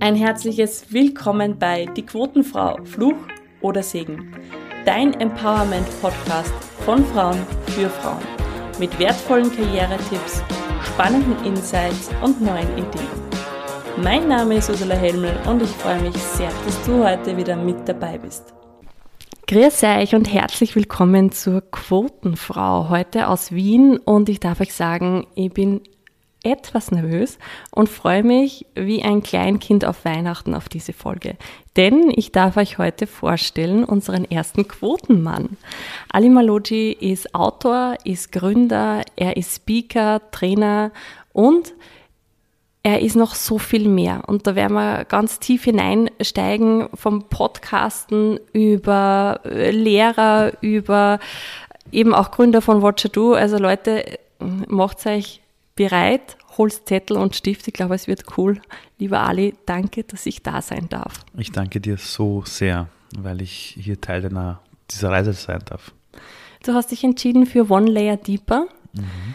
Ein 0.00 0.16
herzliches 0.16 0.86
Willkommen 0.90 1.58
bei 1.58 1.84
Die 1.84 2.04
Quotenfrau, 2.04 2.78
Fluch 2.84 3.16
oder 3.60 3.82
Segen. 3.82 4.34
Dein 4.86 5.12
Empowerment-Podcast 5.20 6.52
von 6.84 7.04
Frauen 7.06 7.38
für 7.66 7.90
Frauen. 7.90 8.22
Mit 8.78 8.98
wertvollen 8.98 9.54
Karrieretipps, 9.54 10.42
spannenden 10.82 11.44
Insights 11.44 12.10
und 12.22 12.40
neuen 12.40 12.72
Ideen. 12.72 13.06
Mein 14.02 14.28
Name 14.28 14.56
ist 14.56 14.70
Ursula 14.70 14.94
Helmel 14.94 15.36
und 15.46 15.60
ich 15.60 15.70
freue 15.70 16.00
mich 16.00 16.16
sehr, 16.16 16.50
dass 16.64 16.82
du 16.86 17.04
heute 17.04 17.36
wieder 17.36 17.54
mit 17.54 17.86
dabei 17.86 18.16
bist. 18.16 18.54
Grüß 19.46 19.82
euch 19.82 20.14
und 20.14 20.32
herzlich 20.32 20.74
willkommen 20.74 21.30
zur 21.30 21.60
Quotenfrau 21.70 22.88
heute 22.88 23.28
aus 23.28 23.52
Wien 23.52 23.98
und 23.98 24.30
ich 24.30 24.40
darf 24.40 24.62
euch 24.62 24.72
sagen, 24.72 25.26
ich 25.34 25.52
bin 25.52 25.82
etwas 26.42 26.90
nervös 26.90 27.38
und 27.70 27.88
freue 27.88 28.22
mich 28.22 28.66
wie 28.74 29.02
ein 29.02 29.22
Kleinkind 29.22 29.84
auf 29.84 30.04
Weihnachten 30.04 30.54
auf 30.54 30.68
diese 30.68 30.92
Folge. 30.92 31.36
Denn 31.76 32.12
ich 32.14 32.32
darf 32.32 32.56
euch 32.56 32.78
heute 32.78 33.06
vorstellen 33.06 33.84
unseren 33.84 34.24
ersten 34.24 34.66
Quotenmann. 34.66 35.56
Ali 36.10 36.28
Maloji 36.28 36.92
ist 36.92 37.34
Autor, 37.34 37.96
ist 38.04 38.32
Gründer, 38.32 39.02
er 39.16 39.36
ist 39.36 39.56
Speaker, 39.56 40.20
Trainer 40.32 40.90
und 41.32 41.74
er 42.82 43.00
ist 43.00 43.14
noch 43.14 43.36
so 43.36 43.58
viel 43.58 43.88
mehr. 43.88 44.24
Und 44.26 44.46
da 44.46 44.56
werden 44.56 44.74
wir 44.74 45.04
ganz 45.04 45.38
tief 45.38 45.64
hineinsteigen 45.64 46.88
vom 46.94 47.28
Podcasten 47.28 48.40
über 48.52 49.40
Lehrer, 49.44 50.52
über 50.60 51.20
eben 51.92 52.12
auch 52.12 52.32
Gründer 52.32 52.60
von 52.60 52.82
Watcher 52.82 53.08
Do. 53.08 53.34
Also 53.34 53.58
Leute, 53.58 54.18
macht 54.66 55.06
euch 55.06 55.41
bereit, 55.74 56.36
holst 56.58 56.86
Zettel 56.86 57.16
und 57.16 57.34
Stift. 57.34 57.66
Ich 57.68 57.74
glaube, 57.74 57.94
es 57.94 58.06
wird 58.06 58.36
cool. 58.36 58.60
Lieber 58.98 59.20
Ali, 59.20 59.54
danke, 59.66 60.04
dass 60.04 60.26
ich 60.26 60.42
da 60.42 60.62
sein 60.62 60.88
darf. 60.88 61.24
Ich 61.36 61.52
danke 61.52 61.80
dir 61.80 61.96
so 61.96 62.42
sehr, 62.46 62.88
weil 63.16 63.42
ich 63.42 63.76
hier 63.80 64.00
Teil 64.00 64.22
deiner, 64.22 64.60
dieser 64.90 65.10
Reise 65.10 65.32
sein 65.32 65.62
darf. 65.64 65.92
Du 66.62 66.74
hast 66.74 66.90
dich 66.92 67.02
entschieden 67.02 67.46
für 67.46 67.70
One 67.70 67.90
Layer 67.90 68.16
Deeper. 68.16 68.66
Mhm. 68.92 69.34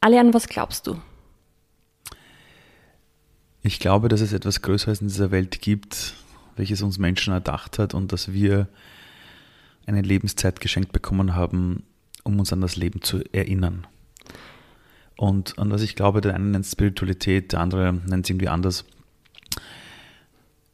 Ali, 0.00 0.18
an 0.18 0.34
was 0.34 0.48
glaubst 0.48 0.86
du? 0.86 1.00
Ich 3.62 3.80
glaube, 3.80 4.08
dass 4.08 4.20
es 4.20 4.32
etwas 4.32 4.62
Größeres 4.62 5.00
in 5.00 5.08
dieser 5.08 5.30
Welt 5.30 5.60
gibt, 5.60 6.14
welches 6.56 6.82
uns 6.82 6.98
Menschen 6.98 7.32
erdacht 7.32 7.78
hat 7.78 7.94
und 7.94 8.12
dass 8.12 8.32
wir 8.32 8.68
eine 9.86 10.02
Lebenszeit 10.02 10.60
geschenkt 10.60 10.92
bekommen 10.92 11.34
haben, 11.34 11.84
um 12.22 12.38
uns 12.38 12.52
an 12.52 12.60
das 12.60 12.76
Leben 12.76 13.02
zu 13.02 13.22
erinnern. 13.32 13.86
Und 15.16 15.58
an 15.58 15.70
was 15.70 15.82
ich 15.82 15.96
glaube, 15.96 16.20
der 16.20 16.34
eine 16.34 16.44
nennt 16.44 16.66
Spiritualität, 16.66 17.52
der 17.52 17.60
andere 17.60 17.94
nennt 17.94 18.26
es 18.26 18.30
irgendwie 18.30 18.48
anders. 18.48 18.84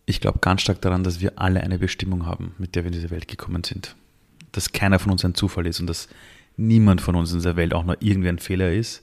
Ich 0.05 0.21
glaube 0.21 0.41
ganz 0.41 0.63
stark 0.63 0.81
daran, 0.81 1.05
dass 1.05 1.21
wir 1.21 1.35
alle 1.37 1.61
eine 1.61 1.79
Bestimmung 1.79 2.27
haben, 2.27 2.55
mit 2.59 2.75
der 2.75 2.83
wir 2.83 2.89
in 2.89 2.95
diese 2.95 3.11
Welt 3.11 3.29
gekommen 3.29 3.63
sind. 3.63 3.95
Dass 4.51 4.73
keiner 4.73 4.99
von 4.99 5.13
uns 5.13 5.25
ein 5.25 5.35
Zufall 5.35 5.67
ist 5.67 5.81
und 5.81 5.87
dass 5.87 6.09
niemand 6.57 7.01
von 7.01 7.15
uns 7.15 7.31
in 7.31 7.39
dieser 7.39 7.57
Welt 7.57 7.73
auch 7.73 7.85
nur 7.85 7.97
irgendwie 8.01 8.29
ein 8.29 8.41
Fehler 8.41 8.73
ist. 8.73 9.03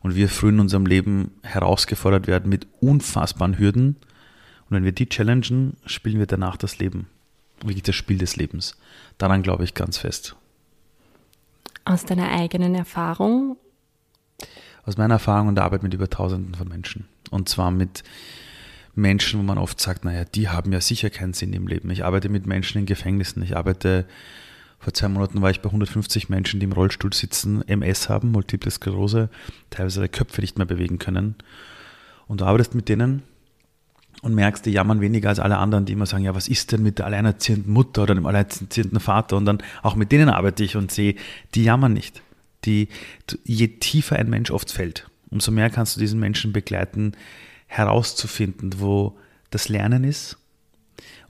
Und 0.00 0.14
wir 0.14 0.28
früh 0.28 0.50
in 0.50 0.60
unserem 0.60 0.86
Leben 0.86 1.32
herausgefordert 1.42 2.26
werden 2.26 2.50
mit 2.50 2.66
unfassbaren 2.80 3.58
Hürden. 3.58 3.96
Und 4.68 4.76
wenn 4.76 4.84
wir 4.84 4.92
die 4.92 5.08
challengen, 5.08 5.76
spielen 5.86 6.18
wir 6.18 6.26
danach 6.26 6.56
das 6.56 6.78
Leben. 6.78 7.08
Wirklich 7.62 7.82
das 7.82 7.96
Spiel 7.96 8.18
des 8.18 8.36
Lebens. 8.36 8.76
Daran 9.16 9.42
glaube 9.42 9.64
ich 9.64 9.74
ganz 9.74 9.98
fest. 9.98 10.36
Aus 11.84 12.04
deiner 12.04 12.30
eigenen 12.30 12.74
Erfahrung 12.74 13.56
aus 14.84 14.96
meiner 14.96 15.14
Erfahrung 15.14 15.48
und 15.48 15.54
der 15.56 15.64
Arbeit 15.64 15.82
mit 15.82 15.94
über 15.94 16.08
Tausenden 16.08 16.54
von 16.54 16.68
Menschen. 16.68 17.06
Und 17.30 17.48
zwar 17.48 17.70
mit 17.70 18.02
Menschen, 18.94 19.38
wo 19.38 19.44
man 19.44 19.58
oft 19.58 19.80
sagt, 19.80 20.04
naja, 20.04 20.24
die 20.24 20.48
haben 20.48 20.72
ja 20.72 20.80
sicher 20.80 21.10
keinen 21.10 21.34
Sinn 21.34 21.52
im 21.52 21.66
Leben. 21.66 21.90
Ich 21.90 22.04
arbeite 22.04 22.28
mit 22.28 22.46
Menschen 22.46 22.78
in 22.78 22.86
Gefängnissen. 22.86 23.42
Ich 23.42 23.56
arbeite, 23.56 24.06
vor 24.78 24.94
zwei 24.94 25.08
Monaten 25.08 25.40
war 25.42 25.50
ich 25.50 25.60
bei 25.60 25.68
150 25.68 26.28
Menschen, 26.28 26.58
die 26.58 26.64
im 26.64 26.72
Rollstuhl 26.72 27.12
sitzen, 27.12 27.66
MS 27.68 28.08
haben, 28.08 28.32
Multiple 28.32 28.70
Sklerose, 28.70 29.28
teilweise 29.70 30.00
ihre 30.00 30.08
Köpfe 30.08 30.40
nicht 30.40 30.58
mehr 30.58 30.66
bewegen 30.66 30.98
können. 30.98 31.36
Und 32.26 32.40
du 32.40 32.44
arbeitest 32.44 32.74
mit 32.74 32.88
denen 32.88 33.22
und 34.22 34.34
merkst, 34.34 34.66
die 34.66 34.72
jammern 34.72 35.00
weniger 35.00 35.28
als 35.28 35.38
alle 35.38 35.58
anderen, 35.58 35.84
die 35.84 35.92
immer 35.92 36.06
sagen, 36.06 36.24
ja, 36.24 36.34
was 36.34 36.48
ist 36.48 36.72
denn 36.72 36.82
mit 36.82 36.98
der 36.98 37.06
alleinerziehenden 37.06 37.72
Mutter 37.72 38.02
oder 38.02 38.14
dem 38.14 38.26
alleinerziehenden 38.26 39.00
Vater? 39.00 39.36
Und 39.36 39.44
dann 39.44 39.62
auch 39.82 39.94
mit 39.94 40.12
denen 40.12 40.28
arbeite 40.28 40.64
ich 40.64 40.76
und 40.76 40.90
sehe, 40.90 41.14
die 41.54 41.64
jammern 41.64 41.92
nicht 41.92 42.22
die, 42.64 42.88
je 43.44 43.68
tiefer 43.68 44.16
ein 44.16 44.30
Mensch 44.30 44.50
oft 44.50 44.72
fällt, 44.72 45.08
umso 45.30 45.50
mehr 45.50 45.70
kannst 45.70 45.96
du 45.96 46.00
diesen 46.00 46.20
Menschen 46.20 46.52
begleiten, 46.52 47.12
herauszufinden, 47.66 48.80
wo 48.80 49.18
das 49.50 49.68
Lernen 49.68 50.04
ist. 50.04 50.38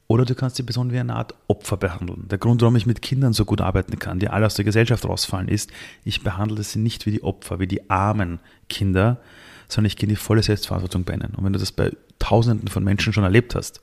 Oder 0.06 0.25
du 0.25 0.34
kannst 0.34 0.59
die 0.59 0.62
Person 0.62 0.91
wie 0.91 0.99
eine 0.99 1.15
Art 1.15 1.34
Opfer 1.49 1.77
behandeln. 1.77 2.28
Der 2.28 2.39
Grund, 2.39 2.62
warum 2.62 2.77
ich 2.77 2.87
mit 2.87 3.03
Kindern 3.03 3.34
so 3.34 3.44
gut 3.44 3.61
arbeiten 3.61 3.99
kann, 3.99 4.19
die 4.19 4.28
alle 4.28 4.47
aus 4.47 4.55
der 4.55 4.65
Gesellschaft 4.65 5.05
rausfallen, 5.05 5.49
ist, 5.49 5.71
ich 6.03 6.22
behandle 6.22 6.62
sie 6.62 6.78
nicht 6.78 7.05
wie 7.05 7.11
die 7.11 7.22
Opfer, 7.22 7.60
wie 7.60 7.66
die 7.66 7.91
armen 7.91 8.41
Kinder, 8.71 9.21
sondern 9.69 9.89
ich 9.89 9.97
gehe 9.97 10.09
in 10.09 10.15
die 10.15 10.16
volle 10.16 10.43
Selbstverantwortung 10.43 11.05
bei 11.05 11.12
ihnen. 11.12 11.34
Und 11.34 11.45
wenn 11.45 11.53
du 11.53 11.59
das 11.59 11.72
bei 11.72 11.93
Tausenden 12.19 12.69
von 12.69 12.83
Menschen 12.83 13.12
schon 13.12 13.25
erlebt 13.25 13.55
hast, 13.55 13.83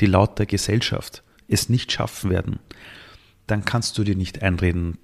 die 0.00 0.06
laut 0.06 0.40
der 0.40 0.46
Gesellschaft 0.46 1.22
es 1.46 1.68
nicht 1.68 1.92
schaffen 1.92 2.30
werden, 2.30 2.58
dann 3.46 3.64
kannst 3.64 3.96
du 3.96 4.02
dir 4.02 4.16
nicht 4.16 4.42
einreden, 4.42 4.98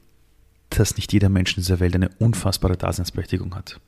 dass 0.79 0.97
nicht 0.97 1.13
jeder 1.13 1.29
Mensch 1.29 1.57
in 1.57 1.63
dieser 1.63 1.81
Welt 1.81 1.95
eine 1.95 2.11
unfassbare 2.19 2.77
Daseinsberechtigung 2.77 3.55
hat. 3.55 3.81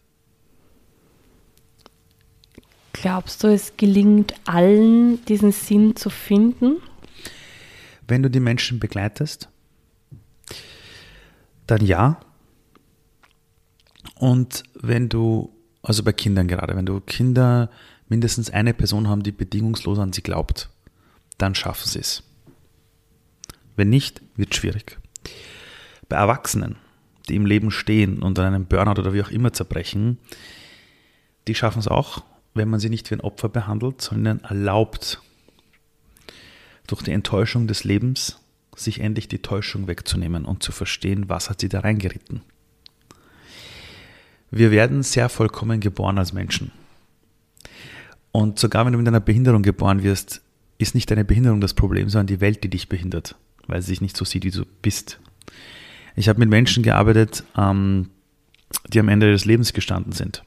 Glaubst 2.92 3.44
du, 3.44 3.48
es 3.48 3.76
gelingt 3.76 4.34
allen, 4.44 5.24
diesen 5.26 5.52
Sinn 5.52 5.94
zu 5.94 6.10
finden? 6.10 6.78
Wenn 8.08 8.22
du 8.22 8.30
die 8.30 8.40
Menschen 8.40 8.80
begleitest, 8.80 9.48
dann 11.66 11.84
ja. 11.84 12.18
Und 14.16 14.64
wenn 14.74 15.08
du, 15.08 15.54
also 15.82 16.02
bei 16.02 16.12
Kindern 16.12 16.48
gerade, 16.48 16.74
wenn 16.74 16.86
du 16.86 17.00
Kinder 17.00 17.70
mindestens 18.08 18.50
eine 18.50 18.74
Person 18.74 19.08
haben, 19.08 19.22
die 19.22 19.32
bedingungslos 19.32 19.98
an 19.98 20.12
sie 20.12 20.22
glaubt, 20.22 20.70
dann 21.36 21.54
schaffen 21.54 21.88
sie 21.88 22.00
es. 22.00 22.22
Wenn 23.76 23.90
nicht, 23.90 24.22
wird 24.34 24.52
es 24.52 24.56
schwierig. 24.56 24.97
Bei 26.08 26.16
Erwachsenen, 26.16 26.76
die 27.28 27.36
im 27.36 27.46
Leben 27.46 27.70
stehen 27.70 28.22
und 28.22 28.38
an 28.38 28.46
einem 28.46 28.66
Burnout 28.66 29.00
oder 29.00 29.12
wie 29.12 29.22
auch 29.22 29.30
immer 29.30 29.52
zerbrechen, 29.52 30.18
die 31.46 31.54
schaffen 31.54 31.80
es 31.80 31.88
auch, 31.88 32.24
wenn 32.54 32.68
man 32.68 32.80
sie 32.80 32.90
nicht 32.90 33.10
wie 33.10 33.14
ein 33.14 33.20
Opfer 33.20 33.48
behandelt, 33.48 34.00
sondern 34.00 34.40
erlaubt, 34.40 35.20
durch 36.86 37.02
die 37.02 37.12
Enttäuschung 37.12 37.66
des 37.66 37.84
Lebens 37.84 38.40
sich 38.74 39.00
endlich 39.00 39.28
die 39.28 39.40
Täuschung 39.40 39.86
wegzunehmen 39.86 40.44
und 40.44 40.62
zu 40.62 40.72
verstehen, 40.72 41.28
was 41.28 41.50
hat 41.50 41.60
sie 41.60 41.68
da 41.68 41.80
reingeritten. 41.80 42.42
Wir 44.50 44.70
werden 44.70 45.02
sehr 45.02 45.28
vollkommen 45.28 45.80
geboren 45.80 46.18
als 46.18 46.32
Menschen. 46.32 46.72
Und 48.32 48.58
sogar 48.58 48.86
wenn 48.86 48.92
du 48.92 48.98
mit 48.98 49.08
einer 49.08 49.20
Behinderung 49.20 49.62
geboren 49.62 50.02
wirst, 50.02 50.42
ist 50.78 50.94
nicht 50.94 51.10
deine 51.10 51.24
Behinderung 51.24 51.60
das 51.60 51.74
Problem, 51.74 52.08
sondern 52.08 52.28
die 52.28 52.40
Welt, 52.40 52.62
die 52.64 52.70
dich 52.70 52.88
behindert, 52.88 53.34
weil 53.66 53.82
sie 53.82 53.88
sich 53.88 54.00
nicht 54.00 54.16
so 54.16 54.24
sieht, 54.24 54.44
wie 54.44 54.50
du 54.50 54.64
bist. 54.80 55.20
Ich 56.18 56.28
habe 56.28 56.40
mit 56.40 56.48
Menschen 56.48 56.82
gearbeitet, 56.82 57.44
ähm, 57.56 58.10
die 58.88 58.98
am 58.98 59.08
Ende 59.08 59.30
des 59.30 59.44
Lebens 59.44 59.72
gestanden 59.72 60.12
sind 60.12 60.42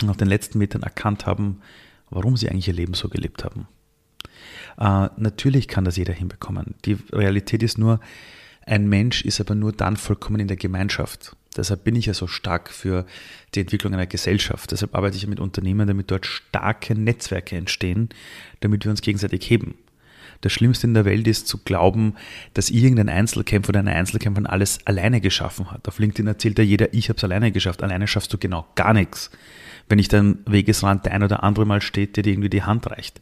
und 0.00 0.08
auf 0.08 0.16
den 0.16 0.26
letzten 0.26 0.56
Metern 0.56 0.82
erkannt 0.82 1.26
haben, 1.26 1.60
warum 2.08 2.38
sie 2.38 2.48
eigentlich 2.48 2.68
ihr 2.68 2.74
Leben 2.74 2.94
so 2.94 3.10
gelebt 3.10 3.44
haben. 3.44 3.68
Äh, 4.78 5.10
natürlich 5.18 5.68
kann 5.68 5.84
das 5.84 5.98
jeder 5.98 6.14
hinbekommen. 6.14 6.76
Die 6.86 6.96
Realität 7.12 7.62
ist 7.62 7.76
nur, 7.76 8.00
ein 8.64 8.88
Mensch 8.88 9.22
ist 9.22 9.38
aber 9.38 9.54
nur 9.54 9.72
dann 9.72 9.98
vollkommen 9.98 10.40
in 10.40 10.48
der 10.48 10.56
Gemeinschaft. 10.56 11.36
Deshalb 11.54 11.84
bin 11.84 11.94
ich 11.94 12.06
ja 12.06 12.14
so 12.14 12.26
stark 12.26 12.70
für 12.70 13.04
die 13.54 13.60
Entwicklung 13.60 13.92
einer 13.92 14.06
Gesellschaft. 14.06 14.72
Deshalb 14.72 14.94
arbeite 14.94 15.16
ich 15.16 15.24
ja 15.24 15.28
mit 15.28 15.40
Unternehmen, 15.40 15.86
damit 15.86 16.10
dort 16.10 16.24
starke 16.24 16.94
Netzwerke 16.94 17.54
entstehen, 17.54 18.08
damit 18.60 18.84
wir 18.84 18.90
uns 18.90 19.02
gegenseitig 19.02 19.48
heben. 19.50 19.74
Das 20.40 20.52
Schlimmste 20.52 20.86
in 20.86 20.94
der 20.94 21.04
Welt 21.04 21.26
ist 21.26 21.48
zu 21.48 21.58
glauben, 21.58 22.14
dass 22.54 22.70
irgendein 22.70 23.08
Einzelkämpfer 23.08 23.70
oder 23.70 23.80
eine 23.80 23.94
Einzelkämpferin 23.94 24.46
alles 24.46 24.78
alleine 24.86 25.20
geschaffen 25.20 25.70
hat. 25.70 25.88
Auf 25.88 25.98
LinkedIn 25.98 26.26
erzählt 26.26 26.58
ja 26.58 26.64
jeder, 26.64 26.92
ich 26.92 27.08
habe 27.08 27.16
es 27.16 27.24
alleine 27.24 27.52
geschafft. 27.52 27.82
Alleine 27.82 28.06
schaffst 28.06 28.32
du 28.32 28.38
genau 28.38 28.66
gar 28.74 28.92
nichts. 28.92 29.30
Wenn 29.88 29.96
nicht 29.96 30.12
am 30.14 30.38
Wegesrand 30.46 31.04
der 31.06 31.12
ein 31.12 31.22
oder 31.22 31.42
andere 31.42 31.64
mal 31.64 31.80
steht, 31.80 32.16
der 32.16 32.22
dir 32.22 32.32
irgendwie 32.32 32.50
die 32.50 32.62
Hand 32.62 32.90
reicht. 32.90 33.20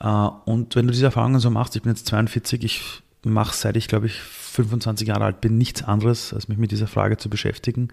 Äh, 0.00 0.06
und 0.06 0.74
wenn 0.76 0.86
du 0.86 0.92
diese 0.92 1.06
Erfahrungen 1.06 1.40
so 1.40 1.50
machst, 1.50 1.76
ich 1.76 1.82
bin 1.82 1.92
jetzt 1.92 2.06
42, 2.06 2.64
ich 2.64 2.82
mache 3.24 3.54
seit 3.54 3.76
ich 3.76 3.88
glaube 3.88 4.06
ich 4.06 4.14
25 4.20 5.08
Jahre 5.08 5.24
alt 5.24 5.40
bin 5.40 5.58
nichts 5.58 5.82
anderes, 5.82 6.32
als 6.32 6.48
mich 6.48 6.58
mit 6.58 6.70
dieser 6.70 6.86
Frage 6.86 7.16
zu 7.16 7.28
beschäftigen, 7.28 7.88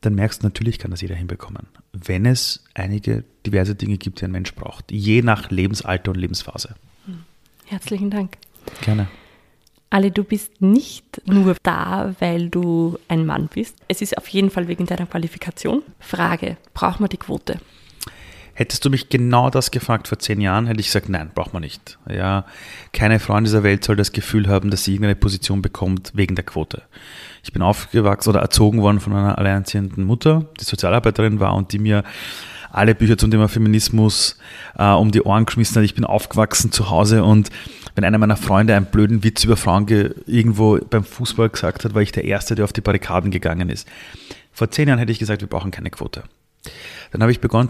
dann 0.00 0.14
merkst 0.14 0.42
du, 0.42 0.46
natürlich 0.46 0.78
kann 0.78 0.90
das 0.90 1.00
jeder 1.00 1.14
hinbekommen. 1.14 1.66
Wenn 1.92 2.26
es 2.26 2.64
einige 2.74 3.24
diverse 3.44 3.74
Dinge 3.74 3.98
gibt, 3.98 4.20
die 4.20 4.24
ein 4.26 4.30
Mensch 4.30 4.54
braucht, 4.54 4.92
je 4.92 5.22
nach 5.22 5.50
Lebensalter 5.50 6.10
und 6.10 6.18
Lebensphase. 6.18 6.74
Herzlichen 7.66 8.10
Dank. 8.10 8.36
Gerne. 8.80 9.08
Ali, 9.90 10.10
du 10.10 10.24
bist 10.24 10.60
nicht 10.60 11.22
nur 11.26 11.56
da, 11.62 12.14
weil 12.18 12.48
du 12.48 12.98
ein 13.08 13.24
Mann 13.24 13.48
bist. 13.52 13.76
Es 13.88 14.02
ist 14.02 14.18
auf 14.18 14.28
jeden 14.28 14.50
Fall 14.50 14.68
wegen 14.68 14.86
deiner 14.86 15.06
Qualifikation. 15.06 15.82
Frage, 16.00 16.56
braucht 16.74 17.00
man 17.00 17.08
die 17.08 17.16
Quote? 17.16 17.58
Hättest 18.54 18.84
du 18.84 18.90
mich 18.90 19.10
genau 19.10 19.50
das 19.50 19.70
gefragt 19.70 20.08
vor 20.08 20.18
zehn 20.18 20.40
Jahren, 20.40 20.66
hätte 20.66 20.80
ich 20.80 20.86
gesagt, 20.86 21.10
nein, 21.10 21.30
braucht 21.34 21.52
man 21.52 21.60
nicht. 21.60 21.98
Ja, 22.08 22.46
keine 22.92 23.20
Frau 23.20 23.36
in 23.36 23.44
dieser 23.44 23.62
Welt 23.62 23.84
soll 23.84 23.96
das 23.96 24.12
Gefühl 24.12 24.48
haben, 24.48 24.70
dass 24.70 24.84
sie 24.84 24.92
irgendeine 24.92 25.14
Position 25.14 25.60
bekommt 25.60 26.12
wegen 26.14 26.36
der 26.36 26.44
Quote. 26.44 26.82
Ich 27.44 27.52
bin 27.52 27.60
aufgewachsen 27.60 28.30
oder 28.30 28.40
erzogen 28.40 28.80
worden 28.80 28.98
von 28.98 29.12
einer 29.12 29.36
alleinerziehenden 29.36 30.04
Mutter, 30.04 30.46
die 30.58 30.64
Sozialarbeiterin 30.64 31.38
war 31.38 31.54
und 31.54 31.72
die 31.72 31.78
mir 31.78 32.02
alle 32.70 32.94
Bücher 32.94 33.18
zum 33.18 33.30
Thema 33.30 33.48
Feminismus 33.48 34.38
äh, 34.78 34.88
um 34.88 35.10
die 35.10 35.22
Ohren 35.22 35.46
geschmissen 35.46 35.76
hat. 35.76 35.84
Ich 35.84 35.94
bin 35.94 36.04
aufgewachsen 36.04 36.72
zu 36.72 36.90
Hause 36.90 37.24
und 37.24 37.50
wenn 37.94 38.04
einer 38.04 38.18
meiner 38.18 38.36
Freunde 38.36 38.76
einen 38.76 38.86
blöden 38.86 39.24
Witz 39.24 39.44
über 39.44 39.56
Frauen 39.56 39.86
irgendwo 40.26 40.78
beim 40.78 41.04
Fußball 41.04 41.48
gesagt 41.48 41.84
hat, 41.84 41.94
war 41.94 42.02
ich 42.02 42.12
der 42.12 42.24
Erste, 42.24 42.54
der 42.54 42.64
auf 42.64 42.72
die 42.72 42.82
Barrikaden 42.82 43.30
gegangen 43.30 43.70
ist. 43.70 43.88
Vor 44.52 44.70
zehn 44.70 44.88
Jahren 44.88 44.98
hätte 44.98 45.12
ich 45.12 45.18
gesagt, 45.18 45.40
wir 45.40 45.48
brauchen 45.48 45.70
keine 45.70 45.90
Quote. 45.90 46.24
Dann 47.12 47.22
habe 47.22 47.32
ich 47.32 47.40
begonnen, 47.40 47.68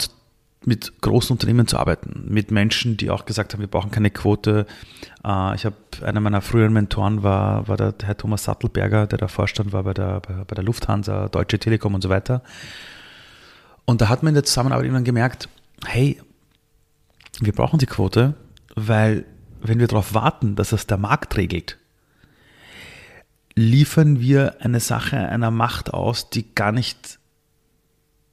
mit 0.64 1.00
großen 1.00 1.32
Unternehmen 1.32 1.68
zu 1.68 1.78
arbeiten, 1.78 2.24
mit 2.28 2.50
Menschen, 2.50 2.96
die 2.96 3.10
auch 3.10 3.24
gesagt 3.24 3.52
haben, 3.52 3.60
wir 3.60 3.68
brauchen 3.68 3.92
keine 3.92 4.10
Quote. 4.10 4.66
Äh, 5.24 5.54
ich 5.54 5.64
habe, 5.64 5.76
einer 6.02 6.20
meiner 6.20 6.40
früheren 6.40 6.72
Mentoren 6.72 7.22
war, 7.22 7.68
war 7.68 7.76
der 7.76 7.94
Herr 8.02 8.16
Thomas 8.16 8.44
Sattelberger, 8.44 9.06
der 9.06 9.18
der 9.18 9.28
Vorstand 9.28 9.72
war 9.72 9.84
bei 9.84 9.94
der, 9.94 10.20
bei 10.20 10.54
der 10.54 10.64
Lufthansa, 10.64 11.28
Deutsche 11.28 11.58
Telekom 11.58 11.94
und 11.94 12.02
so 12.02 12.08
weiter. 12.08 12.42
Und 13.86 14.00
da 14.00 14.08
hat 14.08 14.22
man 14.22 14.30
in 14.30 14.34
der 14.34 14.44
Zusammenarbeit 14.44 14.84
irgendwann 14.84 15.04
gemerkt, 15.04 15.48
hey, 15.86 16.20
wir 17.40 17.52
brauchen 17.52 17.78
die 17.78 17.86
Quote, 17.86 18.34
weil 18.74 19.24
wenn 19.62 19.78
wir 19.78 19.86
darauf 19.86 20.12
warten, 20.12 20.56
dass 20.56 20.72
es 20.72 20.86
der 20.86 20.98
Markt 20.98 21.36
regelt, 21.36 21.78
liefern 23.54 24.20
wir 24.20 24.60
eine 24.60 24.80
Sache 24.80 25.16
einer 25.16 25.50
Macht 25.50 25.94
aus, 25.94 26.30
die 26.30 26.54
gar 26.54 26.72
nicht 26.72 27.18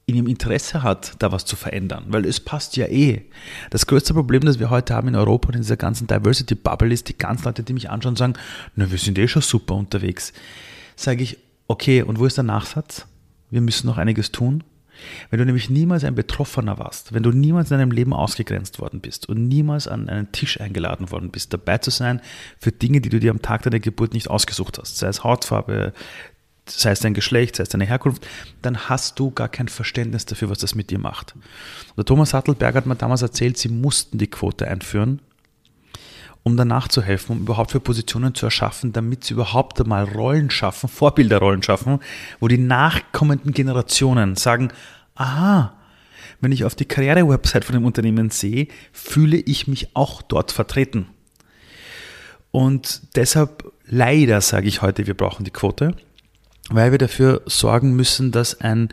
in 0.05 0.15
ihrem 0.15 0.27
Interesse 0.27 0.83
hat, 0.83 1.13
da 1.19 1.31
was 1.31 1.45
zu 1.45 1.55
verändern, 1.55 2.05
weil 2.09 2.25
es 2.25 2.41
passt 2.41 2.75
ja 2.75 2.87
eh. 2.87 3.21
Das 3.69 3.87
größte 3.87 4.13
Problem, 4.13 4.41
das 4.43 4.59
wir 4.59 4.69
heute 4.69 4.93
haben 4.93 5.07
in 5.07 5.15
Europa 5.15 5.47
und 5.47 5.55
in 5.55 5.61
dieser 5.61 5.77
ganzen 5.77 6.07
Diversity 6.07 6.55
Bubble 6.55 6.93
ist, 6.93 7.07
die 7.07 7.17
ganzen 7.17 7.45
Leute, 7.45 7.63
die 7.63 7.71
mich 7.71 7.89
anschauen, 7.89 8.17
sagen, 8.17 8.33
na, 8.75 8.91
wir 8.91 8.97
sind 8.97 9.17
eh 9.17 9.29
schon 9.29 9.41
super 9.41 9.75
unterwegs. 9.75 10.33
Sage 10.97 11.23
ich, 11.23 11.37
okay, 11.67 12.01
und 12.01 12.19
wo 12.19 12.25
ist 12.25 12.35
der 12.35 12.43
Nachsatz? 12.43 13.05
Wir 13.49 13.61
müssen 13.61 13.87
noch 13.87 13.97
einiges 13.97 14.31
tun. 14.33 14.63
Wenn 15.29 15.39
du 15.39 15.45
nämlich 15.45 15.69
niemals 15.69 16.03
ein 16.03 16.15
Betroffener 16.15 16.77
warst, 16.79 17.13
wenn 17.13 17.23
du 17.23 17.31
niemals 17.31 17.71
in 17.71 17.77
deinem 17.77 17.91
Leben 17.91 18.13
ausgegrenzt 18.13 18.79
worden 18.79 19.01
bist 19.01 19.27
und 19.29 19.47
niemals 19.47 19.87
an 19.87 20.09
einen 20.09 20.31
Tisch 20.31 20.59
eingeladen 20.59 21.11
worden 21.11 21.31
bist, 21.31 21.53
dabei 21.53 21.77
zu 21.77 21.91
sein 21.91 22.21
für 22.59 22.71
Dinge, 22.71 23.01
die 23.01 23.09
du 23.09 23.19
dir 23.19 23.31
am 23.31 23.41
Tag 23.41 23.63
deiner 23.63 23.79
Geburt 23.79 24.13
nicht 24.13 24.29
ausgesucht 24.29 24.79
hast, 24.79 24.97
sei 24.97 25.07
es 25.07 25.23
Hautfarbe, 25.23 25.93
sei 26.65 26.91
es 26.91 26.99
dein 26.99 27.13
Geschlecht, 27.13 27.55
sei 27.55 27.63
es 27.63 27.69
deine 27.69 27.85
Herkunft, 27.85 28.27
dann 28.61 28.89
hast 28.89 29.19
du 29.19 29.31
gar 29.31 29.49
kein 29.49 29.67
Verständnis 29.67 30.25
dafür, 30.25 30.49
was 30.49 30.59
das 30.59 30.75
mit 30.75 30.89
dir 30.89 30.99
macht. 30.99 31.35
Und 31.35 31.97
der 31.97 32.05
Thomas 32.05 32.31
Sattelberg 32.31 32.75
hat 32.75 32.85
mir 32.85 32.95
damals 32.95 33.21
erzählt, 33.21 33.57
sie 33.57 33.69
mussten 33.69 34.17
die 34.17 34.29
Quote 34.29 34.67
einführen, 34.67 35.19
um 36.43 36.57
danach 36.57 36.89
zu 36.89 37.01
helfen, 37.01 37.33
um 37.33 37.39
überhaupt 37.39 37.71
für 37.71 37.79
Positionen 37.79 38.35
zu 38.35 38.45
erschaffen, 38.45 38.91
damit 38.91 39.23
sie 39.23 39.33
überhaupt 39.33 39.79
einmal 39.79 40.03
Rollen 40.03 40.49
schaffen, 40.49 40.89
Vorbilderrollen 40.89 41.63
schaffen, 41.63 41.99
wo 42.39 42.47
die 42.47 42.57
nachkommenden 42.57 43.53
Generationen 43.53 44.35
sagen, 44.35 44.71
aha, 45.15 45.73
wenn 46.41 46.51
ich 46.51 46.65
auf 46.65 46.75
die 46.75 46.85
Karriere-Website 46.85 47.63
von 47.63 47.73
dem 47.73 47.85
Unternehmen 47.85 48.29
sehe, 48.29 48.67
fühle 48.91 49.37
ich 49.37 49.67
mich 49.67 49.95
auch 49.95 50.21
dort 50.21 50.51
vertreten. 50.51 51.07
Und 52.51 53.01
deshalb 53.15 53.71
leider 53.87 54.41
sage 54.41 54.67
ich 54.67 54.81
heute, 54.81 55.07
wir 55.07 55.15
brauchen 55.15 55.45
die 55.45 55.51
Quote, 55.51 55.95
weil 56.69 56.91
wir 56.91 56.99
dafür 56.99 57.41
sorgen 57.45 57.95
müssen, 57.95 58.31
dass 58.31 58.59
ein 58.59 58.89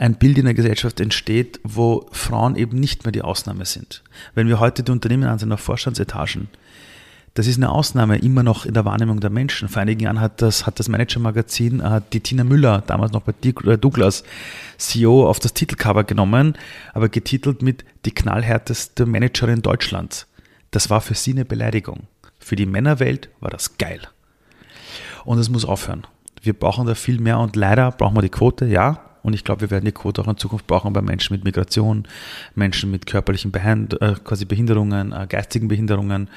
ein 0.00 0.14
Bild 0.14 0.38
in 0.38 0.46
der 0.46 0.54
Gesellschaft 0.54 0.98
entsteht, 0.98 1.60
wo 1.62 2.08
Frauen 2.10 2.56
eben 2.56 2.80
nicht 2.80 3.04
mehr 3.04 3.12
die 3.12 3.20
Ausnahme 3.20 3.66
sind. 3.66 4.02
Wenn 4.34 4.48
wir 4.48 4.58
heute 4.58 4.82
die 4.82 4.92
Unternehmen 4.92 5.28
ansehen 5.28 5.52
auf 5.52 5.60
Vorstandsetagen, 5.60 6.48
das 7.34 7.46
ist 7.46 7.56
eine 7.56 7.70
Ausnahme 7.70 8.18
immer 8.18 8.42
noch 8.42 8.66
in 8.66 8.74
der 8.74 8.84
Wahrnehmung 8.84 9.20
der 9.20 9.30
Menschen. 9.30 9.68
Vor 9.68 9.82
einigen 9.82 10.00
Jahren 10.00 10.20
hat 10.20 10.42
das, 10.42 10.66
hat 10.66 10.78
das 10.78 10.88
Manager-Magazin 10.88 11.80
äh, 11.80 12.00
die 12.12 12.20
Tina 12.20 12.44
Müller, 12.44 12.82
damals 12.86 13.12
noch 13.12 13.22
bei 13.22 13.32
äh, 13.42 13.78
Douglas, 13.78 14.24
CEO, 14.78 15.28
auf 15.28 15.38
das 15.38 15.54
Titelcover 15.54 16.04
genommen, 16.04 16.56
aber 16.92 17.08
getitelt 17.08 17.62
mit 17.62 17.84
die 18.04 18.12
knallhärteste 18.12 19.06
Managerin 19.06 19.62
Deutschlands. 19.62 20.26
Das 20.72 20.90
war 20.90 21.00
für 21.00 21.14
sie 21.14 21.32
eine 21.32 21.44
Beleidigung. 21.44 22.08
Für 22.38 22.56
die 22.56 22.66
Männerwelt 22.66 23.28
war 23.40 23.50
das 23.50 23.78
geil. 23.78 24.00
Und 25.24 25.38
es 25.38 25.50
muss 25.50 25.64
aufhören. 25.64 26.06
Wir 26.42 26.54
brauchen 26.54 26.86
da 26.86 26.94
viel 26.94 27.20
mehr 27.20 27.38
und 27.38 27.54
leider 27.54 27.90
brauchen 27.92 28.16
wir 28.16 28.22
die 28.22 28.30
Quote, 28.30 28.66
ja, 28.66 29.00
und 29.22 29.34
ich 29.34 29.44
glaube, 29.44 29.62
wir 29.62 29.70
werden 29.70 29.84
die 29.84 29.92
Quote 29.92 30.22
auch 30.22 30.28
in 30.28 30.38
Zukunft 30.38 30.66
brauchen 30.66 30.92
bei 30.92 31.02
Menschen 31.02 31.34
mit 31.34 31.44
Migration, 31.44 32.08
Menschen 32.54 32.90
mit 32.90 33.06
körperlichen 33.06 33.50
Behand 33.50 34.00
äh, 34.00 34.14
quasi 34.24 34.46
Behinderungen, 34.46 35.12
äh, 35.12 35.26
geistigen 35.28 35.68
Behinderungen, 35.68 36.28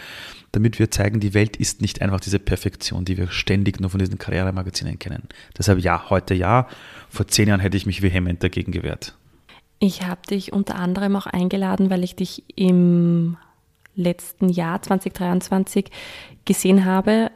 damit 0.53 0.79
wir 0.79 0.91
zeigen, 0.91 1.19
die 1.19 1.33
Welt 1.33 1.57
ist 1.57 1.81
nicht 1.81 2.01
einfach 2.01 2.19
diese 2.19 2.39
Perfektion, 2.39 3.05
die 3.05 3.17
wir 3.17 3.27
ständig 3.29 3.81
nur 3.81 3.89
von 3.89 3.99
diesen 3.99 4.19
Karrieremagazinen 4.19 4.99
kennen. 4.99 5.23
Deshalb 5.57 5.79
ja, 5.79 6.09
heute 6.09 6.35
ja. 6.35 6.67
Vor 7.09 7.27
zehn 7.27 7.49
Jahren 7.49 7.59
hätte 7.59 7.75
ich 7.75 7.85
mich 7.85 8.01
vehement 8.01 8.41
dagegen 8.43 8.71
gewehrt. 8.71 9.15
Ich 9.79 10.03
habe 10.03 10.21
dich 10.29 10.53
unter 10.53 10.75
anderem 10.75 11.15
auch 11.15 11.25
eingeladen, 11.25 11.89
weil 11.89 12.03
ich 12.03 12.15
dich 12.15 12.43
im 12.55 13.35
letzten 13.95 14.47
Jahr 14.47 14.81
2023 14.81 15.89
gesehen 16.45 16.85
habe. 16.85 17.31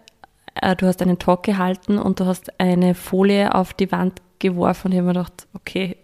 Äh, 0.53 0.75
du 0.75 0.85
hast 0.85 1.01
einen 1.01 1.17
Talk 1.17 1.43
gehalten 1.43 1.97
und 1.97 2.19
du 2.19 2.25
hast 2.25 2.59
eine 2.59 2.93
Folie 2.93 3.53
auf 3.53 3.73
die 3.73 3.91
Wand 3.91 4.21
geworfen 4.39 4.87
und 4.87 4.91
ich 4.93 4.97
habe 4.99 5.07
mir 5.07 5.13
gedacht, 5.13 5.47
okay, 5.53 5.97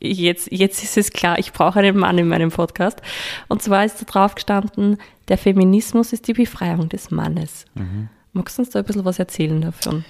jetzt, 0.00 0.50
jetzt 0.50 0.82
ist 0.82 0.96
es 0.96 1.10
klar, 1.10 1.38
ich 1.38 1.52
brauche 1.52 1.78
einen 1.78 1.96
Mann 1.96 2.18
in 2.18 2.28
meinem 2.28 2.50
Podcast. 2.50 3.00
Und 3.48 3.62
zwar 3.62 3.84
ist 3.84 4.00
da 4.00 4.04
drauf 4.04 4.34
gestanden, 4.34 4.98
der 5.28 5.38
Feminismus 5.38 6.12
ist 6.12 6.28
die 6.28 6.34
Befreiung 6.34 6.88
des 6.88 7.10
Mannes. 7.10 7.64
Mhm. 7.74 8.08
Magst 8.32 8.58
du 8.58 8.62
uns 8.62 8.70
da 8.70 8.80
ein 8.80 8.84
bisschen 8.84 9.04
was 9.04 9.18
erzählen 9.18 9.60
davon? 9.60 10.04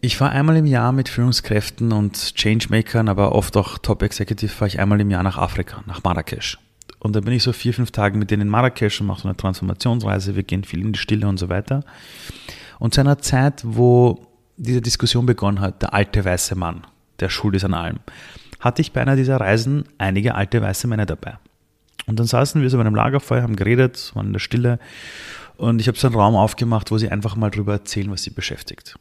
Ich 0.00 0.16
fahre 0.16 0.32
einmal 0.32 0.56
im 0.56 0.66
Jahr 0.66 0.92
mit 0.92 1.08
Führungskräften 1.08 1.92
und 1.92 2.34
Changemakern, 2.34 3.08
aber 3.08 3.32
oft 3.32 3.56
auch 3.56 3.78
Top 3.78 4.02
Executive, 4.02 4.50
fahre 4.50 4.68
ich 4.68 4.80
einmal 4.80 5.00
im 5.00 5.10
Jahr 5.10 5.22
nach 5.22 5.38
Afrika, 5.38 5.82
nach 5.86 6.02
Marrakesch. 6.02 6.58
Und 6.98 7.14
da 7.14 7.20
bin 7.20 7.34
ich 7.34 7.42
so 7.42 7.52
vier, 7.52 7.74
fünf 7.74 7.90
Tage 7.90 8.16
mit 8.16 8.30
denen 8.30 8.42
in 8.42 8.48
Marrakesch 8.48 9.00
und 9.00 9.06
mache 9.06 9.20
so 9.20 9.28
eine 9.28 9.36
Transformationsreise. 9.36 10.34
Wir 10.34 10.42
gehen 10.42 10.64
viel 10.64 10.80
in 10.80 10.94
die 10.94 10.98
Stille 10.98 11.28
und 11.28 11.38
so 11.38 11.48
weiter. 11.48 11.84
Und 12.78 12.94
zu 12.94 13.02
einer 13.02 13.18
Zeit, 13.18 13.62
wo 13.64 14.26
diese 14.56 14.80
Diskussion 14.80 15.26
begonnen 15.26 15.60
hat, 15.60 15.82
der 15.82 15.94
alte 15.94 16.24
weiße 16.24 16.54
Mann, 16.54 16.86
der 17.20 17.28
schuld 17.28 17.54
ist 17.56 17.64
an 17.64 17.74
allem, 17.74 17.98
hatte 18.64 18.80
ich 18.80 18.92
bei 18.92 19.02
einer 19.02 19.14
dieser 19.14 19.36
Reisen 19.36 19.84
einige 19.98 20.34
alte 20.34 20.62
weiße 20.62 20.88
Männer 20.88 21.04
dabei. 21.04 21.36
Und 22.06 22.18
dann 22.18 22.26
saßen 22.26 22.62
wir 22.62 22.70
so 22.70 22.78
bei 22.78 22.80
einem 22.80 22.94
Lagerfeuer, 22.94 23.42
haben 23.42 23.56
geredet, 23.56 24.10
waren 24.14 24.28
in 24.28 24.32
der 24.32 24.40
Stille 24.40 24.78
und 25.56 25.80
ich 25.80 25.86
habe 25.86 25.98
so 25.98 26.06
einen 26.06 26.16
Raum 26.16 26.34
aufgemacht, 26.34 26.90
wo 26.90 26.96
sie 26.96 27.10
einfach 27.10 27.36
mal 27.36 27.50
drüber 27.50 27.74
erzählen, 27.74 28.10
was 28.10 28.22
sie 28.22 28.30
beschäftigt. 28.30 28.98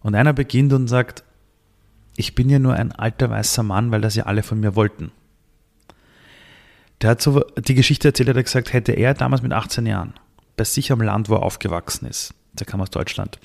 Und 0.00 0.14
einer 0.14 0.32
beginnt 0.32 0.72
und 0.72 0.88
sagt, 0.88 1.22
ich 2.16 2.34
bin 2.34 2.48
ja 2.48 2.58
nur 2.58 2.74
ein 2.74 2.92
alter 2.92 3.28
weißer 3.28 3.62
Mann, 3.62 3.90
weil 3.90 4.00
das 4.00 4.16
ja 4.16 4.24
alle 4.24 4.42
von 4.42 4.58
mir 4.58 4.74
wollten. 4.74 5.12
Der 7.02 7.10
hat 7.10 7.22
so 7.22 7.44
die 7.58 7.74
Geschichte 7.74 8.08
erzählt, 8.08 8.30
hat 8.30 8.36
er 8.36 8.42
gesagt, 8.42 8.72
hätte 8.72 8.92
er 8.92 9.12
damals 9.12 9.42
mit 9.42 9.52
18 9.52 9.84
Jahren 9.84 10.14
bei 10.56 10.64
sich 10.64 10.90
am 10.92 11.02
Land, 11.02 11.28
wo 11.28 11.34
er 11.34 11.42
aufgewachsen 11.42 12.06
ist, 12.06 12.34
der 12.54 12.66
kam 12.66 12.80
aus 12.80 12.90
Deutschland, 12.90 13.38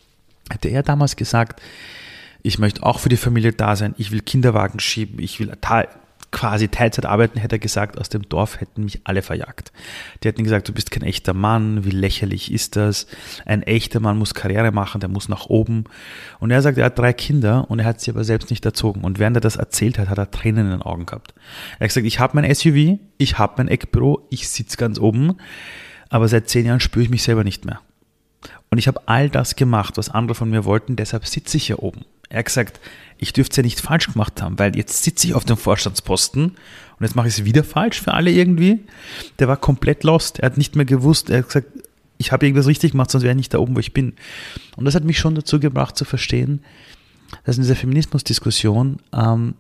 hätte 0.50 0.70
er 0.70 0.84
damals 0.84 1.16
gesagt, 1.16 1.62
ich 2.46 2.60
möchte 2.60 2.84
auch 2.84 3.00
für 3.00 3.10
die 3.10 3.18
Familie 3.18 3.54
da 3.54 3.76
sein, 3.76 3.96
ich 3.98 4.12
will 4.12 4.22
Kinderwagen 4.22 4.80
schieben, 4.80 5.20
ich 5.20 5.40
will 5.40 5.52
quasi 6.32 6.68
Teilzeit 6.68 7.06
arbeiten, 7.06 7.40
hätte 7.40 7.56
er 7.56 7.60
gesagt, 7.60 7.98
aus 7.98 8.10
dem 8.10 8.28
Dorf 8.28 8.60
hätten 8.60 8.84
mich 8.84 9.02
alle 9.06 9.22
verjagt. 9.22 9.72
Die 10.22 10.28
hätten 10.28 10.44
gesagt, 10.44 10.68
du 10.68 10.74
bist 10.74 10.92
kein 10.92 11.04
echter 11.04 11.34
Mann, 11.34 11.86
wie 11.86 11.92
lächerlich 11.92 12.52
ist 12.52 12.76
das? 12.76 13.08
Ein 13.46 13.64
echter 13.64 14.00
Mann 14.00 14.18
muss 14.18 14.34
Karriere 14.34 14.72
machen, 14.72 15.00
der 15.00 15.10
muss 15.10 15.30
nach 15.30 15.46
oben. 15.46 15.86
Und 16.40 16.52
er 16.52 16.62
sagt, 16.62 16.78
er 16.78 16.86
hat 16.86 17.00
drei 17.00 17.14
Kinder 17.14 17.70
und 17.72 17.80
er 17.80 17.86
hat 17.86 18.02
sie 18.02 18.12
aber 18.12 18.24
selbst 18.24 18.50
nicht 18.50 18.66
erzogen. 18.66 19.02
Und 19.02 19.18
während 19.18 19.38
er 19.38 19.42
das 19.42 19.56
erzählt 19.56 19.98
hat, 19.98 20.10
hat 20.10 20.18
er 20.18 20.30
Tränen 20.30 20.66
in 20.66 20.72
den 20.72 20.82
Augen 20.82 21.06
gehabt. 21.06 21.34
Er 21.80 21.86
hat 21.86 21.88
gesagt, 21.88 22.06
ich 22.06 22.20
habe 22.20 22.40
mein 22.40 22.54
SUV, 22.54 23.00
ich 23.18 23.38
habe 23.40 23.54
mein 23.58 23.70
Eckbüro, 23.70 24.28
ich 24.30 24.50
sitze 24.50 24.78
ganz 24.78 25.00
oben, 25.00 25.38
aber 26.10 26.28
seit 26.28 26.50
zehn 26.50 26.66
Jahren 26.66 26.82
spüre 26.82 27.04
ich 27.04 27.10
mich 27.10 27.24
selber 27.24 27.44
nicht 27.44 27.66
mehr. 27.66 27.80
Und 28.70 28.78
ich 28.78 28.88
habe 28.88 29.08
all 29.08 29.30
das 29.30 29.56
gemacht, 29.56 29.96
was 29.96 30.10
andere 30.10 30.36
von 30.36 30.50
mir 30.50 30.66
wollten, 30.66 30.98
deshalb 30.98 31.26
sitze 31.26 31.58
ich 31.58 31.68
hier 31.68 31.82
oben. 31.82 32.02
Er 32.36 32.40
hat 32.40 32.48
gesagt, 32.48 32.82
ich 33.18 33.32
dürfte 33.32 33.54
es 33.54 33.58
ja 33.58 33.64
nicht 33.64 33.80
falsch 33.80 34.12
gemacht 34.12 34.42
haben, 34.42 34.60
weil 34.60 34.76
jetzt 34.76 35.04
sitze 35.04 35.26
ich 35.26 35.34
auf 35.34 35.46
dem 35.46 35.56
Vorstandsposten 35.56 36.44
und 36.44 37.00
jetzt 37.00 37.16
mache 37.16 37.30
ich 37.30 37.40
es 37.40 37.46
wieder 37.46 37.64
falsch 37.64 38.02
für 38.02 38.14
alle 38.14 38.30
irgendwie. 38.30 38.82
Der 39.40 39.48
war 39.48 39.56
komplett 39.56 40.04
lost. 40.04 40.40
Er 40.40 40.48
hat 40.48 40.58
nicht 40.58 40.76
mehr 40.76 40.84
gewusst. 40.84 41.30
Er 41.30 41.38
hat 41.38 41.48
gesagt, 41.48 41.68
ich 42.18 42.34
habe 42.34 42.46
irgendwas 42.46 42.68
richtig 42.68 42.92
gemacht, 42.92 43.10
sonst 43.10 43.24
wäre 43.24 43.32
ich 43.32 43.38
nicht 43.38 43.54
da 43.54 43.60
oben, 43.60 43.74
wo 43.78 43.80
ich 43.80 43.94
bin. 43.94 44.16
Und 44.76 44.84
das 44.84 44.96
hat 44.96 45.06
mich 45.06 45.18
schon 45.18 45.34
dazu 45.34 45.62
gebracht 45.62 45.96
zu 45.96 46.04
verstehen, 46.04 46.62
dass 47.46 47.56
in 47.56 47.64
dieser 47.64 47.78
Feminismusdiskussion 47.78 48.98
ähm, 49.14 49.56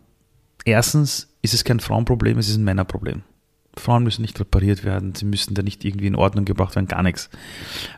erstens 0.66 1.30
ist 1.42 1.54
es 1.54 1.64
kein 1.64 1.80
Frauenproblem, 1.80 2.38
es 2.40 2.50
ist 2.50 2.58
ein 2.58 2.66
Männerproblem. 2.66 3.22
Frauen 3.78 4.04
müssen 4.04 4.22
nicht 4.22 4.38
repariert 4.38 4.84
werden, 4.84 5.16
sie 5.16 5.26
müssen 5.26 5.54
da 5.54 5.62
nicht 5.62 5.86
irgendwie 5.86 6.08
in 6.08 6.16
Ordnung 6.16 6.44
gebracht 6.44 6.76
werden, 6.76 6.88
gar 6.90 7.04
nichts. 7.04 7.30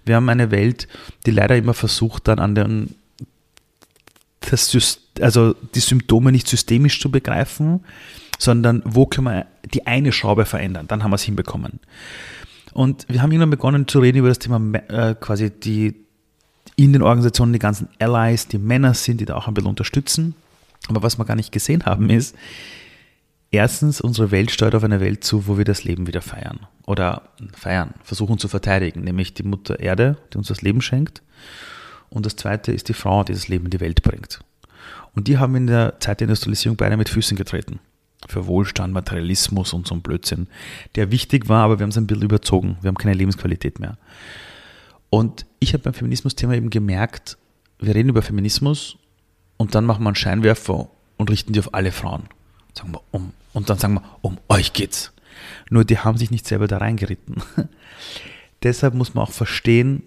Wir 0.06 0.18
haben 0.18 0.30
eine 0.30 0.52
Welt, 0.52 0.88
die 1.26 1.32
leider 1.32 1.58
immer 1.58 1.74
versucht, 1.74 2.28
dann 2.28 2.38
an 2.38 2.54
den, 2.54 2.96
das, 4.52 5.00
also 5.20 5.56
die 5.76 5.80
Symptome 5.80 6.32
nicht 6.32 6.48
systemisch 6.48 7.00
zu 7.00 7.12
begreifen, 7.12 7.84
sondern 8.38 8.82
wo 8.86 9.06
können 9.06 9.28
wir 9.28 9.46
die 9.74 9.88
eine 9.88 10.12
Schraube 10.12 10.46
verändern? 10.46 10.88
Dann 10.88 11.04
haben 11.04 11.12
wir 11.12 11.16
es 11.16 11.24
hinbekommen. 11.24 11.80
Und 12.74 13.06
wir 13.10 13.22
haben 13.22 13.32
irgendwann 13.32 13.50
begonnen 13.50 13.88
zu 13.88 14.00
reden 14.00 14.20
über 14.20 14.28
das 14.30 14.40
Thema 14.40 14.62
äh, 14.90 15.16
quasi 15.16 15.50
die 15.50 15.96
in 16.76 16.94
den 16.94 17.02
Organisationen 17.02 17.54
die 17.54 17.60
ganzen 17.60 17.90
Allies, 17.98 18.48
die 18.48 18.60
Männer 18.60 18.94
sind, 18.94 19.20
die 19.20 19.26
da 19.26 19.36
auch 19.36 19.48
ein 19.48 19.56
bisschen 19.56 19.70
unterstützen. 19.70 20.36
Aber 20.90 21.02
was 21.02 21.18
wir 21.18 21.26
gar 21.26 21.36
nicht 21.36 21.52
gesehen 21.52 21.86
haben, 21.86 22.10
ist, 22.12 22.36
erstens, 23.50 24.00
unsere 24.00 24.30
Welt 24.30 24.52
steuert 24.52 24.76
auf 24.76 24.84
eine 24.84 25.00
Welt 25.00 25.24
zu, 25.24 25.48
wo 25.48 25.58
wir 25.58 25.66
das 25.66 25.84
Leben 25.84 26.06
wieder 26.06 26.22
feiern. 26.22 26.68
Oder 26.86 27.24
feiern, 27.54 27.96
versuchen 28.04 28.38
zu 28.38 28.48
verteidigen, 28.48 29.04
nämlich 29.04 29.34
die 29.34 29.44
Mutter 29.44 29.80
Erde, 29.80 30.18
die 30.32 30.38
uns 30.38 30.48
das 30.48 30.62
Leben 30.62 30.82
schenkt. 30.82 31.24
Und 32.10 32.26
das 32.26 32.36
zweite 32.36 32.72
ist 32.72 32.90
die 32.90 32.94
Frau, 32.94 33.24
die 33.24 33.34
das 33.34 33.48
Leben 33.48 33.66
in 33.66 33.72
die 33.72 33.80
Welt 33.80 34.02
bringt. 34.04 34.40
Und 35.16 35.28
die 35.28 35.38
haben 35.38 35.56
in 35.56 35.68
der 35.68 36.00
Zeit 36.00 36.20
der 36.20 36.26
Industrialisierung 36.26 36.78
beide 36.78 36.98
mit 36.98 37.10
Füßen 37.10 37.38
getreten. 37.38 37.80
Für 38.28 38.48
Wohlstand, 38.48 38.94
Materialismus 38.94 39.74
und 39.74 39.88
so 39.88 39.96
ein 39.96 40.02
Blödsinn, 40.02 40.48
der 40.96 41.12
wichtig 41.12 41.50
war, 41.50 41.64
aber 41.64 41.80
wir 41.80 41.84
haben 41.84 41.92
es 41.92 41.98
ein 41.98 42.08
bisschen 42.08 42.24
überzogen. 42.24 42.78
Wir 42.82 42.88
haben 42.90 42.98
keine 42.98 43.14
Lebensqualität 43.14 43.80
mehr. 43.80 43.98
Und 45.10 45.46
ich 45.60 45.74
habe 45.74 45.84
beim 45.84 45.94
Feminismus-Thema 45.94 46.56
eben 46.56 46.70
gemerkt, 46.70 47.38
wir 47.80 47.96
reden 47.96 48.10
über 48.10 48.22
Feminismus 48.22 48.98
und 49.58 49.76
dann 49.76 49.86
machen 49.86 50.04
wir 50.04 50.10
einen 50.10 50.16
Scheinwerfer 50.16 50.90
und 51.18 51.30
richten 51.30 51.54
die 51.54 51.60
auf 51.60 51.74
alle 51.74 51.92
Frauen. 51.92 52.24
Sagen 52.74 52.94
wir, 52.94 53.02
um, 53.12 53.34
und 53.54 53.70
dann 53.70 53.78
sagen 53.78 53.96
wir, 53.96 54.04
um 54.22 54.38
euch 54.50 54.74
geht's. 54.74 55.14
Nur 55.70 55.86
die 55.86 56.00
haben 56.00 56.18
sich 56.18 56.32
nicht 56.32 56.48
selber 56.48 56.68
da 56.68 56.78
reingeritten. 56.78 57.36
Deshalb 58.64 58.94
muss 58.94 59.14
man 59.14 59.26
auch 59.26 59.32
verstehen, 59.32 60.04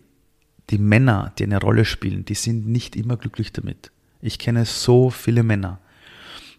die 0.71 0.79
Männer, 0.79 1.33
die 1.39 1.45
eine 1.45 1.61
Rolle 1.61 1.85
spielen, 1.85 2.25
die 2.25 2.35
sind 2.35 2.67
nicht 2.67 2.97
immer 2.97 3.17
glücklich 3.17 3.53
damit. 3.53 3.91
Ich 4.23 4.39
kenne 4.39 4.65
so 4.65 5.11
viele 5.11 5.43
Männer, 5.43 5.79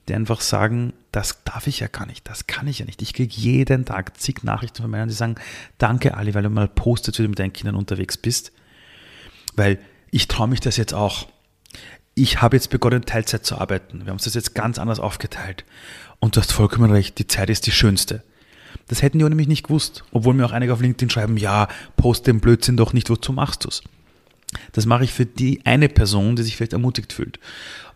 die 0.07 0.15
einfach 0.15 0.41
sagen, 0.41 0.93
das 1.11 1.43
darf 1.43 1.67
ich 1.67 1.79
ja 1.79 1.87
gar 1.87 2.05
nicht, 2.05 2.27
das 2.27 2.47
kann 2.47 2.67
ich 2.67 2.79
ja 2.79 2.85
nicht. 2.85 3.01
Ich 3.01 3.13
kriege 3.13 3.33
jeden 3.33 3.85
Tag 3.85 4.19
zig 4.19 4.43
Nachrichten 4.43 4.81
von 4.81 4.91
Männern, 4.91 5.09
die 5.09 5.15
sagen, 5.15 5.35
danke 5.77 6.15
Ali, 6.15 6.33
weil 6.33 6.43
du 6.43 6.49
mal 6.49 6.67
postet, 6.67 7.17
wie 7.19 7.23
du 7.23 7.29
mit 7.29 7.39
deinen 7.39 7.53
Kindern 7.53 7.75
unterwegs 7.75 8.17
bist, 8.17 8.51
weil 9.55 9.79
ich 10.09 10.27
traue 10.27 10.47
mich 10.47 10.59
das 10.59 10.77
jetzt 10.77 10.93
auch. 10.93 11.27
Ich 12.13 12.41
habe 12.41 12.57
jetzt 12.57 12.69
begonnen, 12.69 13.05
Teilzeit 13.05 13.45
zu 13.45 13.57
arbeiten. 13.57 13.99
Wir 13.99 14.07
haben 14.07 14.13
uns 14.13 14.25
das 14.25 14.33
jetzt 14.33 14.53
ganz 14.53 14.77
anders 14.77 14.99
aufgeteilt. 14.99 15.63
Und 16.19 16.35
du 16.35 16.41
hast 16.41 16.51
vollkommen 16.51 16.91
recht, 16.91 17.17
die 17.19 17.27
Zeit 17.27 17.49
ist 17.49 17.65
die 17.67 17.71
schönste. 17.71 18.23
Das 18.87 19.01
hätten 19.01 19.19
die 19.19 19.23
nämlich 19.23 19.47
nicht 19.47 19.63
gewusst, 19.63 20.03
obwohl 20.11 20.33
mir 20.33 20.45
auch 20.45 20.51
einige 20.51 20.73
auf 20.73 20.81
LinkedIn 20.81 21.09
schreiben, 21.09 21.37
ja, 21.37 21.69
post 21.95 22.27
den 22.27 22.41
Blödsinn 22.41 22.75
doch 22.75 22.91
nicht, 22.91 23.09
wozu 23.09 23.31
machst 23.31 23.63
du's? 23.63 23.81
Das 24.73 24.85
mache 24.85 25.03
ich 25.03 25.13
für 25.13 25.25
die 25.25 25.61
eine 25.65 25.89
Person, 25.89 26.35
die 26.35 26.43
sich 26.43 26.57
vielleicht 26.57 26.73
ermutigt 26.73 27.13
fühlt. 27.13 27.39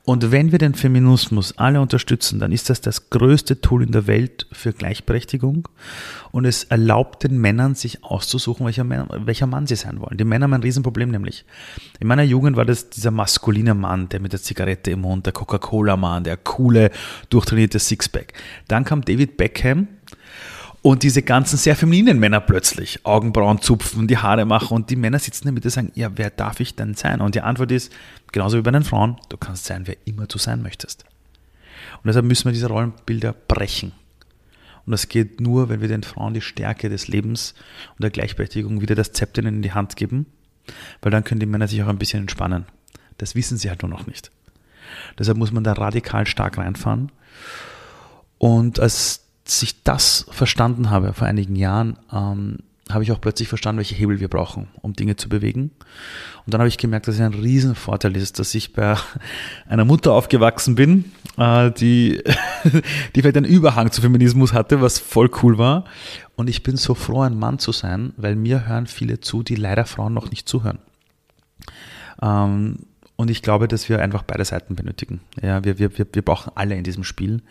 Und 0.06 0.32
wenn 0.32 0.52
wir 0.52 0.60
den 0.60 0.76
Feminismus 0.76 1.58
alle 1.58 1.82
unterstützen, 1.82 2.40
dann 2.40 2.52
ist 2.52 2.70
das 2.70 2.80
das 2.80 3.10
größte 3.10 3.60
Tool 3.60 3.82
in 3.82 3.92
der 3.92 4.06
Welt 4.06 4.46
für 4.52 4.72
Gleichberechtigung 4.72 5.68
und 6.32 6.46
es 6.46 6.66
erlaubt 6.66 7.24
den 7.24 7.40
Männern, 7.40 7.74
sich 7.74 8.04
auszusuchen, 8.04 8.68
welcher, 8.68 8.84
Mann, 8.84 9.08
welcher 9.26 9.48
Mann 9.48 9.66
sie 9.66 9.76
sein 9.76 10.00
wollen. 10.00 10.18
Die 10.18 10.24
Männer 10.24 10.44
haben 10.44 10.54
ein 10.54 10.62
Riesenproblem 10.62 11.10
nämlich. 11.10 11.44
In 12.00 12.08
meiner 12.08 12.22
Jugend 12.22 12.56
war 12.56 12.66
das 12.66 12.92
dieser 12.92 13.10
maskuline 13.10 13.74
Mann, 13.74 14.08
der 14.10 14.20
mit 14.20 14.32
der 14.32 14.42
Zigarette 14.42 14.92
im 14.92 15.02
Mund, 15.02 15.26
der 15.26 15.34
Coca-Cola-Mann, 15.34 16.24
der 16.24 16.38
coole, 16.38 16.92
durchtrainierte 17.32 17.80
Sixpack. 17.80 18.34
Dann 18.68 18.86
kam 18.86 19.04
David 19.04 19.38
Beckham, 19.38 19.88
und 20.86 21.02
diese 21.02 21.24
ganzen 21.24 21.58
sehr 21.58 21.76
femininen 21.76 22.20
Männer 22.20 22.40
plötzlich 22.40 23.08
Augenbrauen 23.08 23.60
zupfen, 23.60 24.08
die 24.08 24.20
Haare 24.20 24.46
machen 24.46 24.76
und 24.76 24.92
die 24.92 24.96
Männer 24.96 25.18
sitzen 25.18 25.52
Mitte 25.52 25.70
und 25.70 25.72
sagen, 25.72 25.92
ja, 25.96 26.12
wer 26.16 26.30
darf 26.30 26.60
ich 26.60 26.76
denn 26.76 26.94
sein? 26.94 27.22
Und 27.22 27.34
die 27.34 27.42
Antwort 27.42 27.72
ist, 27.72 27.92
genauso 28.32 28.60
wie 28.60 28.62
bei 28.62 28.70
den 28.70 28.84
Frauen, 28.84 29.18
du 29.30 29.38
kannst 29.38 29.66
sein, 29.66 29.88
wer 29.88 29.98
immer 30.06 30.28
du 30.28 30.38
sein 30.38 30.62
möchtest. 30.62 31.04
Und 31.96 32.06
deshalb 32.06 32.28
müssen 32.28 32.46
wir 32.46 32.52
diese 32.52 32.68
Rollenbilder 32.68 33.34
brechen. 33.34 33.94
Und 34.86 34.92
das 34.92 35.10
geht 35.10 35.42
nur, 35.42 35.70
wenn 35.70 35.82
wir 35.82 35.88
den 35.88 36.04
Frauen 36.04 36.36
die 36.36 36.42
Stärke 36.42 36.88
des 36.88 37.08
Lebens 37.08 37.56
und 37.94 38.04
der 38.04 38.12
Gleichberechtigung 38.12 38.80
wieder 38.80 38.94
das 38.94 39.12
Zepter 39.12 39.44
in 39.44 39.64
die 39.64 39.74
Hand 39.74 39.96
geben, 39.96 40.28
weil 41.02 41.10
dann 41.10 41.24
können 41.24 41.40
die 41.40 41.48
Männer 41.48 41.68
sich 41.68 41.82
auch 41.82 41.88
ein 41.88 41.98
bisschen 41.98 42.22
entspannen. 42.22 42.68
Das 43.18 43.34
wissen 43.34 43.58
sie 43.58 43.70
halt 43.70 43.82
nur 43.82 43.90
noch 43.90 44.06
nicht. 44.06 44.30
Deshalb 45.18 45.40
muss 45.40 45.52
man 45.52 45.64
da 45.64 45.74
radikal 45.74 46.28
stark 46.28 46.60
reinfahren. 46.60 47.12
Und 48.38 48.80
als 48.80 49.25
ich 49.46 49.84
das 49.84 50.26
verstanden 50.32 50.90
habe 50.90 51.14
vor 51.14 51.28
einigen 51.28 51.56
Jahren, 51.56 51.98
ähm, 52.12 52.58
habe 52.90 53.04
ich 53.04 53.12
auch 53.12 53.22
plötzlich 53.22 53.48
verstanden, 53.48 53.78
welche 53.78 53.96
Hebel 53.96 54.20
wir 54.20 54.28
brauchen, 54.28 54.68
um 54.82 54.94
Dinge 54.94 55.16
zu 55.16 55.28
bewegen. 55.28 55.72
Und 56.46 56.54
dann 56.54 56.62
habe 56.62 56.68
ich 56.68 56.78
gemerkt, 56.78 57.08
dass 57.08 57.16
es 57.16 57.22
ein 57.22 57.34
Riesenvorteil 57.34 58.16
ist, 58.16 58.38
dass 58.38 58.54
ich 58.54 58.74
bei 58.74 58.96
einer 59.68 59.86
Mutter 59.86 60.14
aufgewachsen 60.14 60.76
bin, 60.76 61.06
äh, 61.38 61.72
die, 61.72 62.22
die 63.16 63.22
vielleicht 63.22 63.38
einen 63.38 63.46
Überhang 63.46 63.92
zu 63.92 64.02
Feminismus 64.02 64.54
hatte, 64.54 64.82
was 64.82 65.00
voll 65.00 65.32
cool 65.42 65.58
war. 65.58 65.86
Und 66.36 66.48
ich 66.48 66.62
bin 66.62 66.78
so 66.78 66.94
froh, 66.94 67.22
ein 67.22 67.40
Mann 67.40 67.58
zu 67.58 67.72
sein, 67.72 68.14
weil 68.18 68.36
mir 68.36 68.68
hören 68.68 68.86
viele 68.86 69.20
zu, 69.20 69.42
die 69.42 69.56
leider 69.56 69.86
Frauen 69.86 70.14
noch 70.14 70.30
nicht 70.30 70.48
zuhören. 70.48 70.80
Ähm, 72.22 72.80
und 73.18 73.32
ich 73.32 73.42
glaube, 73.42 73.68
dass 73.68 73.88
wir 73.88 74.02
einfach 74.02 74.24
beide 74.24 74.44
Seiten 74.44 74.76
benötigen. 74.76 75.22
Ja, 75.42 75.64
wir, 75.64 75.80
wir, 75.80 75.90
wir 75.96 76.22
brauchen 76.22 76.52
alle 76.56 76.76
in 76.76 76.84
diesem 76.84 77.04
Spiel. 77.04 77.42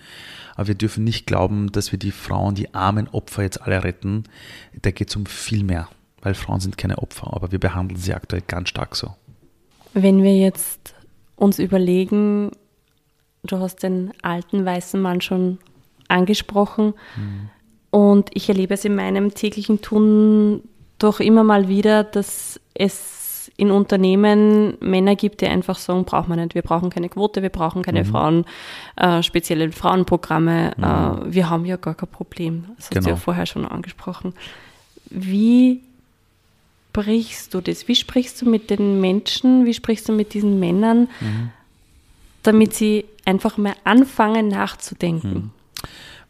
Aber 0.56 0.68
wir 0.68 0.74
dürfen 0.74 1.04
nicht 1.04 1.26
glauben, 1.26 1.72
dass 1.72 1.90
wir 1.90 1.98
die 1.98 2.10
Frauen, 2.10 2.54
die 2.54 2.74
armen 2.74 3.08
Opfer 3.08 3.42
jetzt 3.42 3.62
alle 3.62 3.82
retten. 3.82 4.24
Da 4.82 4.90
geht 4.90 5.08
es 5.08 5.16
um 5.16 5.26
viel 5.26 5.64
mehr, 5.64 5.88
weil 6.20 6.34
Frauen 6.34 6.60
sind 6.60 6.76
keine 6.76 6.98
Opfer, 6.98 7.32
aber 7.32 7.50
wir 7.50 7.58
behandeln 7.58 7.98
sie 7.98 8.14
aktuell 8.14 8.42
ganz 8.46 8.68
stark 8.68 8.94
so. 8.94 9.14
Wenn 9.94 10.22
wir 10.22 10.36
jetzt 10.36 10.94
uns 11.36 11.58
überlegen, 11.58 12.50
du 13.42 13.58
hast 13.58 13.82
den 13.82 14.12
alten 14.22 14.64
weißen 14.64 15.00
Mann 15.00 15.20
schon 15.20 15.58
angesprochen 16.08 16.94
mhm. 17.16 17.48
und 17.90 18.30
ich 18.34 18.48
erlebe 18.48 18.74
es 18.74 18.84
in 18.84 18.94
meinem 18.94 19.34
täglichen 19.34 19.80
Tun 19.80 20.62
doch 20.98 21.20
immer 21.20 21.42
mal 21.42 21.68
wieder, 21.68 22.04
dass 22.04 22.60
es 22.74 23.23
in 23.56 23.70
Unternehmen 23.70 24.76
Männer 24.80 25.14
gibt, 25.14 25.40
die 25.40 25.46
einfach 25.46 25.78
sagen, 25.78 26.04
brauchen 26.04 26.30
wir 26.30 26.36
nicht, 26.36 26.54
wir 26.54 26.62
brauchen 26.62 26.90
keine 26.90 27.08
Quote, 27.08 27.42
wir 27.42 27.50
brauchen 27.50 27.82
keine 27.82 28.02
mhm. 28.02 28.08
Frauen, 28.08 28.44
äh, 28.96 29.22
spezielle 29.22 29.70
Frauenprogramme, 29.70 30.72
mhm. 30.76 30.82
äh, 30.84 31.34
wir 31.34 31.50
haben 31.50 31.64
ja 31.64 31.76
gar 31.76 31.94
kein 31.94 32.08
Problem. 32.08 32.64
Das 32.76 32.90
genau. 32.90 32.98
hast 32.98 33.06
du 33.06 33.10
ja 33.10 33.14
genau. 33.14 33.16
vorher 33.16 33.46
schon 33.46 33.64
angesprochen. 33.64 34.34
Wie 35.10 35.82
sprichst 36.94 37.52
du 37.52 37.60
das? 37.60 37.88
Wie 37.88 37.96
sprichst 37.96 38.40
du 38.40 38.48
mit 38.48 38.70
den 38.70 39.00
Menschen, 39.00 39.66
wie 39.66 39.74
sprichst 39.74 40.08
du 40.08 40.12
mit 40.12 40.32
diesen 40.32 40.60
Männern, 40.60 41.08
mhm. 41.20 41.50
damit 42.42 42.74
sie 42.74 43.04
einfach 43.24 43.56
mal 43.56 43.74
anfangen 43.84 44.48
nachzudenken? 44.48 45.34
Mhm. 45.34 45.50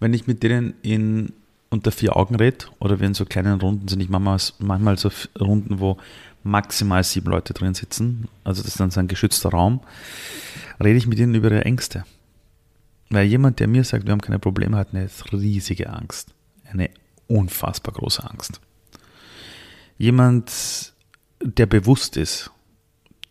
Wenn 0.00 0.14
ich 0.14 0.26
mit 0.26 0.43
denen 0.43 0.75
in 0.83 1.33
unter 1.71 1.93
vier 1.93 2.16
Augen 2.16 2.37
rede 2.37 2.66
oder 2.78 3.00
wenn 3.00 3.14
so 3.14 3.25
kleinen 3.25 3.61
Runden 3.61 3.88
sind, 3.88 4.00
ich 4.00 4.09
manchmal, 4.09 4.38
manchmal 4.59 4.97
so 4.97 5.11
Runden, 5.38 5.81
wo 5.81 5.99
maximal 6.45 7.03
sieben 7.03 7.31
Leute 7.31 7.55
drin 7.55 7.75
sitzen, 7.75 8.29
also 8.45 8.63
das 8.63 8.73
ist 8.73 8.81
dann 8.81 8.91
so 8.91 9.01
ein 9.01 9.09
geschützter 9.09 9.49
Raum, 9.49 9.81
rede 10.83 10.97
ich 10.97 11.07
mit 11.07 11.19
ihnen 11.19 11.35
über 11.35 11.51
ihre 11.51 11.65
Ängste. 11.65 12.05
Weil 13.11 13.27
jemand, 13.27 13.61
der 13.61 13.69
mir 13.69 13.85
sagt, 13.85 14.07
wir 14.07 14.13
haben 14.13 14.21
keine 14.21 14.39
Probleme, 14.39 14.77
hat 14.77 14.89
eine 14.93 15.09
riesige 15.33 15.91
Angst. 15.91 16.35
Eine 16.71 16.91
unfassbar 17.29 17.95
große 17.95 18.29
Angst. 18.29 18.61
Jemand, 19.99 20.93
der 21.43 21.67
bewusst 21.67 22.17
ist, 22.17 22.51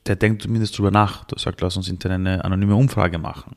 der 0.06 0.16
denkt 0.16 0.44
zumindest 0.44 0.78
drüber 0.78 0.92
nach. 0.92 1.26
Der 1.26 1.40
sagt, 1.40 1.62
lass 1.62 1.78
uns 1.78 1.90
intern 1.90 2.12
eine 2.12 2.44
anonyme 2.44 2.76
Umfrage 2.76 3.18
machen. 3.18 3.56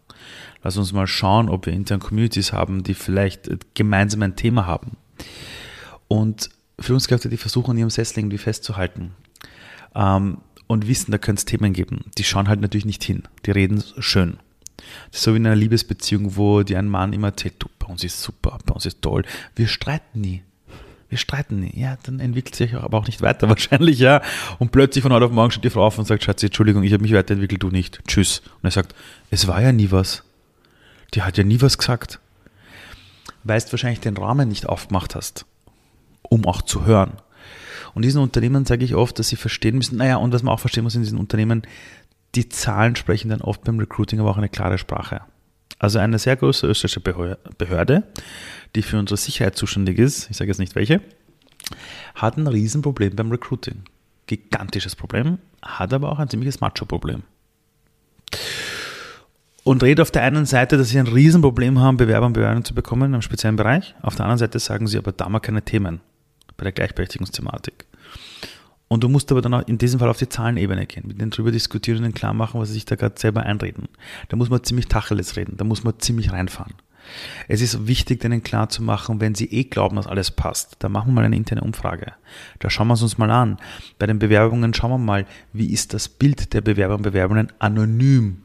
Lass 0.62 0.76
uns 0.76 0.92
mal 0.92 1.06
schauen, 1.06 1.48
ob 1.48 1.66
wir 1.66 1.72
intern 1.72 2.00
Communities 2.00 2.52
haben, 2.52 2.82
die 2.82 2.94
vielleicht 2.94 3.48
gemeinsam 3.74 4.22
ein 4.22 4.36
Thema 4.36 4.66
haben. 4.66 4.96
Und 6.08 6.50
Führungskräfte, 6.78 7.28
die 7.28 7.36
versuchen, 7.36 7.72
an 7.72 7.78
ihrem 7.78 7.90
Sessel 7.90 8.18
irgendwie 8.18 8.38
festzuhalten, 8.38 9.12
ähm, 9.96 10.38
und 10.66 10.88
wissen, 10.88 11.10
da 11.10 11.18
könnte 11.18 11.40
es 11.40 11.44
Themen 11.44 11.72
geben. 11.72 12.04
Die 12.18 12.24
schauen 12.24 12.48
halt 12.48 12.60
natürlich 12.60 12.84
nicht 12.84 13.02
hin. 13.02 13.22
Die 13.46 13.50
reden 13.50 13.82
schön. 13.98 14.38
Das 15.10 15.20
ist 15.20 15.22
so 15.22 15.32
wie 15.32 15.38
in 15.38 15.46
einer 15.46 15.56
Liebesbeziehung, 15.56 16.36
wo 16.36 16.62
dir 16.62 16.78
ein 16.78 16.88
Mann 16.88 17.12
immer 17.12 17.28
erzählt, 17.28 17.54
du, 17.58 17.68
bei 17.78 17.86
uns 17.86 18.04
ist 18.04 18.22
super, 18.22 18.58
bei 18.66 18.74
uns 18.74 18.86
ist 18.86 19.02
toll. 19.02 19.24
Wir 19.54 19.68
streiten 19.68 20.20
nie. 20.20 20.42
Wir 21.08 21.18
streiten 21.18 21.60
nie. 21.60 21.72
Ja, 21.74 21.96
dann 22.02 22.20
entwickelt 22.20 22.56
sich 22.56 22.74
aber 22.74 22.98
auch 22.98 23.06
nicht 23.06 23.22
weiter 23.22 23.48
wahrscheinlich, 23.48 23.98
ja. 23.98 24.22
Und 24.58 24.72
plötzlich 24.72 25.02
von 25.02 25.12
heute 25.12 25.26
auf 25.26 25.32
morgen 25.32 25.50
steht 25.50 25.64
die 25.64 25.70
Frau 25.70 25.86
auf 25.86 25.98
und 25.98 26.04
sagt, 26.04 26.24
Schatzi, 26.24 26.46
Entschuldigung, 26.46 26.82
ich 26.82 26.92
habe 26.92 27.02
mich 27.02 27.12
weiterentwickelt, 27.12 27.62
du 27.62 27.70
nicht. 27.70 28.00
Tschüss. 28.06 28.42
Und 28.56 28.64
er 28.64 28.70
sagt, 28.72 28.94
es 29.30 29.46
war 29.46 29.62
ja 29.62 29.72
nie 29.72 29.90
was. 29.90 30.24
Die 31.14 31.22
hat 31.22 31.38
ja 31.38 31.44
nie 31.44 31.60
was 31.60 31.78
gesagt. 31.78 32.20
Weil 33.44 33.60
du 33.60 33.72
wahrscheinlich 33.72 34.00
den 34.00 34.16
Rahmen 34.16 34.48
nicht 34.48 34.66
aufgemacht 34.66 35.14
hast, 35.14 35.46
um 36.22 36.44
auch 36.46 36.62
zu 36.62 36.84
hören. 36.84 37.12
Und 37.96 38.04
diesen 38.04 38.20
Unternehmen 38.20 38.66
sage 38.66 38.84
ich 38.84 38.94
oft, 38.94 39.18
dass 39.18 39.28
sie 39.28 39.36
verstehen 39.36 39.78
müssen, 39.78 39.96
naja, 39.96 40.16
und 40.16 40.30
was 40.34 40.42
man 40.42 40.52
auch 40.52 40.60
verstehen 40.60 40.84
muss 40.84 40.94
in 40.94 41.02
diesen 41.02 41.16
Unternehmen, 41.16 41.62
die 42.34 42.46
Zahlen 42.46 42.94
sprechen 42.94 43.30
dann 43.30 43.40
oft 43.40 43.64
beim 43.64 43.78
Recruiting 43.78 44.20
aber 44.20 44.28
auch 44.28 44.36
eine 44.36 44.50
klare 44.50 44.76
Sprache. 44.76 45.22
Also 45.78 45.98
eine 45.98 46.18
sehr 46.18 46.36
große 46.36 46.66
österreichische 46.66 47.00
Behörde, 47.56 48.02
die 48.74 48.82
für 48.82 48.98
unsere 48.98 49.16
Sicherheit 49.16 49.56
zuständig 49.56 49.98
ist, 49.98 50.28
ich 50.28 50.36
sage 50.36 50.50
jetzt 50.50 50.58
nicht 50.58 50.74
welche, 50.74 51.00
hat 52.14 52.36
ein 52.36 52.46
Riesenproblem 52.46 53.16
beim 53.16 53.30
Recruiting. 53.30 53.84
Gigantisches 54.26 54.94
Problem, 54.94 55.38
hat 55.62 55.94
aber 55.94 56.12
auch 56.12 56.18
ein 56.18 56.28
ziemliches 56.28 56.60
Macho-Problem. 56.60 57.22
und 59.64 59.82
rede 59.82 60.02
auf 60.02 60.10
der 60.10 60.22
einen 60.22 60.44
Seite, 60.44 60.76
dass 60.76 60.90
sie 60.90 60.98
ein 60.98 61.06
Riesenproblem 61.06 61.78
haben, 61.78 61.96
Bewerber 61.96 62.26
und 62.26 62.34
Bewerberinnen 62.34 62.66
zu 62.66 62.74
bekommen 62.74 63.14
einem 63.14 63.22
speziellen 63.22 63.56
Bereich. 63.56 63.94
Auf 64.02 64.16
der 64.16 64.26
anderen 64.26 64.40
Seite 64.40 64.58
sagen 64.58 64.86
sie 64.86 64.98
aber, 64.98 65.12
da 65.12 65.30
wir 65.30 65.40
keine 65.40 65.62
Themen 65.62 66.02
bei 66.56 66.64
der 66.64 66.72
Gleichberechtigungsthematik. 66.72 67.86
Und 68.88 69.02
du 69.02 69.08
musst 69.08 69.32
aber 69.32 69.42
dann 69.42 69.54
auch 69.54 69.66
in 69.66 69.78
diesem 69.78 69.98
Fall 69.98 70.08
auf 70.08 70.18
die 70.18 70.28
Zahlenebene 70.28 70.86
gehen, 70.86 71.04
mit 71.08 71.20
denen 71.20 71.30
drüber 71.30 71.50
diskutieren 71.50 71.98
und 71.98 72.04
ihnen 72.04 72.14
klar 72.14 72.34
machen, 72.34 72.60
was 72.60 72.68
sie 72.68 72.74
sich 72.74 72.84
da 72.84 72.94
gerade 72.94 73.18
selber 73.18 73.42
einreden. 73.42 73.88
Da 74.28 74.36
muss 74.36 74.48
man 74.48 74.62
ziemlich 74.62 74.86
Tacheles 74.86 75.36
reden, 75.36 75.56
da 75.56 75.64
muss 75.64 75.82
man 75.82 75.98
ziemlich 75.98 76.30
reinfahren. 76.30 76.74
Es 77.48 77.60
ist 77.60 77.86
wichtig, 77.86 78.20
denen 78.20 78.42
klar 78.42 78.68
zu 78.68 78.82
machen, 78.82 79.20
wenn 79.20 79.34
sie 79.34 79.46
eh 79.46 79.64
glauben, 79.64 79.96
dass 79.96 80.06
alles 80.06 80.30
passt, 80.30 80.76
dann 80.80 80.92
machen 80.92 81.08
wir 81.08 81.14
mal 81.14 81.24
eine 81.24 81.36
interne 81.36 81.62
Umfrage. 81.62 82.12
Da 82.58 82.70
schauen 82.70 82.88
wir 82.88 82.94
es 82.94 83.02
uns 83.02 83.18
mal 83.18 83.30
an. 83.30 83.58
Bei 83.98 84.06
den 84.06 84.18
Bewerbungen 84.18 84.74
schauen 84.74 84.90
wir 84.90 84.98
mal, 84.98 85.26
wie 85.52 85.72
ist 85.72 85.94
das 85.94 86.08
Bild 86.08 86.52
der 86.52 86.60
Bewerber 86.60 86.96
und 86.96 87.02
Bewerberinnen 87.02 87.52
anonym, 87.58 88.42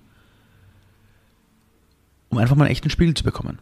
um 2.30 2.38
einfach 2.38 2.56
mal 2.56 2.66
einen 2.66 2.72
echten 2.72 2.90
Spiegel 2.90 3.14
zu 3.14 3.24
bekommen. 3.24 3.60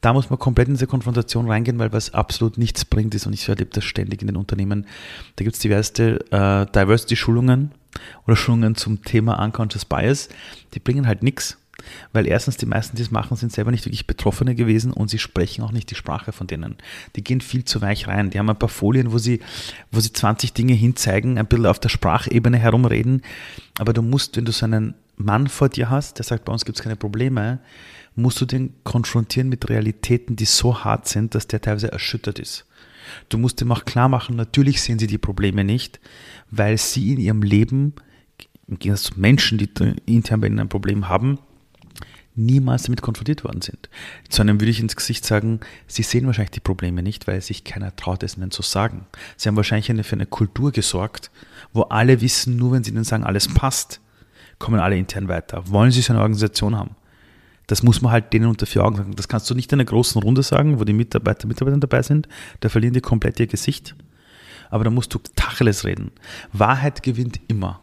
Da 0.00 0.12
muss 0.12 0.30
man 0.30 0.38
komplett 0.38 0.68
in 0.68 0.74
diese 0.74 0.86
Konfrontation 0.86 1.48
reingehen, 1.48 1.78
weil 1.78 1.92
was 1.92 2.14
absolut 2.14 2.58
nichts 2.58 2.84
bringt 2.84 3.14
ist, 3.14 3.26
und 3.26 3.32
ich 3.32 3.48
erlebe 3.48 3.70
das 3.72 3.84
ständig 3.84 4.20
in 4.20 4.26
den 4.26 4.36
Unternehmen, 4.36 4.86
da 5.36 5.44
gibt 5.44 5.54
es 5.54 5.62
diverse 5.62 6.20
äh, 6.30 6.66
Diversity-Schulungen 6.66 7.72
oder 8.26 8.36
Schulungen 8.36 8.74
zum 8.74 9.04
Thema 9.04 9.42
Unconscious 9.42 9.84
Bias, 9.84 10.28
die 10.74 10.80
bringen 10.80 11.06
halt 11.06 11.22
nichts, 11.22 11.58
weil 12.12 12.26
erstens 12.26 12.56
die 12.56 12.66
meisten, 12.66 12.96
die 12.96 13.02
es 13.02 13.10
machen, 13.10 13.36
sind 13.36 13.52
selber 13.52 13.70
nicht 13.70 13.84
wirklich 13.84 14.06
Betroffene 14.06 14.54
gewesen 14.54 14.92
und 14.92 15.08
sie 15.08 15.18
sprechen 15.18 15.62
auch 15.62 15.72
nicht 15.72 15.90
die 15.90 15.94
Sprache 15.94 16.32
von 16.32 16.46
denen. 16.46 16.76
Die 17.16 17.24
gehen 17.24 17.40
viel 17.40 17.64
zu 17.64 17.80
weich 17.80 18.06
rein. 18.08 18.30
Die 18.30 18.38
haben 18.38 18.50
ein 18.50 18.58
paar 18.58 18.68
Folien, 18.68 19.12
wo 19.12 19.18
sie, 19.18 19.40
wo 19.90 20.00
sie 20.00 20.12
20 20.12 20.52
Dinge 20.52 20.74
hinzeigen, 20.74 21.38
ein 21.38 21.46
bisschen 21.46 21.66
auf 21.66 21.80
der 21.80 21.88
Sprachebene 21.88 22.58
herumreden. 22.58 23.22
Aber 23.78 23.92
du 23.92 24.02
musst, 24.02 24.36
wenn 24.36 24.44
du 24.44 24.52
so 24.52 24.64
einen 24.64 24.94
Mann 25.16 25.48
vor 25.48 25.68
dir 25.68 25.90
hast, 25.90 26.18
der 26.18 26.24
sagt, 26.24 26.44
bei 26.44 26.52
uns 26.52 26.64
gibt 26.64 26.78
es 26.78 26.82
keine 26.82 26.96
Probleme, 26.96 27.60
musst 28.14 28.40
du 28.40 28.46
den 28.46 28.74
konfrontieren 28.84 29.48
mit 29.48 29.68
Realitäten, 29.68 30.36
die 30.36 30.44
so 30.44 30.84
hart 30.84 31.08
sind, 31.08 31.34
dass 31.34 31.46
der 31.46 31.60
teilweise 31.60 31.92
erschüttert 31.92 32.38
ist. 32.38 32.66
Du 33.28 33.38
musst 33.38 33.60
ihm 33.60 33.72
auch 33.72 33.84
klar 33.84 34.08
machen, 34.08 34.36
natürlich 34.36 34.80
sehen 34.80 34.98
sie 34.98 35.06
die 35.06 35.18
Probleme 35.18 35.64
nicht, 35.64 36.00
weil 36.50 36.78
sie 36.78 37.12
in 37.12 37.20
ihrem 37.20 37.42
Leben, 37.42 37.94
im 38.68 38.78
Gegensatz 38.78 39.14
zu 39.14 39.20
Menschen, 39.20 39.58
die 39.58 39.68
intern 40.06 40.40
bei 40.40 40.46
ihnen 40.46 40.60
ein 40.60 40.68
Problem 40.68 41.08
haben, 41.08 41.38
niemals 42.34 42.84
damit 42.84 43.02
konfrontiert 43.02 43.44
worden 43.44 43.60
sind. 43.60 43.90
Zu 44.28 44.42
einem 44.42 44.60
würde 44.60 44.70
ich 44.70 44.80
ins 44.80 44.96
Gesicht 44.96 45.24
sagen, 45.24 45.60
sie 45.86 46.02
sehen 46.02 46.26
wahrscheinlich 46.26 46.52
die 46.52 46.60
Probleme 46.60 47.02
nicht, 47.02 47.26
weil 47.26 47.40
sich 47.40 47.64
keiner 47.64 47.94
traut, 47.94 48.22
es 48.22 48.36
ihnen 48.36 48.50
zu 48.50 48.62
sagen. 48.62 49.06
Sie 49.36 49.48
haben 49.48 49.56
wahrscheinlich 49.56 49.90
eine, 49.90 50.04
für 50.04 50.16
eine 50.16 50.26
Kultur 50.26 50.72
gesorgt, 50.72 51.30
wo 51.72 51.82
alle 51.82 52.20
wissen, 52.20 52.56
nur 52.56 52.72
wenn 52.72 52.84
sie 52.84 52.92
ihnen 52.92 53.04
sagen, 53.04 53.24
alles 53.24 53.48
passt, 53.48 54.00
kommen 54.58 54.80
alle 54.80 54.96
intern 54.96 55.28
weiter. 55.28 55.68
Wollen 55.68 55.90
sie 55.90 56.00
so 56.00 56.12
eine 56.12 56.22
Organisation 56.22 56.76
haben? 56.76 56.96
Das 57.72 57.82
muss 57.82 58.02
man 58.02 58.12
halt 58.12 58.34
denen 58.34 58.48
unter 58.48 58.66
vier 58.66 58.84
Augen 58.84 58.96
sagen. 58.96 59.16
Das 59.16 59.28
kannst 59.28 59.48
du 59.48 59.54
nicht 59.54 59.72
in 59.72 59.80
einer 59.80 59.86
großen 59.86 60.20
Runde 60.20 60.42
sagen, 60.42 60.78
wo 60.78 60.84
die 60.84 60.92
Mitarbeiter, 60.92 61.48
Mitarbeiter 61.48 61.78
dabei 61.78 62.02
sind. 62.02 62.28
Da 62.60 62.68
verlieren 62.68 62.92
die 62.92 63.00
komplett 63.00 63.40
ihr 63.40 63.46
Gesicht. 63.46 63.94
Aber 64.68 64.84
da 64.84 64.90
musst 64.90 65.14
du 65.14 65.20
Tacheles 65.36 65.86
reden. 65.86 66.10
Wahrheit 66.52 67.02
gewinnt 67.02 67.40
immer, 67.48 67.80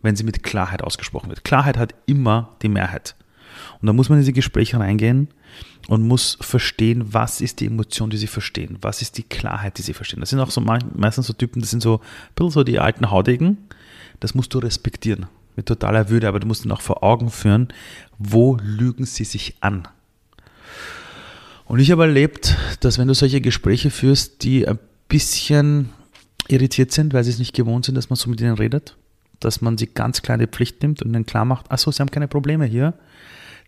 wenn 0.00 0.14
sie 0.14 0.22
mit 0.22 0.44
Klarheit 0.44 0.84
ausgesprochen 0.84 1.28
wird. 1.28 1.42
Klarheit 1.42 1.76
hat 1.76 1.92
immer 2.06 2.50
die 2.62 2.68
Mehrheit. 2.68 3.16
Und 3.80 3.88
da 3.88 3.92
muss 3.92 4.08
man 4.08 4.18
in 4.18 4.22
diese 4.22 4.32
Gespräche 4.32 4.78
reingehen 4.78 5.26
und 5.88 6.06
muss 6.06 6.38
verstehen, 6.40 7.12
was 7.12 7.40
ist 7.40 7.58
die 7.58 7.66
Emotion, 7.66 8.10
die 8.10 8.18
sie 8.18 8.28
verstehen, 8.28 8.78
was 8.80 9.02
ist 9.02 9.18
die 9.18 9.24
Klarheit, 9.24 9.76
die 9.76 9.82
sie 9.82 9.92
verstehen. 9.92 10.20
Das 10.20 10.30
sind 10.30 10.38
auch 10.38 10.52
so 10.52 10.60
meistens 10.60 11.26
so 11.26 11.32
Typen, 11.32 11.62
das 11.62 11.70
sind 11.70 11.82
so 11.82 11.96
ein 11.96 12.34
bisschen 12.36 12.50
so 12.52 12.62
die 12.62 12.78
alten 12.78 13.10
Haudegen. 13.10 13.58
Das 14.20 14.36
musst 14.36 14.54
du 14.54 14.60
respektieren 14.60 15.26
mit 15.56 15.66
totaler 15.66 16.08
Würde, 16.08 16.28
aber 16.28 16.40
du 16.40 16.46
musst 16.46 16.64
ihnen 16.64 16.72
auch 16.72 16.80
vor 16.80 17.02
Augen 17.02 17.30
führen, 17.30 17.68
wo 18.18 18.56
lügen 18.62 19.04
sie 19.04 19.24
sich 19.24 19.56
an. 19.60 19.88
Und 21.64 21.78
ich 21.78 21.90
habe 21.90 22.02
erlebt, 22.02 22.56
dass 22.80 22.98
wenn 22.98 23.08
du 23.08 23.14
solche 23.14 23.40
Gespräche 23.40 23.90
führst, 23.90 24.42
die 24.42 24.66
ein 24.66 24.78
bisschen 25.08 25.90
irritiert 26.48 26.92
sind, 26.92 27.14
weil 27.14 27.24
sie 27.24 27.30
es 27.30 27.38
nicht 27.38 27.54
gewohnt 27.54 27.84
sind, 27.84 27.94
dass 27.94 28.10
man 28.10 28.16
so 28.16 28.28
mit 28.28 28.40
ihnen 28.40 28.54
redet, 28.54 28.96
dass 29.40 29.60
man 29.60 29.78
sie 29.78 29.86
ganz 29.86 30.22
kleine 30.22 30.48
Pflicht 30.48 30.82
nimmt 30.82 31.02
und 31.02 31.10
ihnen 31.10 31.26
klar 31.26 31.44
macht, 31.44 31.70
achso, 31.70 31.90
sie 31.90 32.00
haben 32.00 32.10
keine 32.10 32.28
Probleme 32.28 32.64
hier, 32.64 32.94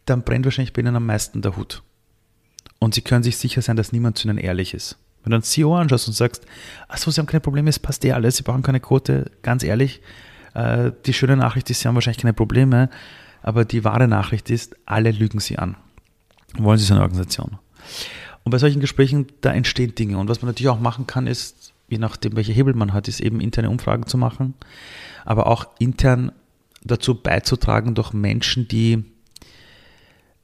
dann 0.06 0.22
brennt 0.22 0.44
wahrscheinlich 0.44 0.72
bei 0.72 0.82
ihnen 0.82 0.96
am 0.96 1.06
meisten 1.06 1.42
der 1.42 1.56
Hut. 1.56 1.82
Und 2.78 2.94
sie 2.94 3.02
können 3.02 3.22
sich 3.22 3.37
sicher 3.37 3.62
sein, 3.62 3.76
dass 3.76 3.92
niemand 3.92 4.18
zu 4.18 4.28
ihnen 4.28 4.38
ehrlich 4.38 4.74
ist. 4.74 4.98
Wenn 5.22 5.30
du 5.30 5.37
einen 5.37 5.42
CEO 5.42 5.74
anschaust 5.74 6.06
und 6.08 6.14
sagst, 6.14 6.44
achso, 6.88 7.11
sie 7.11 7.18
haben 7.18 7.26
keine 7.26 7.40
Probleme, 7.40 7.70
es 7.70 7.78
passt 7.78 8.04
eh 8.04 8.12
alles, 8.12 8.37
sie 8.37 8.42
brauchen 8.42 8.62
keine 8.62 8.80
Quote, 8.80 9.30
ganz 9.40 9.62
ehrlich, 9.62 10.02
äh, 10.54 10.92
die 11.04 11.12
schöne 11.12 11.36
Nachricht 11.36 11.68
ist, 11.70 11.80
sie 11.80 11.88
haben 11.88 11.94
wahrscheinlich 11.94 12.22
keine 12.22 12.32
Probleme, 12.32 12.88
aber 13.42 13.64
die 13.64 13.84
wahre 13.84 14.08
Nachricht 14.08 14.50
ist, 14.50 14.76
alle 14.86 15.10
lügen 15.10 15.40
sie 15.40 15.58
an. 15.58 15.76
Wollen 16.56 16.78
sie 16.78 16.84
so 16.84 16.94
eine 16.94 17.02
Organisation? 17.02 17.58
Und 18.44 18.50
bei 18.50 18.58
solchen 18.58 18.80
Gesprächen, 18.80 19.26
da 19.40 19.52
entstehen 19.52 19.94
Dinge. 19.94 20.18
Und 20.18 20.28
was 20.28 20.40
man 20.40 20.48
natürlich 20.48 20.70
auch 20.70 20.80
machen 20.80 21.06
kann, 21.06 21.26
ist, 21.26 21.72
je 21.88 21.98
nachdem, 21.98 22.36
welche 22.36 22.52
Hebel 22.52 22.74
man 22.74 22.92
hat, 22.92 23.08
ist 23.08 23.20
eben 23.20 23.40
interne 23.40 23.70
Umfragen 23.70 24.06
zu 24.06 24.16
machen, 24.16 24.54
aber 25.24 25.46
auch 25.46 25.66
intern 25.78 26.32
dazu 26.82 27.14
beizutragen 27.14 27.94
durch 27.94 28.12
Menschen, 28.12 28.68
die, 28.68 29.04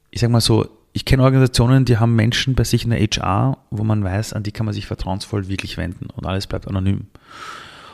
ich 0.09 0.21
sag 0.21 0.29
mal 0.29 0.41
so, 0.41 0.67
ich 0.93 1.05
kenne 1.05 1.23
Organisationen, 1.23 1.85
die 1.85 1.97
haben 1.97 2.15
Menschen 2.15 2.53
bei 2.53 2.65
sich 2.65 2.83
in 2.83 2.89
der 2.89 2.99
HR, 2.99 3.59
wo 3.69 3.83
man 3.83 4.03
weiß, 4.03 4.33
an 4.33 4.43
die 4.43 4.51
kann 4.51 4.65
man 4.65 4.73
sich 4.73 4.87
vertrauensvoll 4.87 5.47
wirklich 5.47 5.77
wenden 5.77 6.07
und 6.07 6.25
alles 6.25 6.47
bleibt 6.47 6.67
anonym 6.67 7.07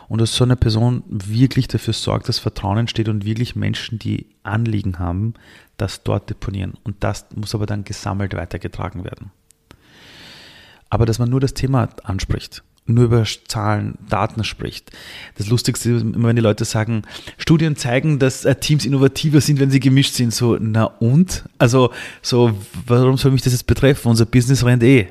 und 0.08 0.22
dass 0.22 0.36
so 0.36 0.43
eine 0.43 0.56
Person 0.56 1.04
wirklich 1.08 1.67
dafür 1.67 1.93
sorgt, 1.93 2.30
dass 2.30 2.39
Vertrauen 2.39 2.78
entsteht 2.78 3.10
und 3.10 3.26
wirklich 3.26 3.56
Menschen, 3.56 4.00
die 4.00 4.28
Anliegen 4.43 5.00
haben, 5.00 5.34
das 5.78 6.04
dort 6.04 6.30
deponieren. 6.30 6.74
Und 6.84 6.96
das 7.02 7.26
muss 7.36 7.54
aber 7.54 7.65
dann 7.65 7.84
gesammelt 7.84 8.34
weitergetragen 8.34 9.04
werden. 9.04 9.32
Aber 10.89 11.06
dass 11.06 11.20
man 11.20 11.30
nur 11.30 11.41
das 11.41 11.54
Thema 11.54 11.89
anspricht, 12.04 12.63
nur 12.86 13.06
über 13.06 13.26
Zahlen, 13.48 13.98
Daten 14.10 14.46
spricht. 14.46 14.91
Das 15.38 15.48
Lustigste 15.48 15.91
ist 15.91 16.04
immer, 16.04 16.30
wenn 16.30 16.38
die 16.38 16.41
Leute 16.41 16.63
sagen, 16.63 17.04
Studien 17.38 17.76
zeigen, 17.76 18.17
dass 18.17 18.46
äh, 18.46 18.56
Teams 18.56 18.86
innovativer 18.86 19.41
sind, 19.41 19.60
wenn 19.60 19.70
sie 19.70 19.82
gemischt 19.82 20.13
sind. 20.13 20.34
So, 20.34 20.58
na 20.60 20.86
und? 20.86 21.43
Also, 21.58 21.91
so, 22.22 22.58
warum 22.86 23.17
soll 23.17 23.32
mich 23.32 23.41
das 23.41 23.52
jetzt 23.52 23.67
betreffen? 23.67 24.08
Unser 24.08 24.26
Business 24.26 24.63
rennt 24.63 24.84
eh. 24.84 25.08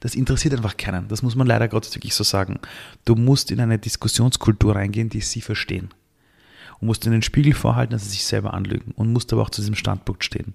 Das 0.00 0.14
interessiert 0.14 0.54
einfach 0.54 0.76
keinen. 0.76 1.08
Das 1.08 1.22
muss 1.22 1.34
man 1.34 1.46
leider 1.46 1.68
Gottes 1.68 1.94
wirklich 1.94 2.14
so 2.14 2.24
sagen. 2.24 2.58
Du 3.04 3.14
musst 3.14 3.50
in 3.50 3.60
eine 3.60 3.78
Diskussionskultur 3.78 4.76
reingehen, 4.76 5.08
die 5.08 5.20
sie 5.20 5.40
verstehen. 5.40 5.90
Und 6.80 6.86
musst 6.86 7.06
in 7.06 7.12
den 7.12 7.22
Spiegel 7.22 7.54
vorhalten, 7.54 7.92
dass 7.92 8.04
sie 8.04 8.10
sich 8.10 8.24
selber 8.24 8.54
anlügen. 8.54 8.92
Und 8.96 9.12
musst 9.12 9.32
aber 9.32 9.42
auch 9.42 9.50
zu 9.50 9.60
diesem 9.60 9.74
Standpunkt 9.74 10.24
stehen. 10.24 10.54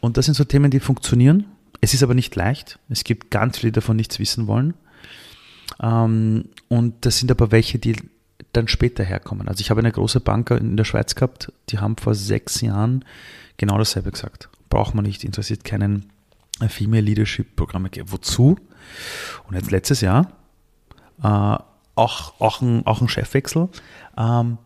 Und 0.00 0.16
das 0.16 0.24
sind 0.24 0.34
so 0.34 0.44
Themen, 0.44 0.70
die 0.70 0.80
funktionieren. 0.80 1.46
Es 1.80 1.94
ist 1.94 2.02
aber 2.02 2.14
nicht 2.14 2.34
leicht. 2.36 2.78
Es 2.88 3.04
gibt 3.04 3.30
ganz 3.30 3.58
viele, 3.58 3.72
die 3.72 3.80
davon 3.80 3.96
nichts 3.96 4.18
wissen 4.18 4.46
wollen. 4.46 4.74
Ähm, 5.82 6.46
und 6.68 6.94
das 7.04 7.18
sind 7.18 7.30
aber 7.30 7.50
welche, 7.50 7.78
die 7.78 7.96
dann 8.52 8.68
später 8.68 9.04
herkommen. 9.04 9.48
Also 9.48 9.60
ich 9.60 9.70
habe 9.70 9.80
eine 9.80 9.92
große 9.92 10.20
Bank 10.20 10.50
in 10.50 10.76
der 10.76 10.84
Schweiz 10.84 11.14
gehabt, 11.14 11.52
die 11.68 11.78
haben 11.78 11.96
vor 11.96 12.14
sechs 12.14 12.60
Jahren 12.60 13.04
genau 13.56 13.78
dasselbe 13.78 14.10
gesagt. 14.10 14.48
Braucht 14.68 14.94
man 14.94 15.04
nicht, 15.04 15.24
interessiert 15.24 15.64
keinen 15.64 16.06
Female 16.68 17.02
Leadership 17.02 17.56
Programme 17.56 17.90
gegeben. 17.90 18.12
Wozu? 18.12 18.56
Und 19.48 19.54
jetzt 19.54 19.70
letztes 19.70 20.00
Jahr 20.00 20.32
äh, 21.22 21.56
auch, 21.94 22.40
auch, 22.40 22.60
ein, 22.60 22.86
auch 22.86 23.00
ein 23.00 23.08
Chefwechsel. 23.08 23.68
Ähm, 24.16 24.58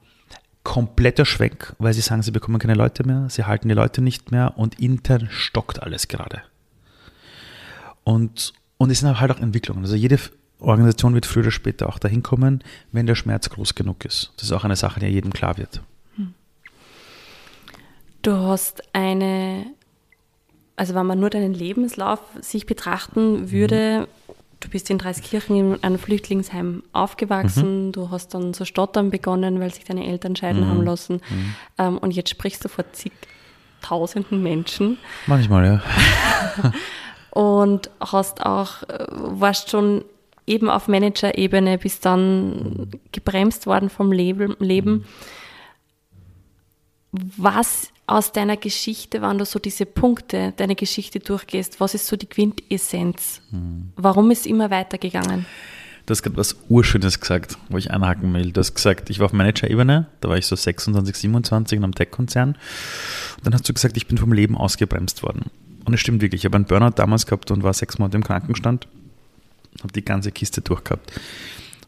kompletter 0.63 1.27
Schwenk, 1.27 1.77
weil 1.79 1.93
sie 1.93 2.01
sagen, 2.01 2.23
sie 2.23 2.31
bekommen 2.31 2.59
keine 2.59 2.75
Leute 2.75 3.05
mehr, 3.05 3.29
sie 3.29 3.45
halten 3.45 3.69
die 3.69 3.75
Leute 3.75 4.01
nicht 4.01 4.31
mehr 4.33 4.57
und 4.57 4.81
intern 4.81 5.29
stockt 5.31 5.83
alles 5.83 6.09
gerade. 6.09 6.43
Und, 8.03 8.55
und 8.79 8.91
es 8.91 9.01
sind 9.01 9.21
halt 9.21 9.31
auch 9.31 9.41
Entwicklungen. 9.41 9.85
Also 9.85 9.95
jede 9.95 10.19
Organisation 10.59 11.15
wird 11.15 11.27
früher 11.27 11.43
oder 11.43 11.51
später 11.51 11.89
auch 11.89 11.99
dahin 11.99 12.23
kommen, 12.23 12.65
wenn 12.93 13.07
der 13.07 13.15
Schmerz 13.15 13.51
groß 13.51 13.75
genug 13.75 14.05
ist. 14.05 14.33
Das 14.37 14.45
ist 14.45 14.53
auch 14.53 14.65
eine 14.65 14.77
Sache, 14.77 15.01
die 15.01 15.07
jedem 15.07 15.33
klar 15.33 15.59
wird. 15.59 15.83
Du 18.23 18.33
hast 18.33 18.83
eine 18.95 19.67
also 20.77 20.95
wenn 20.95 21.07
man 21.07 21.21
nur 21.21 21.31
deinen 21.31 21.55
Lebenslauf 21.55 22.21
sich 22.41 22.67
betrachten 22.67 23.51
würde, 23.51 24.01
mhm. 24.01 24.35
du 24.61 24.69
bist 24.69 24.91
in 24.91 24.99
Dreiskirchen 24.99 25.57
in 25.57 25.85
einem 25.85 25.99
Flüchtlingsheim 25.99 26.83
aufgewachsen, 26.93 27.87
mhm. 27.87 27.93
du 27.93 28.11
hast 28.11 28.35
dann 28.35 28.55
zu 28.55 28.65
stottern 28.65 29.11
begonnen, 29.11 29.61
weil 29.61 29.73
sich 29.73 29.85
deine 29.85 30.07
Eltern 30.07 30.37
scheiden 30.37 30.63
mhm. 30.63 30.69
haben 30.69 30.85
lassen 30.85 31.21
mhm. 31.29 31.55
ähm, 31.79 31.99
und 31.99 32.11
jetzt 32.11 32.31
sprichst 32.31 32.65
du 32.65 32.69
vor 32.69 32.85
zigtausenden 32.93 34.43
Menschen. 34.43 34.99
Manchmal, 35.27 35.65
ja. 35.67 36.73
und 37.31 37.91
hast 38.01 38.45
auch, 38.45 38.83
äh, 38.85 39.07
warst 39.11 39.71
schon 39.71 40.05
eben 40.47 40.69
auf 40.69 40.89
Manager-Ebene, 40.89 41.79
bist 41.79 42.05
dann 42.05 42.91
gebremst 43.13 43.67
worden 43.67 43.89
vom 43.91 44.13
Leben. 44.13 44.57
Mhm. 44.59 45.05
Was 47.37 47.94
aus 48.07 48.33
deiner 48.33 48.57
Geschichte, 48.57 49.23
wenn 49.23 49.39
du 49.39 49.45
so 49.45 49.59
diese 49.59 49.87
Punkte, 49.87 50.53
deine 50.57 50.75
Geschichte 50.75 51.21
durchgehst, 51.21 51.81
was 51.81 51.95
ist 51.95 52.07
so 52.07 52.17
die 52.17 52.27
Quintessenz? 52.27 53.41
Hm. 53.51 53.93
Warum 53.97 54.31
ist 54.31 54.41
es 54.41 54.47
immer 54.47 54.71
weitergegangen? 54.71 55.47
Du 56.07 56.11
hast 56.11 56.23
gerade 56.23 56.37
was 56.37 56.57
Urschönes 56.69 57.19
gesagt, 57.19 57.57
wo 57.71 57.79
ich 57.79 57.91
einhaken 57.91 58.35
will. 58.35 58.53
Du 58.53 58.61
hast 58.61 58.75
gesagt, 58.75 59.09
ich 59.09 59.21
war 59.21 59.27
auf 59.27 59.33
Manager-Ebene, 59.33 60.07
da 60.21 60.29
war 60.29 60.37
ich 60.37 60.45
so 60.45 60.55
26, 60.55 61.17
27 61.17 61.79
in 61.79 61.85
einem 61.85 61.95
Tech-Konzern. 61.95 62.51
Und 63.39 63.47
dann 63.47 63.55
hast 63.55 63.67
du 63.67 63.73
gesagt, 63.73 63.97
ich 63.97 64.07
bin 64.07 64.19
vom 64.19 64.35
Leben 64.35 64.57
ausgebremst 64.57 65.23
worden. 65.23 65.51
Und 65.87 65.95
es 65.95 66.01
stimmt 66.01 66.21
wirklich. 66.21 66.43
Ich 66.43 66.45
habe 66.45 66.57
einen 66.57 66.67
Burnout 66.67 66.97
damals 66.97 67.25
gehabt 67.25 67.51
und 67.51 67.63
war 67.63 67.73
sechs 67.73 67.99
Monate 67.99 68.19
im 68.19 68.25
Krankenstand. 68.25 68.87
Habe 69.81 69.93
die 69.93 70.05
ganze 70.05 70.31
Kiste 70.31 70.61
durchgehabt. 70.61 71.11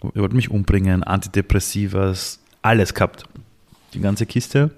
Ich 0.03 0.21
wollte 0.21 0.37
mich 0.37 0.51
umbringen, 0.51 1.03
Antidepressivas, 1.03 2.39
alles 2.63 2.95
gehabt. 2.95 3.25
Die 3.93 4.01
ganze 4.01 4.25
Kiste. 4.25 4.71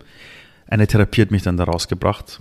Eine 0.69 0.87
Therapie 0.87 1.23
hat 1.23 1.31
mich 1.31 1.43
dann 1.43 1.57
da 1.57 1.65
rausgebracht, 1.65 2.41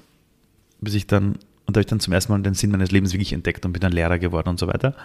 bis 0.82 0.94
ich 0.94 1.08
dann, 1.08 1.34
und 1.66 1.76
da 1.76 1.80
habe 1.80 1.82
ich 1.82 1.88
dann 1.88 2.00
zum 2.00 2.14
ersten 2.14 2.32
Mal 2.32 2.42
den 2.42 2.54
Sinn 2.54 2.72
meines 2.72 2.92
Lebens 2.92 3.14
wirklich 3.14 3.34
entdeckt 3.34 3.66
und 3.66 3.74
bin 3.74 3.82
dann 3.82 3.92
Lehrer 3.92 4.20
geworden 4.20 4.50
und 4.50 4.60
so 4.60 4.68
weiter. 4.68 4.96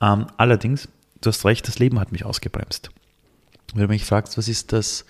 Ähm, 0.00 0.26
allerdings 0.36 0.88
du 1.20 1.28
hast 1.28 1.44
recht, 1.44 1.66
das 1.66 1.78
Leben 1.78 1.98
hat 1.98 2.12
mich 2.12 2.24
ausgebremst. 2.24 2.90
Wenn 3.74 3.82
du 3.82 3.88
mich 3.88 4.04
fragst, 4.04 4.38
was 4.38 4.48
ist 4.48 4.72
das 4.72 5.04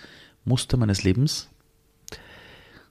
Muster 0.44 0.76
meines 0.76 1.02
Lebens? 1.02 1.48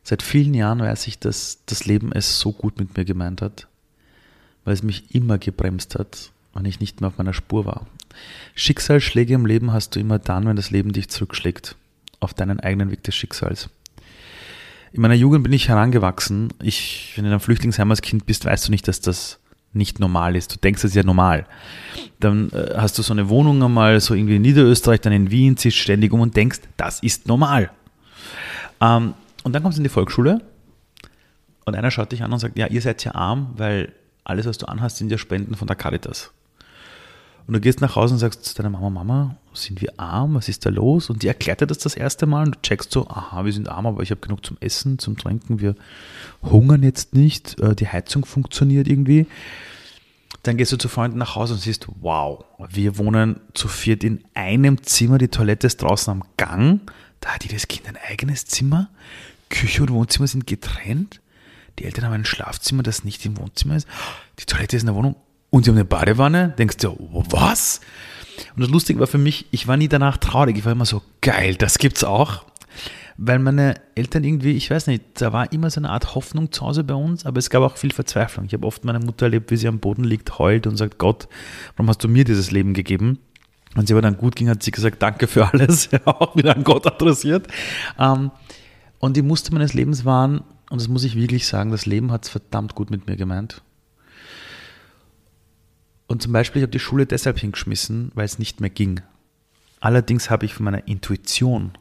Seit 0.03 0.21
vielen 0.21 0.53
Jahren 0.53 0.79
weiß 0.79 1.07
ich, 1.07 1.19
dass 1.19 1.59
das 1.65 1.85
Leben 1.85 2.11
es 2.13 2.39
so 2.39 2.53
gut 2.53 2.79
mit 2.79 2.95
mir 2.95 3.03
gemeint 3.03 3.41
hat, 3.41 3.67
weil 4.63 4.73
es 4.73 4.83
mich 4.83 5.13
immer 5.13 5.37
gebremst 5.37 5.95
hat, 5.95 6.31
wenn 6.53 6.65
ich 6.65 6.79
nicht 6.79 7.01
mehr 7.01 7.09
auf 7.09 7.17
meiner 7.17 7.33
Spur 7.33 7.65
war. 7.65 7.87
Schicksalsschläge 8.55 9.33
im 9.33 9.45
Leben 9.45 9.73
hast 9.73 9.95
du 9.95 9.99
immer 9.99 10.19
dann, 10.19 10.45
wenn 10.45 10.55
das 10.55 10.71
Leben 10.71 10.93
dich 10.93 11.09
zurückschlägt, 11.09 11.75
auf 12.19 12.33
deinen 12.33 12.59
eigenen 12.59 12.89
Weg 12.89 13.03
des 13.03 13.15
Schicksals. 13.15 13.69
In 14.91 15.01
meiner 15.01 15.13
Jugend 15.13 15.43
bin 15.43 15.53
ich 15.53 15.67
herangewachsen. 15.67 16.49
Ich, 16.61 17.13
wenn 17.15 17.23
du 17.23 17.29
in 17.29 17.33
einem 17.33 17.39
Flüchtlingsheim 17.39 17.89
als 17.91 18.01
Kind 18.01 18.25
bist, 18.25 18.45
weißt 18.45 18.67
du 18.67 18.71
nicht, 18.71 18.87
dass 18.87 19.01
das 19.01 19.39
nicht 19.73 19.99
normal 19.99 20.35
ist. 20.35 20.55
Du 20.55 20.59
denkst, 20.59 20.81
das 20.81 20.91
ist 20.91 20.95
ja 20.95 21.03
normal. 21.03 21.45
Dann 22.19 22.49
äh, 22.51 22.75
hast 22.77 22.97
du 22.97 23.03
so 23.03 23.13
eine 23.13 23.29
Wohnung 23.29 23.61
einmal 23.61 23.99
so 23.99 24.13
irgendwie 24.13 24.37
in 24.37 24.41
Niederösterreich, 24.41 25.01
dann 25.01 25.13
in 25.13 25.29
Wien, 25.29 25.57
ziehst 25.57 25.77
ständig 25.77 26.11
um 26.13 26.21
und 26.21 26.35
denkst, 26.35 26.61
das 26.77 27.01
ist 27.01 27.27
normal. 27.27 27.69
Ähm, 28.81 29.13
und 29.43 29.53
dann 29.53 29.63
kommst 29.63 29.77
du 29.77 29.81
in 29.81 29.83
die 29.83 29.89
Volksschule 29.89 30.41
und 31.65 31.75
einer 31.75 31.91
schaut 31.91 32.11
dich 32.11 32.23
an 32.23 32.31
und 32.31 32.39
sagt, 32.39 32.57
ja, 32.57 32.67
ihr 32.67 32.81
seid 32.81 33.03
ja 33.03 33.13
arm, 33.13 33.53
weil 33.57 33.93
alles, 34.23 34.45
was 34.45 34.57
du 34.57 34.67
anhast, 34.67 34.97
sind 34.97 35.11
ja 35.11 35.17
Spenden 35.17 35.55
von 35.55 35.67
der 35.67 35.75
Caritas. 35.75 36.31
Und 37.45 37.53
du 37.53 37.59
gehst 37.59 37.81
nach 37.81 37.95
Hause 37.95 38.15
und 38.15 38.19
sagst 38.19 38.43
zu 38.43 38.55
deiner 38.55 38.69
Mama, 38.69 38.89
Mama, 38.89 39.37
sind 39.63 39.81
wir 39.81 39.99
arm? 39.99 40.35
Was 40.35 40.49
ist 40.49 40.65
da 40.65 40.69
los? 40.69 41.09
Und 41.09 41.23
die 41.23 41.27
erklärt 41.27 41.61
dir 41.61 41.67
das 41.67 41.79
das 41.79 41.95
erste 41.95 42.25
Mal 42.25 42.45
und 42.45 42.55
du 42.55 42.61
checkst 42.61 42.91
so, 42.91 43.07
aha, 43.07 43.45
wir 43.45 43.53
sind 43.53 43.69
arm, 43.69 43.85
aber 43.85 44.03
ich 44.03 44.11
habe 44.11 44.21
genug 44.21 44.45
zum 44.45 44.57
Essen, 44.59 44.99
zum 44.99 45.17
Trinken, 45.17 45.59
wir 45.59 45.75
hungern 46.43 46.83
jetzt 46.83 47.13
nicht, 47.13 47.59
äh, 47.59 47.75
die 47.75 47.87
Heizung 47.87 48.25
funktioniert 48.25 48.87
irgendwie. 48.87 49.27
Dann 50.43 50.57
gehst 50.57 50.71
du 50.71 50.77
zu 50.77 50.87
Freunden 50.87 51.17
nach 51.17 51.35
Hause 51.35 51.55
und 51.55 51.59
siehst, 51.59 51.87
wow, 52.01 52.45
wir 52.69 52.97
wohnen 52.97 53.41
zu 53.53 53.67
viert 53.67 54.03
in 54.03 54.23
einem 54.33 54.83
Zimmer, 54.83 55.17
die 55.17 55.27
Toilette 55.27 55.67
ist 55.67 55.81
draußen 55.81 56.11
am 56.11 56.23
Gang, 56.37 56.89
da 57.19 57.29
hat 57.29 57.43
jedes 57.43 57.67
Kind 57.67 57.87
ein 57.87 57.97
eigenes 58.09 58.45
Zimmer, 58.45 58.89
Küche 59.49 59.81
und 59.81 59.91
Wohnzimmer 59.91 60.27
sind 60.27 60.47
getrennt, 60.47 61.21
die 61.79 61.85
Eltern 61.85 62.05
haben 62.05 62.13
ein 62.13 62.25
Schlafzimmer, 62.25 62.83
das 62.83 63.03
nicht 63.03 63.25
im 63.25 63.37
Wohnzimmer 63.37 63.75
ist, 63.75 63.87
die 64.39 64.45
Toilette 64.45 64.77
ist 64.77 64.83
in 64.83 64.87
der 64.87 64.95
Wohnung 64.95 65.15
und 65.49 65.63
sie 65.63 65.71
haben 65.71 65.77
eine 65.77 65.85
Badewanne, 65.85 66.53
denkst 66.57 66.77
du, 66.77 66.95
was? 67.29 67.81
Und 68.55 68.61
das 68.61 68.69
Lustige 68.69 68.99
war 68.99 69.07
für 69.07 69.17
mich, 69.17 69.45
ich 69.51 69.67
war 69.67 69.77
nie 69.77 69.87
danach 69.87 70.17
traurig, 70.17 70.57
ich 70.57 70.65
war 70.65 70.71
immer 70.71 70.85
so, 70.85 71.01
geil, 71.21 71.55
das 71.55 71.77
gibt's 71.77 72.03
auch. 72.03 72.43
Weil 73.19 73.39
meine 73.39 73.75
Eltern 73.95 74.23
irgendwie, 74.23 74.51
ich 74.51 74.69
weiß 74.69 74.85
nicht, 74.87 75.03
da 75.15 75.33
war 75.33 75.51
immer 75.51 75.71
so 75.71 75.79
eine 75.79 75.89
Art 75.89 76.13
Hoffnung 76.13 76.51
zu 76.51 76.63
Hause 76.63 76.83
bei 76.83 76.93
uns, 76.93 77.25
aber 77.25 77.39
es 77.39 77.49
gab 77.49 77.63
auch 77.63 77.75
viel 77.75 77.91
Verzweiflung. 77.91 78.45
Ich 78.45 78.53
habe 78.53 78.67
oft 78.67 78.85
meine 78.85 78.99
Mutter 78.99 79.25
erlebt, 79.25 79.49
wie 79.49 79.57
sie 79.57 79.67
am 79.67 79.79
Boden 79.79 80.03
liegt, 80.03 80.37
heult 80.37 80.67
und 80.67 80.77
sagt, 80.77 80.99
Gott, 80.99 81.27
warum 81.75 81.89
hast 81.89 82.03
du 82.03 82.07
mir 82.07 82.25
dieses 82.25 82.51
Leben 82.51 82.75
gegeben? 82.75 83.17
Und 83.75 83.87
sie 83.87 83.93
aber 83.93 84.03
dann 84.03 84.17
gut 84.17 84.35
ging, 84.35 84.49
hat 84.49 84.61
sie 84.61 84.71
gesagt, 84.71 85.01
danke 85.01 85.27
für 85.27 85.51
alles, 85.51 85.89
auch 86.05 86.35
wieder 86.35 86.55
an 86.55 86.63
Gott 86.63 86.85
adressiert. 86.85 87.47
Ähm, 87.97 88.31
und 88.99 89.17
die 89.17 89.23
Muster 89.23 89.51
meines 89.53 89.73
Lebens 89.73 90.05
waren, 90.05 90.41
und 90.69 90.79
das 90.81 90.87
muss 90.87 91.03
ich 91.03 91.15
wirklich 91.15 91.47
sagen, 91.47 91.71
das 91.71 91.85
Leben 91.85 92.11
hat 92.11 92.25
es 92.25 92.29
verdammt 92.29 92.75
gut 92.75 92.91
mit 92.91 93.07
mir 93.07 93.15
gemeint. 93.15 93.61
Und 96.07 96.21
zum 96.21 96.31
Beispiel, 96.31 96.61
ich 96.61 96.63
habe 96.63 96.71
die 96.71 96.79
Schule 96.79 97.05
deshalb 97.05 97.39
hingeschmissen, 97.39 98.11
weil 98.15 98.25
es 98.25 98.39
nicht 98.39 98.61
mehr 98.61 98.69
ging. 98.69 99.01
Allerdings 99.79 100.29
habe 100.29 100.45
ich 100.45 100.53
von 100.53 100.63
meiner 100.63 100.87
Intuition 100.87 101.73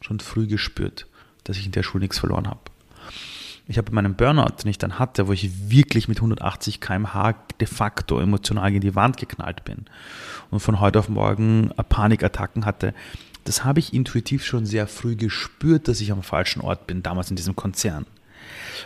schon 0.00 0.20
früh 0.20 0.46
gespürt, 0.46 1.06
dass 1.44 1.58
ich 1.58 1.66
in 1.66 1.72
der 1.72 1.82
Schule 1.82 2.02
nichts 2.02 2.18
verloren 2.18 2.48
habe. 2.48 2.60
Ich 3.66 3.78
habe 3.78 3.92
meinen 3.92 4.14
Burnout, 4.14 4.62
den 4.62 4.70
ich 4.70 4.78
dann 4.78 4.98
hatte, 4.98 5.26
wo 5.26 5.32
ich 5.32 5.70
wirklich 5.70 6.08
mit 6.08 6.18
180 6.18 6.80
km/h 6.80 7.34
de 7.60 7.66
facto 7.66 8.20
emotional 8.20 8.70
gegen 8.70 8.82
die 8.82 8.94
Wand 8.94 9.16
geknallt 9.16 9.64
bin 9.64 9.86
und 10.50 10.60
von 10.60 10.80
heute 10.80 10.98
auf 10.98 11.08
morgen 11.08 11.70
Panikattacken 11.88 12.66
hatte, 12.66 12.92
das 13.44 13.64
habe 13.64 13.78
ich 13.78 13.94
intuitiv 13.94 14.44
schon 14.44 14.66
sehr 14.66 14.86
früh 14.86 15.16
gespürt, 15.16 15.88
dass 15.88 16.00
ich 16.00 16.12
am 16.12 16.22
falschen 16.22 16.60
Ort 16.60 16.86
bin, 16.86 17.02
damals 17.02 17.30
in 17.30 17.36
diesem 17.36 17.56
Konzern. 17.56 18.06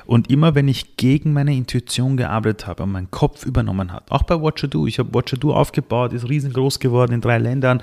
Und 0.06 0.30
immer 0.30 0.54
wenn 0.54 0.68
ich 0.68 0.96
gegen 0.96 1.32
meine 1.32 1.54
Intuition 1.54 2.16
gearbeitet 2.16 2.66
habe 2.66 2.82
und 2.82 2.92
meinen 2.92 3.10
Kopf 3.10 3.44
übernommen 3.44 3.92
hat, 3.92 4.10
auch 4.10 4.22
bei 4.22 4.40
Watcher 4.40 4.68
Do, 4.68 4.86
ich 4.86 4.98
habe 4.98 5.12
Watcher 5.14 5.36
Do 5.36 5.52
aufgebaut, 5.54 6.12
ist 6.12 6.28
riesengroß 6.28 6.80
geworden 6.80 7.12
in 7.12 7.20
drei 7.20 7.38
Ländern, 7.38 7.82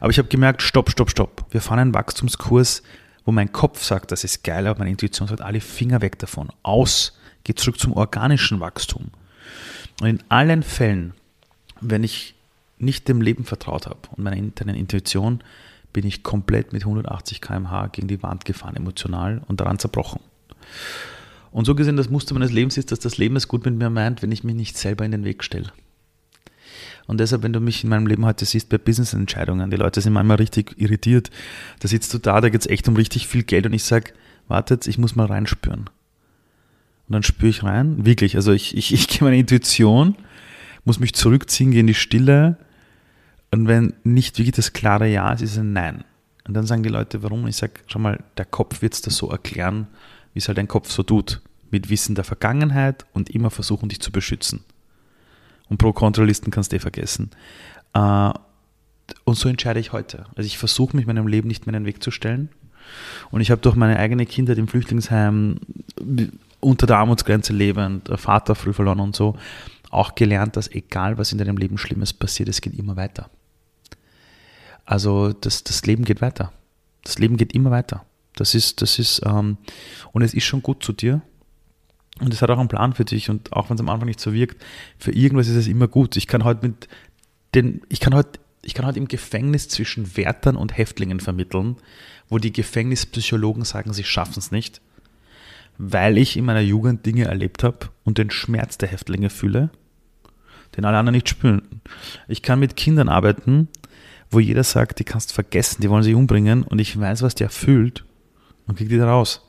aber 0.00 0.10
ich 0.10 0.18
habe 0.18 0.28
gemerkt, 0.28 0.62
stopp, 0.62 0.90
stopp, 0.90 1.10
stopp. 1.10 1.44
Wir 1.50 1.60
fahren 1.60 1.78
einen 1.78 1.94
Wachstumskurs, 1.94 2.82
wo 3.24 3.32
mein 3.32 3.52
Kopf 3.52 3.82
sagt, 3.82 4.12
das 4.12 4.24
ist 4.24 4.42
geil, 4.44 4.66
aber 4.66 4.80
meine 4.80 4.90
Intuition 4.90 5.28
sagt, 5.28 5.40
alle 5.40 5.60
Finger 5.60 6.00
weg 6.02 6.18
davon. 6.18 6.50
Aus, 6.62 7.18
geht 7.44 7.58
zurück 7.58 7.78
zum 7.78 7.92
organischen 7.92 8.60
Wachstum. 8.60 9.10
Und 10.00 10.08
in 10.08 10.22
allen 10.28 10.62
Fällen, 10.62 11.14
wenn 11.80 12.04
ich 12.04 12.34
nicht 12.78 13.08
dem 13.08 13.20
Leben 13.20 13.44
vertraut 13.44 13.86
habe 13.86 14.00
und 14.10 14.24
meiner 14.24 14.36
internen 14.36 14.74
Intuition, 14.74 15.42
bin 15.92 16.06
ich 16.06 16.22
komplett 16.22 16.72
mit 16.72 16.82
180 16.82 17.40
km/h 17.40 17.88
gegen 17.88 18.08
die 18.08 18.22
Wand 18.22 18.44
gefahren, 18.44 18.76
emotional 18.76 19.42
und 19.46 19.60
daran 19.60 19.78
zerbrochen. 19.78 20.20
Und 21.52 21.66
so 21.66 21.74
gesehen, 21.74 21.96
das 21.96 22.10
Muster 22.10 22.34
meines 22.34 22.50
Lebens 22.50 22.78
ist, 22.78 22.90
dass 22.90 22.98
das 22.98 23.18
Leben 23.18 23.36
es 23.36 23.46
gut 23.46 23.64
mit 23.64 23.76
mir 23.76 23.90
meint, 23.90 24.22
wenn 24.22 24.32
ich 24.32 24.42
mich 24.42 24.54
nicht 24.54 24.76
selber 24.76 25.04
in 25.04 25.12
den 25.12 25.24
Weg 25.24 25.44
stelle. 25.44 25.72
Und 27.06 27.18
deshalb, 27.18 27.42
wenn 27.42 27.52
du 27.52 27.60
mich 27.60 27.84
in 27.84 27.90
meinem 27.90 28.06
Leben 28.06 28.24
heute 28.24 28.44
siehst 28.44 28.68
bei 28.68 28.78
Business-Entscheidungen, 28.78 29.70
die 29.70 29.76
Leute 29.76 30.00
sind 30.00 30.12
manchmal 30.12 30.38
richtig 30.38 30.74
irritiert. 30.78 31.30
Da 31.80 31.88
sitzt 31.88 32.14
du 32.14 32.18
da, 32.18 32.40
da 32.40 32.48
geht 32.48 32.60
es 32.60 32.66
echt 32.66 32.88
um 32.88 32.96
richtig 32.96 33.26
viel 33.26 33.42
Geld 33.42 33.66
und 33.66 33.72
ich 33.72 33.84
sage, 33.84 34.12
wartet, 34.48 34.86
ich 34.86 34.98
muss 34.98 35.16
mal 35.16 35.26
reinspüren. 35.26 35.90
Und 37.08 37.12
dann 37.12 37.22
spüre 37.22 37.50
ich 37.50 37.64
rein, 37.64 38.06
wirklich. 38.06 38.36
Also 38.36 38.52
ich, 38.52 38.76
ich, 38.76 38.94
ich 38.94 39.08
gehe 39.08 39.22
meine 39.22 39.38
Intuition, 39.38 40.16
muss 40.84 41.00
mich 41.00 41.14
zurückziehen, 41.14 41.70
gehe 41.72 41.80
in 41.80 41.86
die 41.86 41.94
Stille. 41.94 42.56
Und 43.50 43.68
wenn 43.68 43.92
nicht 44.04 44.38
wirklich 44.38 44.54
das 44.54 44.72
klare 44.72 45.08
Ja 45.08 45.32
ist, 45.32 45.42
ist 45.42 45.52
es 45.52 45.58
ein 45.58 45.72
Nein. 45.72 46.04
Und 46.48 46.54
dann 46.54 46.66
sagen 46.66 46.82
die 46.82 46.88
Leute, 46.88 47.22
warum? 47.22 47.46
Ich 47.46 47.56
sage, 47.56 47.74
schau 47.86 47.98
mal, 47.98 48.24
der 48.36 48.46
Kopf 48.46 48.82
wird 48.82 48.94
es 48.94 49.02
da 49.02 49.10
so 49.10 49.30
erklären, 49.30 49.86
wie 50.32 50.38
es 50.38 50.48
halt 50.48 50.58
dein 50.58 50.68
Kopf 50.68 50.90
so 50.90 51.02
tut, 51.02 51.40
mit 51.70 51.90
Wissen 51.90 52.14
der 52.14 52.24
Vergangenheit 52.24 53.06
und 53.12 53.30
immer 53.30 53.50
versuchen, 53.50 53.88
dich 53.88 54.00
zu 54.00 54.12
beschützen. 54.12 54.64
Und 55.68 55.78
Pro-Kontrollisten 55.78 56.50
kannst 56.50 56.72
du 56.72 56.76
eh 56.76 56.80
vergessen. 56.80 57.30
Äh, 57.94 58.30
und 59.24 59.36
so 59.36 59.48
entscheide 59.48 59.80
ich 59.80 59.92
heute. 59.92 60.26
Also 60.34 60.46
ich 60.46 60.58
versuche 60.58 60.96
mich 60.96 61.06
meinem 61.06 61.26
Leben 61.26 61.48
nicht 61.48 61.66
mehr 61.66 61.74
in 61.74 61.82
den 61.82 61.86
Weg 61.86 62.02
zu 62.02 62.10
stellen. 62.10 62.50
Und 63.30 63.40
ich 63.40 63.50
habe 63.50 63.60
durch 63.60 63.76
meine 63.76 63.98
eigene 63.98 64.26
Kindheit 64.26 64.58
im 64.58 64.68
Flüchtlingsheim 64.68 65.60
unter 66.60 66.86
der 66.86 66.98
Armutsgrenze 66.98 67.52
lebend, 67.52 68.08
Vater 68.16 68.54
früh 68.54 68.72
verloren 68.72 69.00
und 69.00 69.16
so, 69.16 69.36
auch 69.90 70.14
gelernt, 70.14 70.56
dass 70.56 70.70
egal 70.70 71.18
was 71.18 71.32
in 71.32 71.38
deinem 71.38 71.56
Leben 71.56 71.78
Schlimmes 71.78 72.12
passiert, 72.12 72.48
es 72.48 72.60
geht 72.60 72.78
immer 72.78 72.96
weiter. 72.96 73.30
Also 74.84 75.32
das, 75.32 75.64
das 75.64 75.84
Leben 75.86 76.04
geht 76.04 76.20
weiter. 76.20 76.52
Das 77.04 77.18
Leben 77.18 77.36
geht 77.36 77.54
immer 77.54 77.70
weiter. 77.70 78.04
Das 78.36 78.54
ist, 78.54 78.80
das 78.82 78.98
ist, 78.98 79.22
ähm, 79.24 79.58
und 80.12 80.22
es 80.22 80.34
ist 80.34 80.44
schon 80.44 80.62
gut 80.62 80.82
zu 80.82 80.92
dir. 80.92 81.22
Und 82.20 82.32
es 82.32 82.42
hat 82.42 82.50
auch 82.50 82.58
einen 82.58 82.68
Plan 82.68 82.92
für 82.92 83.04
dich. 83.04 83.30
Und 83.30 83.52
auch 83.52 83.68
wenn 83.68 83.74
es 83.74 83.80
am 83.80 83.88
Anfang 83.88 84.06
nicht 84.06 84.20
so 84.20 84.32
wirkt, 84.32 84.62
für 84.98 85.12
irgendwas 85.12 85.48
ist 85.48 85.56
es 85.56 85.68
immer 85.68 85.88
gut. 85.88 86.16
Ich 86.16 86.26
kann 86.26 86.44
heute 86.44 86.66
mit 86.66 86.88
den, 87.54 87.82
ich 87.88 88.00
kann 88.00 88.14
heute, 88.14 88.38
ich 88.62 88.74
kann 88.74 88.86
heute 88.86 88.98
im 88.98 89.08
Gefängnis 89.08 89.68
zwischen 89.68 90.16
Wärtern 90.16 90.56
und 90.56 90.76
Häftlingen 90.76 91.20
vermitteln, 91.20 91.76
wo 92.28 92.38
die 92.38 92.52
Gefängnispsychologen 92.52 93.64
sagen, 93.64 93.92
sie 93.92 94.04
schaffen 94.04 94.38
es 94.38 94.50
nicht, 94.50 94.80
weil 95.78 96.16
ich 96.16 96.36
in 96.36 96.44
meiner 96.44 96.60
Jugend 96.60 97.04
Dinge 97.04 97.24
erlebt 97.24 97.64
habe 97.64 97.90
und 98.04 98.18
den 98.18 98.30
Schmerz 98.30 98.78
der 98.78 98.88
Häftlinge 98.88 99.30
fühle, 99.30 99.70
den 100.76 100.84
alle 100.84 100.98
anderen 100.98 101.16
nicht 101.16 101.28
spüren. 101.28 101.82
Ich 102.28 102.42
kann 102.42 102.60
mit 102.60 102.76
Kindern 102.76 103.08
arbeiten, 103.08 103.68
wo 104.30 104.38
jeder 104.38 104.64
sagt, 104.64 105.00
die 105.00 105.04
kannst 105.04 105.32
vergessen, 105.32 105.82
die 105.82 105.90
wollen 105.90 106.04
sich 106.04 106.14
umbringen 106.14 106.62
und 106.62 106.78
ich 106.78 106.98
weiß, 106.98 107.22
was 107.22 107.34
der 107.34 107.50
fühlt 107.50 108.04
und 108.66 108.76
kriege 108.76 108.90
die 108.90 108.98
da 108.98 109.10
raus. 109.10 109.46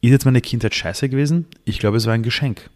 Ist 0.00 0.10
jetzt 0.10 0.24
meine 0.24 0.40
Kindheit 0.40 0.74
scheiße 0.74 1.08
gewesen? 1.08 1.46
Ich 1.64 1.78
glaube, 1.78 1.96
es 1.96 2.06
war 2.06 2.12
ein 2.12 2.22
Geschenk. 2.22 2.68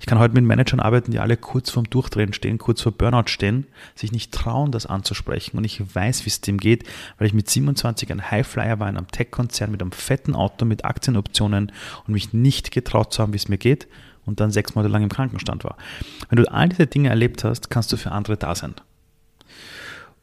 Ich 0.00 0.06
kann 0.06 0.18
heute 0.18 0.34
mit 0.34 0.44
Managern 0.44 0.80
arbeiten, 0.80 1.10
die 1.10 1.18
alle 1.18 1.36
kurz 1.36 1.70
vorm 1.70 1.88
Durchdrehen 1.88 2.32
stehen, 2.32 2.58
kurz 2.58 2.82
vor 2.82 2.92
Burnout 2.92 3.28
stehen, 3.28 3.66
sich 3.94 4.12
nicht 4.12 4.32
trauen, 4.32 4.72
das 4.72 4.86
anzusprechen. 4.86 5.58
Und 5.58 5.64
ich 5.64 5.94
weiß, 5.94 6.24
wie 6.24 6.30
es 6.30 6.40
dem 6.40 6.58
geht, 6.58 6.84
weil 7.18 7.26
ich 7.26 7.34
mit 7.34 7.48
27 7.48 8.10
ein 8.10 8.30
Highflyer 8.30 8.78
war 8.80 8.88
in 8.88 8.96
einem 8.96 9.08
Tech-Konzern 9.08 9.70
mit 9.70 9.82
einem 9.82 9.92
fetten 9.92 10.34
Auto, 10.34 10.64
mit 10.64 10.84
Aktienoptionen 10.84 11.72
und 12.06 12.12
mich 12.12 12.32
nicht 12.32 12.70
getraut 12.70 13.12
zu 13.12 13.22
haben, 13.22 13.32
wie 13.32 13.38
es 13.38 13.48
mir 13.48 13.58
geht 13.58 13.88
und 14.24 14.40
dann 14.40 14.50
sechs 14.50 14.74
Monate 14.74 14.92
lang 14.92 15.02
im 15.02 15.08
Krankenstand 15.08 15.64
war. 15.64 15.76
Wenn 16.28 16.36
du 16.36 16.50
all 16.50 16.68
diese 16.68 16.86
Dinge 16.86 17.08
erlebt 17.08 17.44
hast, 17.44 17.70
kannst 17.70 17.92
du 17.92 17.96
für 17.96 18.12
andere 18.12 18.36
da 18.36 18.54
sein. 18.54 18.74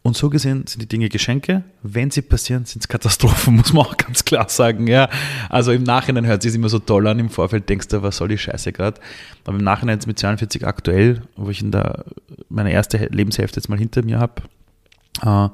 Und 0.06 0.15
so 0.15 0.30
gesehen 0.30 0.68
sind 0.68 0.84
die 0.84 0.88
Dinge 0.88 1.10
Geschenke. 1.10 1.63
Wenn 1.82 2.12
sie 2.12 2.22
passieren, 2.22 2.65
sind 2.65 2.84
es 2.84 2.88
Katastrophen, 2.88 3.56
muss 3.56 3.74
man 3.74 3.88
auch 3.88 3.98
ganz 3.98 4.24
klar 4.24 4.48
sagen. 4.50 4.86
Ja, 4.86 5.10
also 5.50 5.72
im 5.72 5.82
Nachhinein 5.82 6.28
hört 6.28 6.46
es 6.46 6.52
sich 6.52 6.60
immer 6.60 6.70
so 6.70 6.78
toll 6.78 7.08
an. 7.08 7.18
Im 7.18 7.32
Vorfeld 7.32 7.68
denkst 7.68 7.88
du, 7.88 8.04
was 8.04 8.18
soll 8.18 8.28
die 8.28 8.38
Scheiße 8.38 8.72
gerade? 8.72 9.02
Aber 9.46 9.58
im 9.58 9.63
Nachhinein 9.63 9.98
jetzt 9.98 10.06
mit 10.06 10.20
42 10.20 10.68
aktuell, 10.68 11.24
wo 11.36 11.50
ich 11.50 11.60
in 11.60 11.72
der 11.72 12.06
meine 12.50 12.72
erste 12.72 12.98
Lebenshälfte 12.98 13.60
jetzt 13.60 13.68
mal 13.68 13.80
hinter 13.80 14.04
mir 14.04 14.20
habe, 14.20 14.44
äh, 15.24 15.50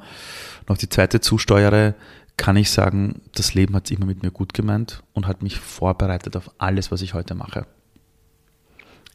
noch 0.68 0.78
die 0.78 0.90
zweite 0.90 1.22
zusteuere, 1.22 1.96
kann 2.36 2.58
ich 2.58 2.72
sagen, 2.72 3.22
das 3.34 3.54
Leben 3.54 3.74
hat 3.74 3.86
es 3.86 3.92
immer 3.92 4.06
mit 4.06 4.22
mir 4.22 4.32
gut 4.32 4.54
gemeint 4.54 5.02
und 5.14 5.28
hat 5.28 5.44
mich 5.44 5.62
vorbereitet 5.62 6.36
auf 6.36 6.52
alles, 6.58 6.92
was 6.92 7.02
ich 7.02 7.14
heute 7.14 7.36
mache. 7.36 7.68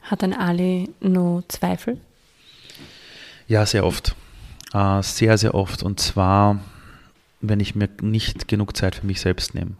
Hat 0.00 0.24
ein 0.24 0.32
Ali 0.32 0.88
nur 1.00 1.46
Zweifel? 1.48 2.00
Ja, 3.48 3.66
sehr 3.66 3.84
oft. 3.84 4.16
Äh, 4.76 5.02
sehr, 5.02 5.38
sehr 5.38 5.54
oft. 5.54 5.82
Und 5.82 6.00
zwar, 6.00 6.60
wenn 7.40 7.60
ich 7.60 7.74
mir 7.74 7.88
nicht 8.02 8.46
genug 8.46 8.76
Zeit 8.76 8.96
für 8.96 9.06
mich 9.06 9.20
selbst 9.22 9.54
nehme. 9.54 9.72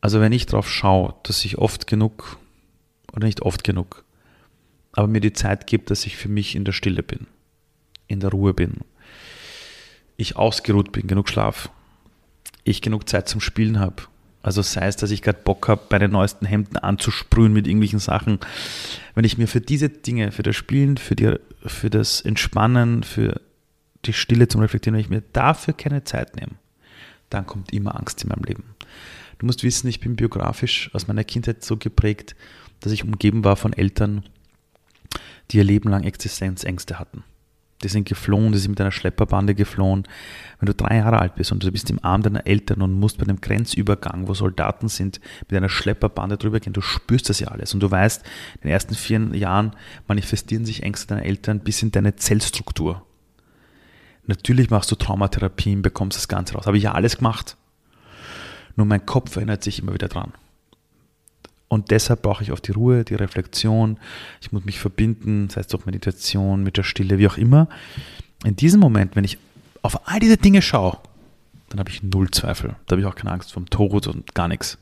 Also 0.00 0.20
wenn 0.20 0.32
ich 0.32 0.46
darauf 0.46 0.70
schaue, 0.70 1.14
dass 1.24 1.44
ich 1.44 1.58
oft 1.58 1.88
genug, 1.88 2.38
oder 3.12 3.26
nicht 3.26 3.42
oft 3.42 3.64
genug, 3.64 4.04
aber 4.92 5.08
mir 5.08 5.20
die 5.20 5.32
Zeit 5.32 5.66
gibt, 5.66 5.90
dass 5.90 6.06
ich 6.06 6.16
für 6.16 6.28
mich 6.28 6.54
in 6.54 6.64
der 6.64 6.72
Stille 6.72 7.02
bin, 7.02 7.26
in 8.06 8.20
der 8.20 8.30
Ruhe 8.30 8.54
bin, 8.54 8.82
ich 10.16 10.36
ausgeruht 10.36 10.92
bin, 10.92 11.08
genug 11.08 11.28
Schlaf, 11.28 11.70
ich 12.62 12.82
genug 12.82 13.08
Zeit 13.08 13.28
zum 13.28 13.40
Spielen 13.40 13.80
habe. 13.80 14.04
Also 14.42 14.62
sei 14.62 14.86
es, 14.86 14.94
dass 14.94 15.10
ich 15.10 15.22
gerade 15.22 15.40
Bock 15.42 15.66
habe, 15.66 15.82
bei 15.88 15.98
den 15.98 16.12
neuesten 16.12 16.46
Hemden 16.46 16.76
anzusprühen 16.76 17.52
mit 17.52 17.66
irgendwelchen 17.66 17.98
Sachen. 17.98 18.38
Wenn 19.16 19.24
ich 19.24 19.38
mir 19.38 19.48
für 19.48 19.60
diese 19.60 19.88
Dinge, 19.88 20.30
für 20.30 20.44
das 20.44 20.54
Spielen, 20.54 20.98
für, 20.98 21.16
die, 21.16 21.34
für 21.64 21.90
das 21.90 22.20
Entspannen, 22.20 23.02
für 23.02 23.40
die 24.06 24.12
Stille 24.12 24.48
zum 24.48 24.60
Reflektieren, 24.60 24.94
wenn 24.94 25.04
ich 25.04 25.10
mir 25.10 25.22
dafür 25.32 25.74
keine 25.74 26.04
Zeit 26.04 26.36
nehme, 26.36 26.52
dann 27.30 27.46
kommt 27.46 27.72
immer 27.72 27.98
Angst 27.98 28.22
in 28.22 28.28
meinem 28.28 28.44
Leben. 28.44 28.64
Du 29.38 29.46
musst 29.46 29.62
wissen, 29.62 29.88
ich 29.88 30.00
bin 30.00 30.16
biografisch 30.16 30.90
aus 30.94 31.08
meiner 31.08 31.24
Kindheit 31.24 31.64
so 31.64 31.76
geprägt, 31.76 32.34
dass 32.80 32.92
ich 32.92 33.04
umgeben 33.04 33.44
war 33.44 33.56
von 33.56 33.72
Eltern, 33.72 34.24
die 35.50 35.58
ihr 35.58 35.64
Leben 35.64 35.90
lang 35.90 36.04
Existenzängste 36.04 36.98
hatten. 36.98 37.24
Die 37.82 37.88
sind 37.88 38.08
geflohen, 38.08 38.52
die 38.52 38.58
sind 38.58 38.70
mit 38.70 38.80
einer 38.80 38.90
Schlepperbande 38.90 39.54
geflohen. 39.54 40.04
Wenn 40.58 40.66
du 40.66 40.74
drei 40.74 40.96
Jahre 40.96 41.18
alt 41.18 41.34
bist 41.34 41.52
und 41.52 41.62
du 41.62 41.70
bist 41.70 41.90
im 41.90 42.02
Arm 42.02 42.22
deiner 42.22 42.46
Eltern 42.46 42.80
und 42.80 42.94
musst 42.94 43.18
bei 43.18 43.24
einem 43.24 43.40
Grenzübergang, 43.40 44.28
wo 44.28 44.34
Soldaten 44.34 44.88
sind, 44.88 45.20
mit 45.42 45.56
einer 45.56 45.68
Schlepperbande 45.68 46.38
drüber 46.38 46.58
gehen, 46.58 46.72
du 46.72 46.80
spürst 46.80 47.28
das 47.28 47.38
ja 47.38 47.48
alles. 47.48 47.74
Und 47.74 47.80
du 47.80 47.90
weißt, 47.90 48.24
in 48.54 48.60
den 48.62 48.70
ersten 48.70 48.94
vier 48.94 49.20
Jahren 49.36 49.76
manifestieren 50.08 50.64
sich 50.64 50.82
Ängste 50.84 51.08
deiner 51.08 51.26
Eltern 51.26 51.60
bis 51.60 51.82
in 51.82 51.92
deine 51.92 52.16
Zellstruktur. 52.16 53.05
Natürlich 54.26 54.70
machst 54.70 54.90
du 54.90 54.96
Traumatherapien, 54.96 55.82
bekommst 55.82 56.18
das 56.18 56.28
Ganze 56.28 56.54
raus. 56.54 56.66
Habe 56.66 56.76
ich 56.76 56.84
ja 56.84 56.92
alles 56.92 57.18
gemacht. 57.18 57.56
Nur 58.74 58.86
mein 58.86 59.06
Kopf 59.06 59.36
erinnert 59.36 59.62
sich 59.62 59.78
immer 59.78 59.94
wieder 59.94 60.08
dran. 60.08 60.32
Und 61.68 61.90
deshalb 61.90 62.22
brauche 62.22 62.44
ich 62.44 62.52
oft 62.52 62.66
die 62.66 62.72
Ruhe, 62.72 63.04
die 63.04 63.14
Reflexion. 63.14 63.98
Ich 64.40 64.52
muss 64.52 64.64
mich 64.64 64.78
verbinden, 64.78 65.48
sei 65.50 65.62
es 65.62 65.66
durch 65.68 65.86
Meditation, 65.86 66.62
mit 66.62 66.76
der 66.76 66.84
Stille, 66.84 67.18
wie 67.18 67.28
auch 67.28 67.38
immer. 67.38 67.68
In 68.44 68.54
diesem 68.54 68.80
Moment, 68.80 69.16
wenn 69.16 69.24
ich 69.24 69.38
auf 69.82 70.08
all 70.08 70.20
diese 70.20 70.36
Dinge 70.36 70.62
schaue, 70.62 70.98
dann 71.68 71.80
habe 71.80 71.90
ich 71.90 72.02
null 72.02 72.30
Zweifel. 72.30 72.76
Da 72.86 72.92
habe 72.92 73.00
ich 73.00 73.06
auch 73.06 73.16
keine 73.16 73.32
Angst 73.32 73.52
vom 73.52 73.68
Tod 73.68 74.06
und 74.06 74.34
gar 74.34 74.48
nichts. 74.48 74.78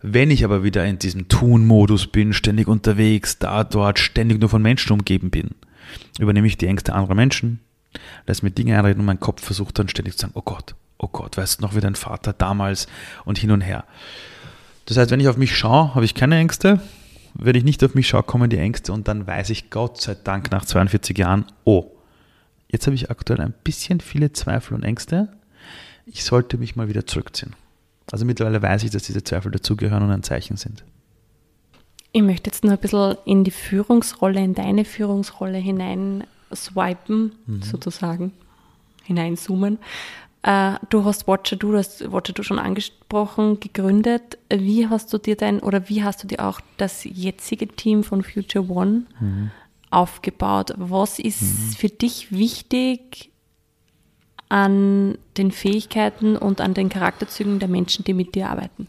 Wenn 0.00 0.32
ich 0.32 0.44
aber 0.44 0.64
wieder 0.64 0.84
in 0.84 0.98
diesem 0.98 1.28
Tun-Modus 1.28 2.08
bin, 2.08 2.32
ständig 2.32 2.66
unterwegs, 2.66 3.38
da, 3.38 3.62
dort, 3.62 4.00
ständig 4.00 4.40
nur 4.40 4.48
von 4.48 4.62
Menschen 4.62 4.92
umgeben 4.92 5.30
bin, 5.30 5.50
übernehme 6.18 6.48
ich 6.48 6.56
die 6.56 6.66
Ängste 6.66 6.92
anderer 6.92 7.14
Menschen, 7.14 7.60
lasse 8.26 8.44
mir 8.44 8.50
Dinge 8.50 8.76
einreden 8.76 9.00
und 9.00 9.06
mein 9.06 9.20
Kopf 9.20 9.42
versucht 9.44 9.78
dann 9.78 9.88
ständig 9.88 10.14
zu 10.14 10.22
sagen, 10.22 10.32
oh 10.34 10.42
Gott, 10.42 10.74
oh 10.98 11.08
Gott, 11.08 11.36
weißt 11.36 11.58
du 11.58 11.62
noch 11.62 11.74
wie 11.74 11.80
dein 11.80 11.94
Vater 11.94 12.32
damals 12.32 12.86
und 13.24 13.38
hin 13.38 13.50
und 13.50 13.60
her. 13.60 13.84
Das 14.86 14.96
heißt, 14.96 15.10
wenn 15.10 15.20
ich 15.20 15.28
auf 15.28 15.36
mich 15.36 15.56
schaue, 15.56 15.94
habe 15.94 16.04
ich 16.04 16.14
keine 16.14 16.36
Ängste. 16.36 16.80
Wenn 17.34 17.54
ich 17.54 17.64
nicht 17.64 17.82
auf 17.82 17.94
mich 17.94 18.08
schaue, 18.08 18.22
kommen 18.22 18.50
die 18.50 18.58
Ängste 18.58 18.92
und 18.92 19.08
dann 19.08 19.26
weiß 19.26 19.50
ich 19.50 19.70
Gott 19.70 20.00
sei 20.00 20.14
Dank 20.14 20.50
nach 20.50 20.64
42 20.64 21.16
Jahren, 21.16 21.46
oh, 21.64 21.90
jetzt 22.68 22.86
habe 22.86 22.94
ich 22.94 23.10
aktuell 23.10 23.40
ein 23.40 23.54
bisschen 23.64 24.00
viele 24.00 24.32
Zweifel 24.32 24.74
und 24.74 24.82
Ängste. 24.82 25.28
Ich 26.04 26.24
sollte 26.24 26.58
mich 26.58 26.76
mal 26.76 26.88
wieder 26.88 27.06
zurückziehen. 27.06 27.54
Also 28.10 28.24
mittlerweile 28.24 28.60
weiß 28.60 28.82
ich, 28.82 28.90
dass 28.90 29.04
diese 29.04 29.24
Zweifel 29.24 29.50
dazugehören 29.52 30.02
und 30.02 30.10
ein 30.10 30.22
Zeichen 30.22 30.56
sind. 30.56 30.84
Ich 32.12 32.22
möchte 32.22 32.50
jetzt 32.50 32.62
nur 32.62 32.74
ein 32.74 32.78
bisschen 32.78 33.16
in 33.24 33.44
die 33.44 33.50
Führungsrolle, 33.50 34.42
in 34.42 34.54
deine 34.54 34.84
Führungsrolle 34.84 35.56
hinein 35.56 36.24
swipen, 36.54 37.32
mhm. 37.46 37.62
sozusagen, 37.62 38.32
hineinzoomen. 39.04 39.78
Äh, 40.42 40.74
du 40.90 41.04
hast 41.04 41.28
Watcher 41.28 41.56
Du, 41.56 41.72
das 41.72 42.00
Watcher 42.12 42.32
Du 42.32 42.42
schon 42.42 42.58
angesprochen, 42.58 43.60
gegründet. 43.60 44.38
Wie 44.50 44.88
hast 44.88 45.12
du 45.12 45.18
dir 45.18 45.36
dein 45.36 45.60
oder 45.60 45.88
wie 45.88 46.02
hast 46.02 46.22
du 46.22 46.26
dir 46.26 46.44
auch 46.44 46.60
das 46.76 47.04
jetzige 47.04 47.68
Team 47.68 48.02
von 48.02 48.24
Future 48.24 48.68
One 48.68 49.06
mhm. 49.20 49.50
aufgebaut? 49.90 50.74
Was 50.76 51.18
ist 51.18 51.42
mhm. 51.42 51.72
für 51.76 51.88
dich 51.88 52.32
wichtig 52.32 53.30
an 54.48 55.16
den 55.36 55.52
Fähigkeiten 55.52 56.36
und 56.36 56.60
an 56.60 56.74
den 56.74 56.88
Charakterzügen 56.88 57.58
der 57.58 57.68
Menschen, 57.68 58.04
die 58.04 58.12
mit 58.12 58.34
dir 58.34 58.50
arbeiten? 58.50 58.88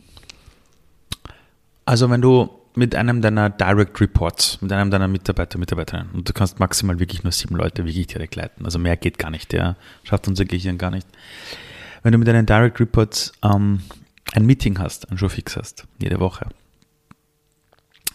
Also 1.85 2.09
wenn 2.09 2.21
du 2.21 2.49
mit 2.75 2.95
einem 2.95 3.21
deiner 3.21 3.49
Direct 3.49 3.99
Reports, 4.01 4.61
mit 4.61 4.71
einem 4.71 4.89
deiner 4.89 5.07
Mitarbeiter, 5.07 5.57
Mitarbeiterinnen. 5.57 6.11
Und 6.11 6.27
du 6.27 6.33
kannst 6.33 6.59
maximal 6.59 6.99
wirklich 6.99 7.23
nur 7.23 7.31
sieben 7.31 7.55
Leute 7.55 7.85
wirklich 7.85 8.07
direkt 8.07 8.35
leiten. 8.35 8.65
Also 8.65 8.79
mehr 8.79 8.97
geht 8.97 9.17
gar 9.17 9.29
nicht, 9.29 9.53
ja. 9.53 9.75
Schafft 10.03 10.27
unser 10.27 10.45
Gehirn 10.45 10.77
gar 10.77 10.91
nicht. 10.91 11.07
Wenn 12.01 12.11
du 12.11 12.17
mit 12.17 12.27
deinen 12.27 12.45
Direct 12.45 12.79
Reports 12.79 13.31
ähm, 13.43 13.81
ein 14.33 14.45
Meeting 14.45 14.79
hast, 14.79 15.09
ein 15.11 15.17
Showfix 15.17 15.55
hast, 15.55 15.85
jede 15.99 16.19
Woche. 16.19 16.47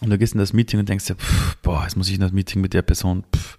Und 0.01 0.09
du 0.09 0.17
gehst 0.17 0.33
in 0.33 0.39
das 0.39 0.53
Meeting 0.53 0.79
und 0.79 0.89
denkst 0.89 1.05
dir, 1.05 1.15
pff, 1.15 1.57
boah, 1.57 1.83
jetzt 1.83 1.95
muss 1.95 2.07
ich 2.07 2.15
in 2.15 2.21
das 2.21 2.31
Meeting 2.31 2.61
mit 2.61 2.73
der 2.73 2.81
Person, 2.81 3.23
pff, 3.35 3.57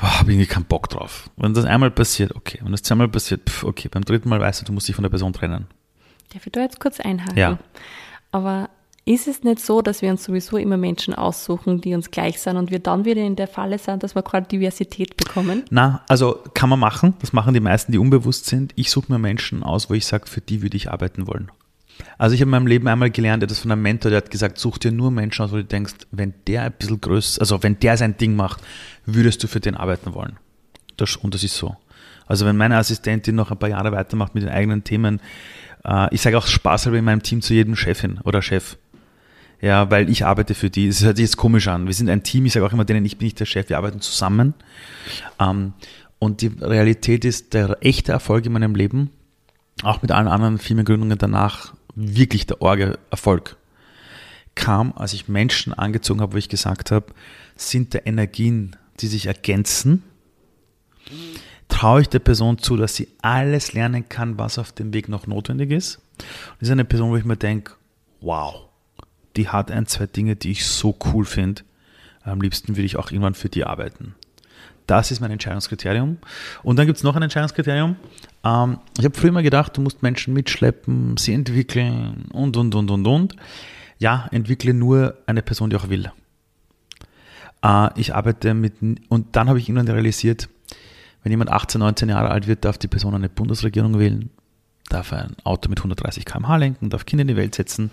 boah, 0.00 0.20
habe 0.20 0.32
irgendwie 0.32 0.46
keinen 0.46 0.64
Bock 0.64 0.88
drauf. 0.88 1.30
Wenn 1.36 1.54
das 1.54 1.64
einmal 1.64 1.90
passiert, 1.90 2.34
okay. 2.34 2.58
Wenn 2.62 2.72
das 2.72 2.82
zweimal 2.82 3.08
passiert, 3.08 3.48
pff, 3.48 3.64
okay. 3.64 3.88
Beim 3.88 4.04
dritten 4.04 4.28
Mal 4.28 4.40
weißt 4.40 4.60
du, 4.60 4.64
du 4.64 4.72
musst 4.72 4.88
dich 4.88 4.94
von 4.94 5.02
der 5.04 5.10
Person 5.10 5.32
trennen. 5.32 5.66
Darf 6.32 6.46
ich 6.46 6.52
da 6.52 6.60
jetzt 6.60 6.80
kurz 6.80 7.00
einhaken? 7.00 7.38
Ja. 7.38 7.58
Aber 8.30 8.68
ist 9.08 9.26
es 9.26 9.42
nicht 9.42 9.60
so, 9.60 9.80
dass 9.80 10.02
wir 10.02 10.10
uns 10.10 10.22
sowieso 10.22 10.58
immer 10.58 10.76
Menschen 10.76 11.14
aussuchen, 11.14 11.80
die 11.80 11.94
uns 11.94 12.10
gleich 12.10 12.40
sind 12.40 12.58
und 12.58 12.70
wir 12.70 12.78
dann 12.78 13.06
wieder 13.06 13.22
in 13.22 13.36
der 13.36 13.48
Falle 13.48 13.78
sind, 13.78 14.02
dass 14.02 14.14
wir 14.14 14.22
gerade 14.22 14.46
Diversität 14.46 15.16
bekommen? 15.16 15.64
Na, 15.70 16.02
also 16.08 16.38
kann 16.52 16.68
man 16.68 16.78
machen. 16.78 17.14
Das 17.20 17.32
machen 17.32 17.54
die 17.54 17.60
meisten, 17.60 17.90
die 17.90 17.98
unbewusst 17.98 18.44
sind. 18.44 18.72
Ich 18.76 18.90
suche 18.90 19.10
mir 19.10 19.18
Menschen 19.18 19.62
aus, 19.62 19.88
wo 19.88 19.94
ich 19.94 20.04
sage, 20.04 20.26
für 20.26 20.42
die 20.42 20.60
würde 20.60 20.76
ich 20.76 20.90
arbeiten 20.90 21.26
wollen. 21.26 21.50
Also 22.18 22.34
ich 22.34 22.42
habe 22.42 22.48
in 22.48 22.50
meinem 22.50 22.66
Leben 22.66 22.86
einmal 22.86 23.10
gelernt, 23.10 23.42
etwas 23.42 23.60
von 23.60 23.72
einem 23.72 23.80
Mentor, 23.80 24.10
der 24.10 24.18
hat 24.18 24.30
gesagt, 24.30 24.58
such 24.58 24.76
dir 24.76 24.92
nur 24.92 25.10
Menschen 25.10 25.42
aus, 25.42 25.52
wo 25.52 25.56
du 25.56 25.64
denkst, 25.64 25.94
wenn 26.10 26.34
der 26.46 26.64
ein 26.64 26.72
bisschen 26.72 27.00
größer, 27.00 27.40
also 27.40 27.62
wenn 27.62 27.80
der 27.80 27.96
sein 27.96 28.18
Ding 28.18 28.36
macht, 28.36 28.60
würdest 29.06 29.42
du 29.42 29.48
für 29.48 29.60
den 29.60 29.74
arbeiten 29.74 30.12
wollen. 30.12 30.36
Das, 30.98 31.16
und 31.16 31.32
das 31.34 31.42
ist 31.42 31.56
so. 31.56 31.76
Also 32.26 32.44
wenn 32.44 32.58
meine 32.58 32.76
Assistentin 32.76 33.34
noch 33.34 33.50
ein 33.50 33.58
paar 33.58 33.70
Jahre 33.70 33.90
weitermacht 33.90 34.34
mit 34.34 34.44
den 34.44 34.50
eigenen 34.50 34.84
Themen, 34.84 35.20
äh, 35.84 36.14
ich 36.14 36.20
sage 36.20 36.36
auch 36.36 36.46
Spaß 36.46 36.86
in 36.86 37.04
meinem 37.04 37.22
Team 37.22 37.40
zu 37.40 37.54
jedem 37.54 37.74
Chefin 37.74 38.20
oder 38.22 38.42
Chef 38.42 38.76
ja, 39.60 39.90
weil 39.90 40.08
ich 40.08 40.24
arbeite 40.24 40.54
für 40.54 40.70
die. 40.70 40.86
Es 40.86 41.02
hört 41.04 41.16
sich 41.16 41.24
jetzt 41.24 41.36
komisch 41.36 41.68
an. 41.68 41.86
Wir 41.86 41.94
sind 41.94 42.08
ein 42.08 42.22
Team, 42.22 42.46
ich 42.46 42.52
sage 42.52 42.66
auch 42.66 42.72
immer 42.72 42.84
denen, 42.84 43.04
ich 43.04 43.18
bin 43.18 43.26
nicht 43.26 43.40
der 43.40 43.46
Chef, 43.46 43.68
wir 43.68 43.76
arbeiten 43.76 44.00
zusammen. 44.00 44.54
Ähm, 45.40 45.72
und 46.18 46.42
die 46.42 46.50
Realität 46.60 47.24
ist, 47.24 47.54
der 47.54 47.78
echte 47.80 48.12
Erfolg 48.12 48.46
in 48.46 48.52
meinem 48.52 48.74
Leben, 48.74 49.10
auch 49.82 50.02
mit 50.02 50.10
allen 50.10 50.28
anderen 50.28 50.58
Firmengründungen 50.58 51.18
danach, 51.18 51.74
wirklich 51.94 52.46
der 52.46 52.62
Orge-Erfolg, 52.62 53.56
kam, 54.54 54.92
als 54.96 55.12
ich 55.12 55.28
Menschen 55.28 55.72
angezogen 55.72 56.20
habe, 56.20 56.32
wo 56.32 56.36
ich 56.36 56.48
gesagt 56.48 56.90
habe, 56.90 57.06
sind 57.56 57.94
da 57.94 58.00
Energien, 58.04 58.76
die 59.00 59.06
sich 59.06 59.26
ergänzen, 59.26 60.02
traue 61.68 62.00
ich 62.00 62.08
der 62.08 62.18
Person 62.18 62.58
zu, 62.58 62.76
dass 62.76 62.96
sie 62.96 63.08
alles 63.22 63.72
lernen 63.72 64.08
kann, 64.08 64.36
was 64.38 64.58
auf 64.58 64.72
dem 64.72 64.92
Weg 64.92 65.08
noch 65.08 65.26
notwendig 65.26 65.70
ist. 65.70 65.96
Und 65.96 66.60
das 66.60 66.68
ist 66.68 66.72
eine 66.72 66.84
Person, 66.84 67.10
wo 67.10 67.16
ich 67.16 67.24
mir 67.24 67.36
denke, 67.36 67.74
wow, 68.20 68.67
die 69.38 69.48
hat 69.48 69.70
ein, 69.70 69.86
zwei 69.86 70.06
Dinge, 70.06 70.36
die 70.36 70.50
ich 70.50 70.66
so 70.66 70.96
cool 71.06 71.24
finde. 71.24 71.62
Am 72.22 72.40
liebsten 72.40 72.76
würde 72.76 72.84
ich 72.84 72.96
auch 72.96 73.10
irgendwann 73.10 73.34
für 73.34 73.48
die 73.48 73.64
arbeiten. 73.64 74.14
Das 74.86 75.10
ist 75.10 75.20
mein 75.20 75.30
Entscheidungskriterium. 75.30 76.18
Und 76.62 76.76
dann 76.76 76.86
gibt 76.86 76.98
es 76.98 77.04
noch 77.04 77.14
ein 77.14 77.22
Entscheidungskriterium. 77.22 77.96
Ähm, 78.44 78.78
ich 78.98 79.04
habe 79.04 79.16
früher 79.16 79.28
immer 79.28 79.42
gedacht, 79.42 79.76
du 79.76 79.80
musst 79.80 80.02
Menschen 80.02 80.34
mitschleppen, 80.34 81.16
sie 81.16 81.34
entwickeln 81.34 82.26
und, 82.32 82.56
und, 82.56 82.74
und, 82.74 82.90
und, 82.90 83.06
und. 83.06 83.36
Ja, 83.98 84.28
entwickle 84.32 84.74
nur 84.74 85.16
eine 85.26 85.42
Person, 85.42 85.70
die 85.70 85.76
auch 85.76 85.88
will. 85.88 86.10
Äh, 87.62 88.00
ich 88.00 88.14
arbeite 88.14 88.54
mit, 88.54 88.74
und 89.08 89.36
dann 89.36 89.48
habe 89.48 89.58
ich 89.58 89.68
irgendwann 89.68 89.94
realisiert, 89.94 90.48
wenn 91.22 91.32
jemand 91.32 91.50
18, 91.50 91.78
19 91.80 92.08
Jahre 92.08 92.30
alt 92.30 92.46
wird, 92.46 92.64
darf 92.64 92.78
die 92.78 92.88
Person 92.88 93.14
eine 93.14 93.28
Bundesregierung 93.28 93.98
wählen, 93.98 94.30
darf 94.88 95.12
ein 95.12 95.36
Auto 95.44 95.68
mit 95.68 95.78
130 95.78 96.24
km/h 96.24 96.56
lenken, 96.56 96.90
darf 96.90 97.06
Kinder 97.06 97.22
in 97.22 97.28
die 97.28 97.36
Welt 97.36 97.54
setzen. 97.54 97.90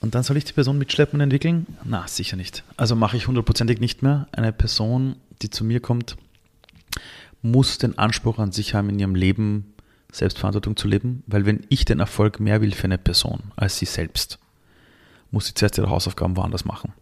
Und 0.00 0.14
dann 0.14 0.22
soll 0.22 0.36
ich 0.36 0.44
die 0.44 0.52
Person 0.52 0.78
mitschleppen 0.78 1.18
und 1.18 1.22
entwickeln? 1.22 1.66
Na, 1.84 2.06
sicher 2.06 2.36
nicht. 2.36 2.64
Also 2.76 2.94
mache 2.94 3.16
ich 3.16 3.26
hundertprozentig 3.26 3.80
nicht 3.80 4.02
mehr. 4.02 4.28
Eine 4.32 4.52
Person, 4.52 5.16
die 5.42 5.50
zu 5.50 5.64
mir 5.64 5.80
kommt, 5.80 6.16
muss 7.42 7.78
den 7.78 7.98
Anspruch 7.98 8.38
an 8.38 8.52
sich 8.52 8.74
haben, 8.74 8.90
in 8.90 8.98
ihrem 8.98 9.14
Leben 9.14 9.74
Selbstverantwortung 10.12 10.76
zu 10.76 10.88
leben, 10.88 11.22
weil 11.26 11.46
wenn 11.46 11.66
ich 11.68 11.84
den 11.84 12.00
Erfolg 12.00 12.40
mehr 12.40 12.60
will 12.60 12.72
für 12.72 12.84
eine 12.84 12.98
Person 12.98 13.52
als 13.56 13.78
sie 13.78 13.84
selbst, 13.84 14.38
muss 15.30 15.46
sie 15.46 15.54
zuerst 15.54 15.78
ihre 15.78 15.90
Hausaufgaben 15.90 16.36
woanders 16.36 16.64
machen. 16.64 16.92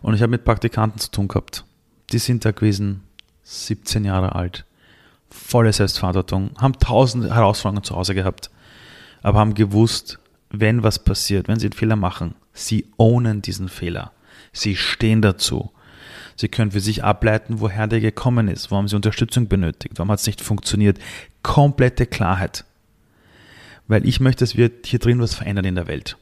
Und 0.00 0.14
ich 0.14 0.22
habe 0.22 0.30
mit 0.30 0.44
Praktikanten 0.44 0.98
zu 0.98 1.10
tun 1.10 1.28
gehabt. 1.28 1.64
Die 2.10 2.18
sind 2.18 2.44
da 2.44 2.50
gewesen, 2.50 3.02
17 3.44 4.04
Jahre 4.04 4.34
alt, 4.34 4.64
volle 5.30 5.72
Selbstverantwortung, 5.72 6.50
haben 6.58 6.78
tausend 6.78 7.24
Herausforderungen 7.30 7.84
zu 7.84 7.96
Hause 7.96 8.14
gehabt, 8.14 8.50
aber 9.22 9.38
haben 9.38 9.54
gewusst, 9.54 10.18
wenn 10.52 10.82
was 10.82 11.02
passiert, 11.02 11.48
wenn 11.48 11.58
sie 11.58 11.66
einen 11.66 11.72
Fehler 11.72 11.96
machen, 11.96 12.34
sie 12.52 12.86
ownen 12.98 13.42
diesen 13.42 13.68
Fehler. 13.68 14.12
Sie 14.52 14.76
stehen 14.76 15.22
dazu. 15.22 15.72
Sie 16.36 16.48
können 16.48 16.72
für 16.72 16.80
sich 16.80 17.04
ableiten, 17.04 17.60
woher 17.60 17.86
der 17.86 18.00
gekommen 18.00 18.48
ist, 18.48 18.70
warum 18.70 18.88
sie 18.88 18.96
Unterstützung 18.96 19.48
benötigt, 19.48 19.98
warum 19.98 20.10
hat 20.10 20.20
es 20.20 20.26
nicht 20.26 20.40
funktioniert. 20.40 20.98
Komplette 21.42 22.06
Klarheit. 22.06 22.64
Weil 23.88 24.06
ich 24.06 24.20
möchte, 24.20 24.44
dass 24.44 24.56
wir 24.56 24.70
hier 24.84 24.98
drin 24.98 25.20
was 25.20 25.34
verändern 25.34 25.64
in 25.64 25.74
der 25.74 25.88
Welt. 25.88 26.16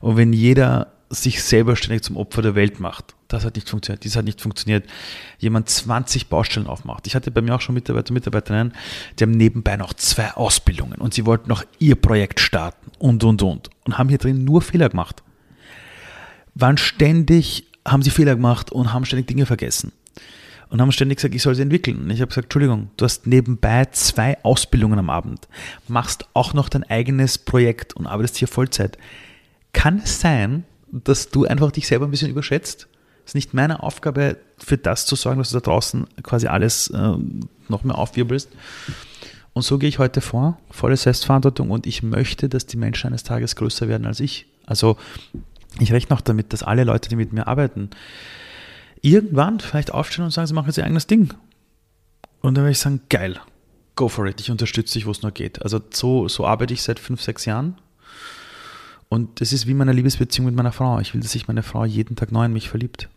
Und 0.00 0.16
wenn 0.16 0.32
jeder 0.32 0.92
sich 1.10 1.42
selber 1.42 1.76
ständig 1.76 2.04
zum 2.04 2.16
Opfer 2.16 2.40
der 2.40 2.54
Welt 2.54 2.80
macht, 2.80 3.14
das 3.28 3.44
hat 3.44 3.56
nicht 3.56 3.68
funktioniert, 3.68 4.04
dies 4.04 4.16
hat 4.16 4.24
nicht 4.24 4.40
funktioniert, 4.40 4.88
jemand 5.38 5.68
20 5.68 6.28
Baustellen 6.28 6.66
aufmacht. 6.66 7.06
Ich 7.06 7.14
hatte 7.14 7.30
bei 7.30 7.42
mir 7.42 7.54
auch 7.54 7.60
schon 7.60 7.74
Mitarbeiter, 7.74 8.12
Mitarbeiterinnen, 8.12 8.72
die 9.18 9.24
haben 9.24 9.32
nebenbei 9.32 9.76
noch 9.76 9.92
zwei 9.94 10.30
Ausbildungen 10.32 11.00
und 11.00 11.12
sie 11.12 11.26
wollten 11.26 11.48
noch 11.48 11.64
ihr 11.78 11.96
Projekt 11.96 12.40
starten 12.40 12.92
und, 12.98 13.24
und, 13.24 13.42
und. 13.42 13.70
Und 13.84 13.98
haben 13.98 14.08
hier 14.08 14.18
drin 14.18 14.44
nur 14.44 14.62
Fehler 14.62 14.88
gemacht. 14.88 15.22
Waren 16.54 16.78
ständig 16.78 17.66
haben 17.86 18.02
sie 18.02 18.10
Fehler 18.10 18.36
gemacht 18.36 18.72
und 18.72 18.92
haben 18.92 19.04
ständig 19.04 19.26
Dinge 19.26 19.46
vergessen. 19.46 19.92
Und 20.68 20.80
haben 20.80 20.92
ständig 20.92 21.16
gesagt, 21.18 21.34
ich 21.34 21.42
soll 21.42 21.56
sie 21.56 21.62
entwickeln. 21.62 21.98
Und 22.02 22.10
ich 22.10 22.20
habe 22.20 22.28
gesagt, 22.28 22.46
Entschuldigung, 22.46 22.90
du 22.96 23.04
hast 23.04 23.26
nebenbei 23.26 23.86
zwei 23.86 24.38
Ausbildungen 24.44 25.00
am 25.00 25.10
Abend, 25.10 25.48
machst 25.88 26.28
auch 26.32 26.54
noch 26.54 26.68
dein 26.68 26.84
eigenes 26.84 27.38
Projekt 27.38 27.94
und 27.94 28.06
arbeitest 28.06 28.36
hier 28.36 28.46
Vollzeit. 28.46 28.96
Kann 29.72 29.98
es 30.04 30.20
sein, 30.20 30.64
dass 30.92 31.30
du 31.30 31.44
einfach 31.44 31.72
dich 31.72 31.86
selber 31.86 32.06
ein 32.06 32.10
bisschen 32.10 32.30
überschätzt? 32.30 32.88
Es 33.24 33.30
ist 33.30 33.34
nicht 33.34 33.54
meine 33.54 33.82
Aufgabe, 33.82 34.36
für 34.58 34.78
das 34.78 35.06
zu 35.06 35.16
sorgen, 35.16 35.38
dass 35.38 35.50
du 35.50 35.58
da 35.58 35.60
draußen 35.60 36.06
quasi 36.22 36.46
alles 36.46 36.88
äh, 36.88 37.14
noch 37.68 37.84
mehr 37.84 37.96
aufwirbelst. 37.96 38.48
Und 39.52 39.62
so 39.62 39.78
gehe 39.78 39.88
ich 39.88 39.98
heute 39.98 40.20
vor, 40.20 40.58
volle 40.70 40.96
Selbstverantwortung 40.96 41.70
und 41.70 41.86
ich 41.86 42.02
möchte, 42.02 42.48
dass 42.48 42.66
die 42.66 42.76
Menschen 42.76 43.08
eines 43.08 43.24
Tages 43.24 43.56
größer 43.56 43.88
werden 43.88 44.06
als 44.06 44.20
ich. 44.20 44.46
Also 44.64 44.96
ich 45.78 45.92
rechne 45.92 46.16
auch 46.16 46.20
damit, 46.20 46.52
dass 46.52 46.62
alle 46.62 46.84
Leute, 46.84 47.08
die 47.08 47.16
mit 47.16 47.32
mir 47.32 47.46
arbeiten, 47.46 47.90
irgendwann 49.02 49.60
vielleicht 49.60 49.92
aufstehen 49.92 50.24
und 50.24 50.30
sagen, 50.30 50.46
sie 50.46 50.54
machen 50.54 50.66
jetzt 50.66 50.78
ihr 50.78 50.84
eigenes 50.84 51.06
Ding. 51.06 51.32
Und 52.40 52.54
dann 52.56 52.64
werde 52.64 52.72
ich 52.72 52.78
sagen, 52.78 53.00
geil, 53.08 53.40
go 53.96 54.08
for 54.08 54.26
it, 54.26 54.40
ich 54.40 54.50
unterstütze 54.50 54.94
dich, 54.94 55.06
wo 55.06 55.10
es 55.10 55.22
nur 55.22 55.32
geht. 55.32 55.62
Also 55.62 55.80
so, 55.90 56.28
so 56.28 56.46
arbeite 56.46 56.74
ich 56.74 56.82
seit 56.82 56.98
fünf, 56.98 57.20
sechs 57.20 57.44
Jahren. 57.44 57.76
Und 59.10 59.40
es 59.40 59.52
ist 59.52 59.66
wie 59.66 59.74
meine 59.74 59.92
Liebesbeziehung 59.92 60.46
mit 60.46 60.54
meiner 60.54 60.70
Frau. 60.70 61.00
Ich 61.00 61.12
will, 61.12 61.20
dass 61.20 61.32
sich 61.32 61.48
meine 61.48 61.64
Frau 61.64 61.84
jeden 61.84 62.14
Tag 62.14 62.30
neu 62.30 62.44
in 62.44 62.52
mich 62.52 62.68
verliebt. 62.70 63.08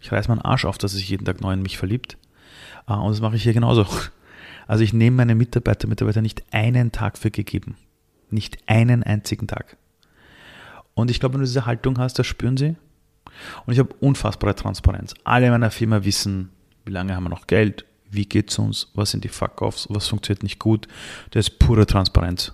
Ich 0.00 0.10
reiß 0.10 0.26
meinen 0.26 0.42
Arsch 0.42 0.64
auf, 0.64 0.76
dass 0.76 0.90
sie 0.90 0.98
sich 0.98 1.08
jeden 1.08 1.24
Tag 1.24 1.40
neu 1.40 1.52
in 1.52 1.62
mich 1.62 1.78
verliebt. 1.78 2.18
Ah, 2.84 2.96
und 2.96 3.12
das 3.12 3.20
mache 3.20 3.36
ich 3.36 3.44
hier 3.44 3.54
genauso. 3.54 3.86
Also 4.68 4.82
ich 4.82 4.92
nehme 4.92 5.18
meine 5.18 5.36
Mitarbeiter, 5.36 5.86
Mitarbeiter 5.86 6.22
nicht 6.22 6.42
einen 6.50 6.90
Tag 6.90 7.18
für 7.18 7.30
gegeben. 7.30 7.76
Nicht 8.30 8.58
einen 8.66 9.04
einzigen 9.04 9.46
Tag. 9.46 9.76
Und 10.94 11.08
ich 11.08 11.20
glaube, 11.20 11.34
wenn 11.34 11.42
du 11.42 11.46
diese 11.46 11.66
Haltung 11.66 11.98
hast, 11.98 12.18
das 12.18 12.26
spüren 12.26 12.56
sie. 12.56 12.74
Und 13.64 13.72
ich 13.72 13.78
habe 13.78 13.94
unfassbare 14.00 14.56
Transparenz. 14.56 15.14
Alle 15.22 15.46
in 15.46 15.52
meiner 15.52 15.70
Firma 15.70 16.02
wissen, 16.02 16.50
wie 16.84 16.90
lange 16.90 17.14
haben 17.14 17.22
wir 17.22 17.30
noch 17.30 17.46
Geld, 17.46 17.84
wie 18.10 18.26
geht 18.26 18.50
es 18.50 18.58
uns, 18.58 18.90
was 18.94 19.12
sind 19.12 19.22
die 19.22 19.28
Fuck-Offs, 19.28 19.86
was 19.88 20.08
funktioniert 20.08 20.42
nicht 20.42 20.58
gut. 20.58 20.88
Das 21.30 21.46
ist 21.46 21.60
pure 21.60 21.86
Transparenz. 21.86 22.52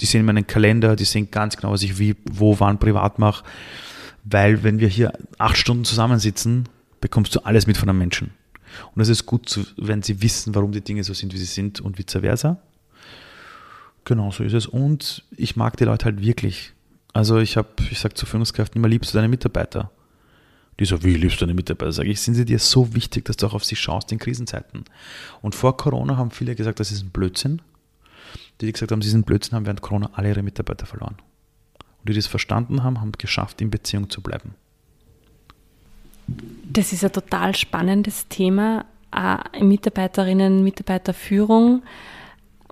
Die 0.00 0.06
sehen 0.06 0.24
meinen 0.24 0.46
Kalender, 0.46 0.96
die 0.96 1.04
sehen 1.04 1.30
ganz 1.30 1.56
genau, 1.56 1.72
was 1.72 1.82
ich 1.82 1.98
wie, 1.98 2.16
wo, 2.30 2.58
wann 2.58 2.78
privat 2.78 3.18
mache. 3.18 3.44
Weil 4.24 4.62
wenn 4.62 4.78
wir 4.78 4.88
hier 4.88 5.12
acht 5.38 5.56
Stunden 5.56 5.84
zusammensitzen, 5.84 6.68
bekommst 7.00 7.34
du 7.34 7.40
alles 7.40 7.66
mit 7.66 7.76
von 7.76 7.88
einem 7.88 7.98
Menschen. 7.98 8.30
Und 8.94 9.02
es 9.02 9.08
ist 9.08 9.26
gut, 9.26 9.74
wenn 9.76 10.02
sie 10.02 10.22
wissen, 10.22 10.54
warum 10.54 10.72
die 10.72 10.80
Dinge 10.80 11.04
so 11.04 11.12
sind, 11.12 11.32
wie 11.34 11.38
sie 11.38 11.44
sind 11.44 11.80
und 11.80 11.98
vice 11.98 12.20
versa. 12.20 12.58
Genau 14.04 14.30
so 14.30 14.42
ist 14.44 14.54
es. 14.54 14.66
Und 14.66 15.24
ich 15.36 15.56
mag 15.56 15.76
die 15.76 15.84
Leute 15.84 16.06
halt 16.06 16.20
wirklich. 16.20 16.72
Also 17.12 17.38
ich 17.38 17.56
habe, 17.56 17.68
ich 17.90 17.98
sage 17.98 18.14
zu 18.14 18.26
Führungskräften 18.26 18.80
immer, 18.80 18.88
liebst 18.88 19.12
du 19.12 19.18
deine 19.18 19.28
Mitarbeiter? 19.28 19.90
Die 20.80 20.86
so, 20.86 21.02
wie 21.04 21.14
liebst 21.14 21.40
du 21.40 21.44
deine 21.44 21.54
Mitarbeiter? 21.54 21.92
Sage 21.92 22.10
ich, 22.10 22.20
sind 22.20 22.34
sie 22.34 22.44
dir 22.44 22.58
so 22.58 22.94
wichtig, 22.94 23.26
dass 23.26 23.36
du 23.36 23.46
auch 23.46 23.54
auf 23.54 23.64
sie 23.64 23.76
schaust 23.76 24.10
in 24.10 24.18
Krisenzeiten? 24.18 24.84
Und 25.42 25.54
vor 25.54 25.76
Corona 25.76 26.16
haben 26.16 26.30
viele 26.30 26.54
gesagt, 26.54 26.80
das 26.80 26.90
ist 26.90 27.04
ein 27.04 27.10
Blödsinn. 27.10 27.60
Die, 28.60 28.66
die 28.66 28.72
gesagt 28.72 28.92
haben, 28.92 29.02
sie 29.02 29.10
sind 29.10 29.26
Blödsinn, 29.26 29.56
haben 29.56 29.66
während 29.66 29.82
Corona 29.82 30.10
alle 30.14 30.28
ihre 30.28 30.42
Mitarbeiter 30.42 30.86
verloren. 30.86 31.16
Und 31.98 32.08
die, 32.08 32.12
die 32.12 32.18
das 32.18 32.26
verstanden 32.26 32.82
haben, 32.82 33.00
haben 33.00 33.12
geschafft, 33.12 33.60
in 33.60 33.70
Beziehung 33.70 34.10
zu 34.10 34.20
bleiben. 34.20 34.54
Das 36.72 36.92
ist 36.92 37.04
ein 37.04 37.12
total 37.12 37.54
spannendes 37.54 38.28
Thema, 38.28 38.84
Mitarbeiterinnen, 39.60 40.62
Mitarbeiterführung. 40.64 41.82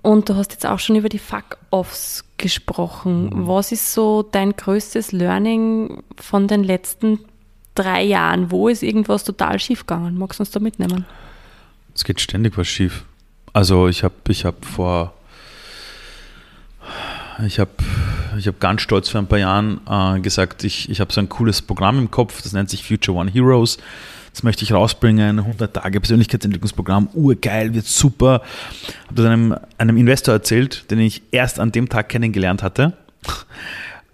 Und 0.01 0.29
du 0.29 0.35
hast 0.35 0.51
jetzt 0.51 0.65
auch 0.65 0.79
schon 0.79 0.95
über 0.95 1.09
die 1.09 1.19
Fuck-Offs 1.19 2.25
gesprochen. 2.37 3.25
Mhm. 3.25 3.47
Was 3.47 3.71
ist 3.71 3.93
so 3.93 4.23
dein 4.23 4.55
größtes 4.55 5.11
Learning 5.11 6.01
von 6.15 6.47
den 6.47 6.63
letzten 6.63 7.19
drei 7.75 8.03
Jahren? 8.03 8.49
Wo 8.49 8.67
ist 8.67 8.81
irgendwas 8.81 9.23
total 9.23 9.59
schief 9.59 9.81
gegangen? 9.81 10.17
Magst 10.17 10.39
du 10.39 10.41
uns 10.41 10.51
da 10.51 10.59
mitnehmen? 10.59 11.05
Es 11.93 12.03
geht 12.03 12.19
ständig 12.19 12.57
was 12.57 12.67
schief. 12.67 13.05
Also 13.53 13.87
ich 13.87 14.03
habe 14.03 14.15
ich 14.29 14.45
hab 14.45 14.65
vor, 14.65 15.13
ich 17.45 17.59
habe 17.59 17.71
ich 18.37 18.47
hab 18.47 18.59
ganz 18.59 18.81
stolz 18.81 19.09
vor 19.09 19.19
ein 19.19 19.27
paar 19.27 19.39
Jahren 19.39 19.81
äh, 19.89 20.19
gesagt, 20.19 20.63
ich, 20.63 20.89
ich 20.89 20.99
habe 20.99 21.11
so 21.11 21.19
ein 21.19 21.29
cooles 21.29 21.61
Programm 21.61 21.97
im 21.97 22.11
Kopf, 22.11 22.41
das 22.41 22.53
nennt 22.53 22.69
sich 22.69 22.83
Future 22.83 23.17
One 23.17 23.31
Heroes 23.31 23.77
das 24.33 24.43
möchte 24.43 24.63
ich 24.63 24.71
rausbringen, 24.71 25.39
100 25.39 25.73
Tage 25.73 25.99
Persönlichkeitsentwicklungsprogramm, 25.99 27.09
urgeil, 27.13 27.73
wird 27.73 27.85
super. 27.85 28.41
Habe 29.07 29.15
das 29.15 29.25
einem, 29.25 29.55
einem 29.77 29.97
Investor 29.97 30.33
erzählt, 30.33 30.89
den 30.89 30.99
ich 30.99 31.21
erst 31.31 31.59
an 31.59 31.71
dem 31.71 31.89
Tag 31.89 32.09
kennengelernt 32.09 32.63
hatte. 32.63 32.93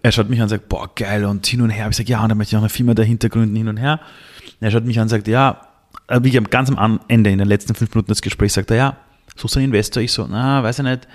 Er 0.01 0.11
schaut 0.11 0.29
mich 0.29 0.39
an 0.39 0.43
und 0.43 0.49
sagt, 0.49 0.69
boah, 0.69 0.89
geil, 0.95 1.25
und 1.25 1.45
hin 1.45 1.61
und 1.61 1.69
her. 1.69 1.87
Ich 1.89 1.97
sage, 1.97 2.09
ja, 2.09 2.23
und 2.23 2.29
dann 2.29 2.37
möchte 2.37 2.55
ich 2.55 2.57
auch 2.57 2.61
eine 2.61 2.69
Firma 2.69 2.93
dahinter 2.93 3.29
gründen, 3.29 3.55
hin 3.55 3.67
und 3.67 3.77
her. 3.77 3.99
Er 4.59 4.71
schaut 4.71 4.85
mich 4.85 4.97
an 4.97 5.03
und 5.03 5.09
sagt, 5.09 5.27
ja, 5.27 5.61
wie 6.21 6.29
ich 6.29 6.49
ganz 6.49 6.71
am 6.71 6.99
Ende, 7.07 7.29
in 7.29 7.37
den 7.37 7.47
letzten 7.47 7.75
fünf 7.75 7.93
Minuten 7.93 8.09
des 8.09 8.21
Gesprächs, 8.21 8.55
sagt 8.55 8.71
er, 8.71 8.77
ja, 8.77 8.97
suchst 9.35 9.55
du 9.55 9.59
einen 9.59 9.67
Investor? 9.67 10.01
Ich 10.01 10.11
so, 10.11 10.25
na, 10.27 10.63
weiß 10.63 10.79
ich 10.79 10.85
nicht. 10.85 11.07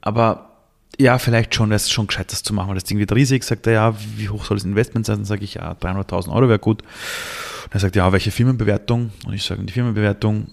Aber 0.00 0.55
ja, 0.98 1.18
vielleicht 1.18 1.54
schon, 1.54 1.68
wäre 1.68 1.76
es 1.76 1.90
schon 1.90 2.06
gescheit, 2.06 2.32
das 2.32 2.42
zu 2.42 2.54
machen, 2.54 2.68
weil 2.68 2.74
das 2.74 2.84
Ding 2.84 2.98
wird 2.98 3.12
riesig. 3.12 3.44
Sagt 3.44 3.66
er, 3.66 3.72
ja, 3.72 3.94
wie 4.16 4.28
hoch 4.28 4.44
soll 4.44 4.56
das 4.56 4.64
Investment 4.64 5.06
sein? 5.06 5.16
Dann 5.16 5.24
sage 5.24 5.44
ich, 5.44 5.54
ja, 5.54 5.72
300.000 5.72 6.32
Euro 6.32 6.48
wäre 6.48 6.58
gut. 6.58 6.82
Und 6.82 7.74
er 7.74 7.80
sagt, 7.80 7.96
ja, 7.96 8.10
welche 8.12 8.30
Firmenbewertung? 8.30 9.10
Und 9.26 9.32
ich 9.34 9.42
sage, 9.42 9.62
die 9.62 9.72
Firmenbewertung, 9.72 10.48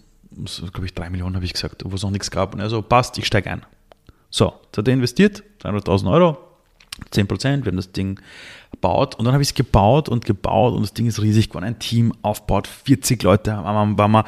glaube 0.73 0.85
ich, 0.85 0.93
3 0.93 1.09
Millionen 1.09 1.35
habe 1.35 1.45
ich 1.45 1.53
gesagt, 1.53 1.83
wo 1.85 1.95
es 1.95 2.03
noch 2.03 2.11
nichts 2.11 2.31
gab. 2.31 2.53
Und 2.53 2.59
er 2.59 2.69
so, 2.69 2.81
passt, 2.81 3.17
ich 3.17 3.25
steige 3.25 3.51
ein. 3.51 3.65
So, 4.29 4.53
jetzt 4.65 4.77
hat 4.77 4.87
er 4.87 4.93
investiert, 4.95 5.43
300.000 5.61 6.11
Euro, 6.11 6.37
10 7.11 7.27
Prozent, 7.27 7.65
wir 7.65 7.71
haben 7.71 7.77
das 7.77 7.91
Ding 7.91 8.19
gebaut 8.71 9.13
und 9.15 9.25
dann 9.25 9.33
habe 9.33 9.43
ich 9.43 9.49
es 9.49 9.53
gebaut 9.53 10.09
und 10.09 10.25
gebaut 10.25 10.73
und 10.73 10.81
das 10.81 10.93
Ding 10.93 11.05
ist 11.05 11.21
riesig 11.21 11.49
geworden. 11.49 11.65
Ein 11.65 11.77
Team 11.77 12.13
aufgebaut, 12.23 12.67
40 12.67 13.21
Leute, 13.21 13.51
waren 13.51 13.95
wir 13.95 14.25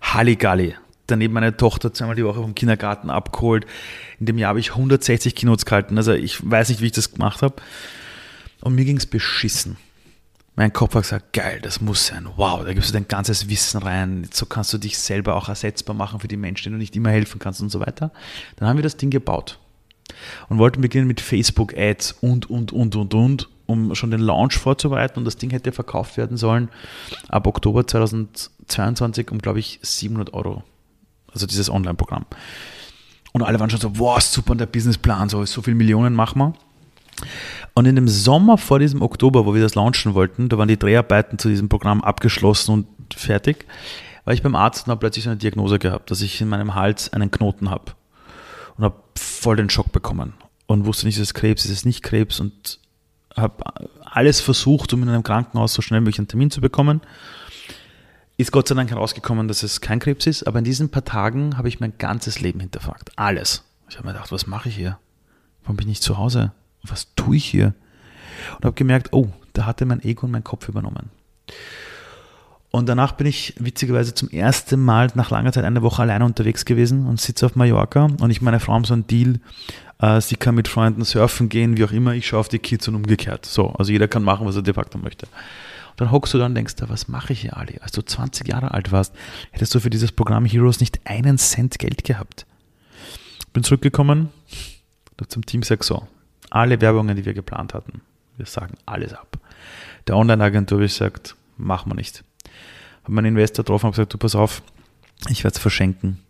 Halligalli. 0.00 0.76
Daneben 1.06 1.34
meine 1.34 1.56
Tochter 1.56 1.92
zweimal 1.92 2.16
die 2.16 2.24
Woche 2.24 2.40
vom 2.40 2.54
Kindergarten 2.54 3.10
abgeholt. 3.10 3.66
In 4.20 4.26
dem 4.26 4.38
Jahr 4.38 4.50
habe 4.50 4.60
ich 4.60 4.70
160 4.70 5.34
Keynotes 5.34 5.66
gehalten. 5.66 5.96
Also 5.96 6.12
ich 6.12 6.48
weiß 6.48 6.68
nicht, 6.68 6.80
wie 6.80 6.86
ich 6.86 6.92
das 6.92 7.12
gemacht 7.12 7.42
habe. 7.42 7.56
Und 8.60 8.74
mir 8.74 8.84
ging 8.84 8.96
es 8.96 9.06
beschissen. 9.06 9.76
Mein 10.54 10.72
Kopf 10.72 10.94
hat 10.94 11.02
gesagt, 11.02 11.32
geil, 11.32 11.60
das 11.62 11.80
muss 11.80 12.06
sein. 12.06 12.28
Wow, 12.36 12.64
da 12.64 12.74
gibst 12.74 12.90
du 12.90 12.92
dein 12.92 13.08
ganzes 13.08 13.48
Wissen 13.48 13.78
rein. 13.78 14.28
So 14.32 14.44
kannst 14.44 14.72
du 14.72 14.78
dich 14.78 14.98
selber 14.98 15.34
auch 15.34 15.48
ersetzbar 15.48 15.96
machen 15.96 16.20
für 16.20 16.28
die 16.28 16.36
Menschen, 16.36 16.64
denen 16.64 16.74
du 16.74 16.78
nicht 16.78 16.94
immer 16.94 17.10
helfen 17.10 17.38
kannst 17.38 17.62
und 17.62 17.70
so 17.70 17.80
weiter. 17.80 18.12
Dann 18.56 18.68
haben 18.68 18.76
wir 18.76 18.82
das 18.82 18.98
Ding 18.98 19.10
gebaut 19.10 19.58
und 20.48 20.58
wollten 20.58 20.82
beginnen 20.82 21.06
mit 21.06 21.20
Facebook-Ads 21.20 22.16
und, 22.20 22.50
und, 22.50 22.70
und, 22.72 22.94
und, 22.96 23.14
und, 23.14 23.48
um 23.66 23.94
schon 23.94 24.10
den 24.10 24.20
Launch 24.20 24.58
vorzubereiten. 24.58 25.18
Und 25.18 25.24
das 25.24 25.38
Ding 25.38 25.50
hätte 25.50 25.72
verkauft 25.72 26.18
werden 26.18 26.36
sollen 26.36 26.68
ab 27.28 27.46
Oktober 27.46 27.86
2022 27.86 29.30
um, 29.30 29.38
glaube 29.38 29.58
ich, 29.58 29.78
700 29.82 30.34
Euro. 30.34 30.62
Also 31.32 31.46
dieses 31.46 31.70
Online-Programm. 31.70 32.26
Und 33.32 33.42
alle 33.42 33.58
waren 33.58 33.70
schon 33.70 33.80
so, 33.80 33.98
wow, 33.98 34.20
super, 34.20 34.54
der 34.54 34.66
Businessplan, 34.66 35.28
so, 35.28 35.44
so 35.44 35.62
viele 35.62 35.76
Millionen 35.76 36.14
machen 36.14 36.38
wir. 36.38 36.54
Und 37.74 37.86
in 37.86 37.94
dem 37.94 38.08
Sommer 38.08 38.58
vor 38.58 38.78
diesem 38.78 39.00
Oktober, 39.00 39.46
wo 39.46 39.54
wir 39.54 39.62
das 39.62 39.74
launchen 39.74 40.14
wollten, 40.14 40.48
da 40.48 40.58
waren 40.58 40.68
die 40.68 40.78
Dreharbeiten 40.78 41.38
zu 41.38 41.48
diesem 41.48 41.68
Programm 41.68 42.02
abgeschlossen 42.02 42.72
und 42.72 42.86
fertig, 43.14 43.66
war 44.24 44.34
ich 44.34 44.42
beim 44.42 44.54
Arzt 44.54 44.86
und 44.86 44.90
habe 44.90 45.00
plötzlich 45.00 45.24
so 45.24 45.30
eine 45.30 45.38
Diagnose 45.38 45.78
gehabt, 45.78 46.10
dass 46.10 46.20
ich 46.20 46.40
in 46.40 46.48
meinem 46.48 46.74
Hals 46.74 47.12
einen 47.12 47.30
Knoten 47.30 47.70
habe. 47.70 47.92
Und 48.76 48.84
habe 48.84 48.96
voll 49.16 49.56
den 49.56 49.70
Schock 49.70 49.92
bekommen. 49.92 50.34
Und 50.66 50.86
wusste 50.86 51.06
nicht, 51.06 51.16
ist 51.16 51.22
es 51.22 51.34
Krebs, 51.34 51.64
ist 51.64 51.70
es 51.70 51.84
nicht 51.84 52.02
Krebs. 52.02 52.40
Und 52.40 52.78
habe 53.36 53.64
alles 54.04 54.40
versucht, 54.40 54.92
um 54.92 55.02
in 55.02 55.08
einem 55.08 55.22
Krankenhaus 55.22 55.74
so 55.74 55.82
schnell 55.82 56.00
wie 56.00 56.04
möglich 56.04 56.18
einen 56.18 56.28
Termin 56.28 56.50
zu 56.50 56.60
bekommen. 56.60 57.00
Ist 58.42 58.52
Gott 58.52 58.68
sei 58.68 58.74
Dank 58.74 58.90
herausgekommen, 58.90 59.48
dass 59.48 59.62
es 59.62 59.80
kein 59.80 59.98
Krebs 59.98 60.26
ist, 60.26 60.46
aber 60.46 60.58
in 60.58 60.64
diesen 60.64 60.90
paar 60.90 61.04
Tagen 61.04 61.56
habe 61.56 61.68
ich 61.68 61.80
mein 61.80 61.94
ganzes 61.98 62.40
Leben 62.40 62.60
hinterfragt. 62.60 63.12
Alles. 63.16 63.64
Ich 63.88 63.96
habe 63.96 64.06
mir 64.06 64.12
gedacht, 64.12 64.32
was 64.32 64.46
mache 64.46 64.68
ich 64.68 64.76
hier? 64.76 64.98
Warum 65.62 65.76
bin 65.76 65.84
ich 65.84 65.90
nicht 65.90 66.02
zu 66.02 66.18
Hause? 66.18 66.52
Was 66.82 67.14
tue 67.14 67.36
ich 67.36 67.44
hier? 67.44 67.74
Und 68.56 68.64
habe 68.64 68.74
gemerkt, 68.74 69.12
oh, 69.12 69.28
da 69.52 69.66
hatte 69.66 69.86
mein 69.86 70.02
Ego 70.02 70.26
und 70.26 70.32
mein 70.32 70.44
Kopf 70.44 70.68
übernommen. 70.68 71.10
Und 72.70 72.88
danach 72.88 73.12
bin 73.12 73.26
ich 73.26 73.54
witzigerweise 73.58 74.14
zum 74.14 74.30
ersten 74.30 74.80
Mal 74.80 75.08
nach 75.14 75.30
langer 75.30 75.52
Zeit 75.52 75.64
eine 75.64 75.82
Woche 75.82 76.02
alleine 76.02 76.24
unterwegs 76.24 76.64
gewesen 76.64 77.06
und 77.06 77.20
sitze 77.20 77.44
auf 77.44 77.54
Mallorca. 77.54 78.08
Und 78.18 78.30
ich 78.30 78.40
meine 78.40 78.60
Frau 78.60 78.72
haben 78.72 78.84
so 78.84 78.94
einen 78.94 79.06
Deal, 79.06 79.40
äh, 79.98 80.22
sie 80.22 80.36
kann 80.36 80.54
mit 80.54 80.68
Freunden 80.68 81.04
surfen 81.04 81.50
gehen, 81.50 81.76
wie 81.76 81.84
auch 81.84 81.92
immer, 81.92 82.14
ich 82.14 82.26
schaue 82.26 82.40
auf 82.40 82.48
die 82.48 82.58
Kids 82.58 82.88
und 82.88 82.94
umgekehrt. 82.94 83.44
So, 83.44 83.68
also 83.74 83.92
jeder 83.92 84.08
kann 84.08 84.22
machen, 84.22 84.46
was 84.46 84.56
er 84.56 84.62
de 84.62 84.72
facto 84.72 84.96
möchte. 84.96 85.26
Und 85.92 86.00
dann 86.00 86.10
hockst 86.10 86.34
du 86.34 86.38
da 86.38 86.46
und 86.46 86.54
denkst, 86.54 86.74
was 86.80 87.08
mache 87.08 87.32
ich 87.32 87.42
hier, 87.42 87.56
Ali? 87.56 87.78
Als 87.80 87.92
du 87.92 88.02
20 88.02 88.48
Jahre 88.48 88.72
alt 88.72 88.92
warst, 88.92 89.14
hättest 89.50 89.74
du 89.74 89.80
für 89.80 89.90
dieses 89.90 90.12
Programm 90.12 90.44
Heroes 90.44 90.80
nicht 90.80 91.00
einen 91.04 91.38
Cent 91.38 91.78
Geld 91.78 92.04
gehabt. 92.04 92.46
Bin 93.52 93.62
zurückgekommen, 93.62 94.30
zum 95.28 95.46
Team 95.46 95.62
sag 95.62 95.84
so, 95.84 96.08
alle 96.50 96.80
Werbungen, 96.80 97.16
die 97.16 97.24
wir 97.24 97.34
geplant 97.34 97.74
hatten, 97.74 98.00
wir 98.36 98.46
sagen 98.46 98.74
alles 98.86 99.12
ab. 99.12 99.38
Der 100.08 100.16
Online-Agentur 100.16 100.78
habe 100.78 100.86
ich 100.86 100.92
gesagt, 100.92 101.36
machen 101.56 101.92
wir 101.92 101.94
nicht 101.94 102.24
habe 103.02 103.12
meinen 103.12 103.36
Investor 103.36 103.64
getroffen 103.64 103.86
und 103.86 103.92
gesagt, 103.92 104.14
du 104.14 104.18
pass 104.18 104.34
auf, 104.34 104.62
ich 105.28 105.44
werde 105.44 105.54
es 105.54 105.60
verschenken. 105.60 106.22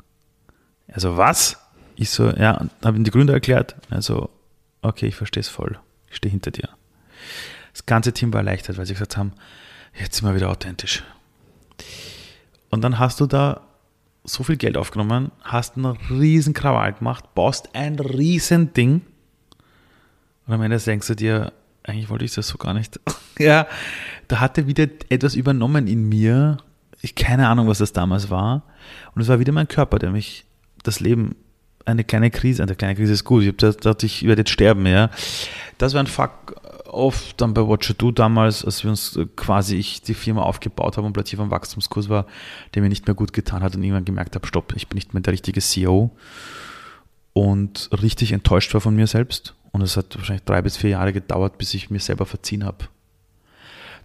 Also 0.88 1.16
was? 1.16 1.58
Ich 1.96 2.10
so, 2.10 2.30
ja, 2.30 2.66
habe 2.84 2.96
ihm 2.96 3.04
die 3.04 3.10
Gründe 3.10 3.32
erklärt. 3.32 3.76
Also, 3.90 4.30
okay, 4.80 5.06
ich 5.06 5.16
verstehe 5.16 5.42
es 5.42 5.48
voll. 5.48 5.78
Ich 6.10 6.16
stehe 6.16 6.30
hinter 6.30 6.50
dir. 6.50 6.68
Das 7.72 7.86
ganze 7.86 8.12
Team 8.12 8.32
war 8.32 8.40
erleichtert, 8.40 8.78
weil 8.78 8.86
sie 8.86 8.94
gesagt 8.94 9.16
haben, 9.16 9.32
jetzt 9.98 10.16
sind 10.16 10.28
wir 10.28 10.34
wieder 10.34 10.50
authentisch. 10.50 11.02
Und 12.70 12.82
dann 12.82 12.98
hast 12.98 13.20
du 13.20 13.26
da 13.26 13.62
so 14.24 14.42
viel 14.44 14.56
Geld 14.56 14.76
aufgenommen, 14.76 15.32
hast 15.42 15.76
einen 15.76 15.96
riesen 16.10 16.54
Krawall 16.54 16.92
gemacht, 16.92 17.34
baust 17.34 17.74
ein 17.74 17.98
riesen 17.98 18.72
Ding 18.72 19.02
und 20.46 20.54
am 20.54 20.62
Ende 20.62 20.78
denkst 20.78 21.06
du 21.06 21.14
dir, 21.14 21.52
eigentlich 21.84 22.08
wollte 22.08 22.24
ich 22.24 22.34
das 22.34 22.48
so 22.48 22.58
gar 22.58 22.74
nicht. 22.74 23.00
ja, 23.38 23.66
da 24.28 24.40
hatte 24.40 24.66
wieder 24.66 24.86
etwas 25.08 25.34
übernommen 25.34 25.86
in 25.86 26.08
mir. 26.08 26.58
Ich 27.00 27.14
keine 27.14 27.48
Ahnung, 27.48 27.68
was 27.68 27.78
das 27.78 27.92
damals 27.92 28.30
war. 28.30 28.62
Und 29.14 29.22
es 29.22 29.28
war 29.28 29.38
wieder 29.38 29.52
mein 29.52 29.68
Körper, 29.68 29.98
der 29.98 30.10
mich 30.10 30.44
das 30.82 31.00
Leben 31.00 31.36
eine 31.84 32.04
kleine 32.04 32.30
Krise, 32.30 32.62
eine 32.62 32.76
kleine 32.76 32.94
Krise 32.94 33.12
ist 33.12 33.24
gut. 33.24 33.42
Ich 33.42 33.48
habe 33.48 33.74
gedacht, 33.74 34.02
ich 34.04 34.24
werde 34.24 34.42
jetzt 34.42 34.50
sterben, 34.50 34.86
ja. 34.86 35.10
Das 35.78 35.94
war 35.94 36.00
ein 36.00 36.06
Fuck 36.06 36.54
oft 36.92 37.40
dann 37.40 37.54
bei 37.54 37.66
Watcher 37.66 37.94
Do 37.94 38.10
damals, 38.10 38.64
als 38.64 38.82
wir 38.84 38.90
uns 38.90 39.18
quasi 39.36 39.76
ich 39.76 40.02
die 40.02 40.14
Firma 40.14 40.42
aufgebaut 40.42 40.96
haben 40.96 41.06
und 41.06 41.12
plötzlich 41.12 41.40
einem 41.40 41.50
Wachstumskurs 41.50 42.08
war, 42.08 42.26
der 42.74 42.82
mir 42.82 42.88
nicht 42.88 43.06
mehr 43.06 43.14
gut 43.14 43.32
getan 43.32 43.62
hat 43.62 43.74
und 43.74 43.82
irgendwann 43.82 44.04
gemerkt 44.04 44.34
habe, 44.34 44.46
stopp, 44.46 44.74
ich 44.76 44.88
bin 44.88 44.96
nicht 44.96 45.14
mehr 45.14 45.22
der 45.22 45.32
richtige 45.32 45.60
CEO 45.60 46.10
und 47.32 47.88
richtig 48.02 48.32
enttäuscht 48.32 48.72
war 48.74 48.80
von 48.80 48.94
mir 48.94 49.06
selbst 49.06 49.54
und 49.72 49.82
es 49.82 49.96
hat 49.96 50.16
wahrscheinlich 50.16 50.44
drei 50.44 50.62
bis 50.62 50.76
vier 50.76 50.90
Jahre 50.90 51.12
gedauert, 51.12 51.58
bis 51.58 51.74
ich 51.74 51.90
mir 51.90 52.00
selber 52.00 52.26
verziehen 52.26 52.64
habe. 52.64 52.84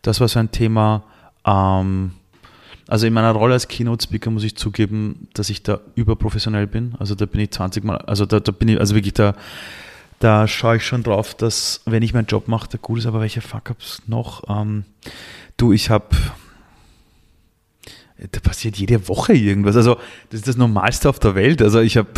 Das 0.02 0.20
war 0.20 0.28
so 0.28 0.40
ein 0.40 0.52
Thema. 0.52 1.04
Ähm, 1.46 2.12
also 2.88 3.06
in 3.06 3.14
meiner 3.14 3.32
Rolle 3.32 3.54
als 3.54 3.68
Keynote-Speaker 3.68 4.32
muss 4.32 4.44
ich 4.44 4.56
zugeben, 4.56 5.28
dass 5.34 5.50
ich 5.50 5.62
da 5.62 5.82
überprofessionell 5.96 6.68
bin. 6.68 6.96
Also 7.00 7.16
da 7.16 7.26
bin 7.26 7.42
ich 7.42 7.52
20 7.52 7.84
Mal, 7.84 7.98
also 7.98 8.26
da, 8.26 8.40
da 8.40 8.52
bin 8.54 8.70
ich, 8.70 8.80
also 8.80 8.96
wirklich 8.96 9.14
da, 9.14 9.36
da 10.20 10.47
schaue 10.47 10.78
ich 10.78 10.86
schon 10.86 11.03
drauf, 11.03 11.36
dass 11.36 11.82
wenn 11.86 12.03
ich 12.03 12.13
meinen 12.13 12.28
Job 12.28 12.47
mache, 12.47 12.70
der 12.70 12.80
gut 12.80 12.99
ist, 12.99 13.05
aber 13.05 13.22
welche 13.22 13.41
Fuck-Ups 13.41 14.03
noch? 14.07 14.43
Ähm, 14.49 14.86
du, 15.57 15.72
ich 15.74 15.89
habe 15.89 16.15
da 18.32 18.39
passiert 18.39 18.78
jede 18.78 19.07
Woche 19.07 19.34
irgendwas. 19.34 19.76
Also, 19.76 19.97
das 20.30 20.39
ist 20.39 20.47
das 20.47 20.57
Normalste 20.57 21.07
auf 21.07 21.20
der 21.20 21.36
Welt. 21.36 21.61
Also, 21.61 21.82
ich 21.82 21.97
habe 21.97 22.09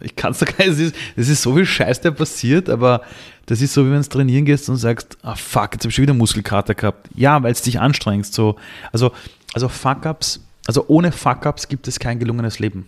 ich 0.00 0.16
kann 0.16 0.32
es 0.32 0.38
da 0.38 0.46
gar 0.46 0.66
nicht, 0.66 0.94
es 1.16 1.28
ist 1.28 1.42
so 1.42 1.54
viel 1.54 1.66
Scheiß, 1.66 2.00
der 2.00 2.10
passiert, 2.10 2.68
aber 2.68 3.02
das 3.46 3.60
ist 3.60 3.74
so, 3.74 3.86
wie 3.86 3.90
wenn 3.90 4.02
du 4.02 4.08
trainieren 4.08 4.44
gehst 4.44 4.68
und 4.68 4.76
sagst, 4.76 5.18
ah 5.22 5.34
fuck, 5.34 5.72
jetzt 5.72 5.84
habe 5.84 5.90
ich 5.90 5.94
schon 5.94 6.02
wieder 6.02 6.14
Muskelkater 6.14 6.74
gehabt. 6.74 7.08
Ja, 7.14 7.42
weil 7.42 7.52
es 7.52 7.62
dich 7.62 7.80
anstrengst. 7.80 8.34
So. 8.34 8.56
Also, 8.92 9.12
also 9.52 9.68
Fuck-Ups, 9.68 10.40
also 10.66 10.84
ohne 10.88 11.12
Fuck-Ups 11.12 11.68
gibt 11.68 11.88
es 11.88 11.98
kein 11.98 12.18
gelungenes 12.18 12.58
Leben. 12.58 12.86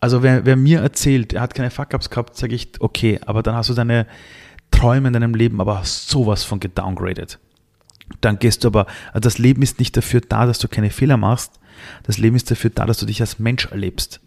Also 0.00 0.22
wer, 0.22 0.44
wer 0.46 0.56
mir 0.56 0.80
erzählt, 0.80 1.32
er 1.32 1.40
hat 1.40 1.54
keine 1.54 1.70
Fuck-Ups 1.70 2.10
gehabt, 2.10 2.36
sage 2.36 2.54
ich, 2.54 2.70
okay, 2.80 3.20
aber 3.26 3.42
dann 3.42 3.56
hast 3.56 3.68
du 3.68 3.74
deine 3.74 4.06
Träume 4.70 5.08
in 5.08 5.14
deinem 5.14 5.34
Leben 5.34 5.60
aber 5.60 5.82
sowas 5.84 6.44
von 6.44 6.60
gedowngraded. 6.60 7.38
Dann 8.20 8.38
gehst 8.38 8.64
du 8.64 8.68
aber, 8.68 8.86
also 9.08 9.20
das 9.20 9.38
Leben 9.38 9.62
ist 9.62 9.78
nicht 9.78 9.96
dafür 9.96 10.20
da, 10.20 10.46
dass 10.46 10.58
du 10.58 10.68
keine 10.68 10.90
Fehler 10.90 11.16
machst. 11.16 11.58
Das 12.04 12.18
Leben 12.18 12.36
ist 12.36 12.50
dafür 12.50 12.70
da, 12.70 12.86
dass 12.86 12.98
du 12.98 13.06
dich 13.06 13.20
als 13.20 13.38
Mensch 13.38 13.66
erlebst 13.66 14.20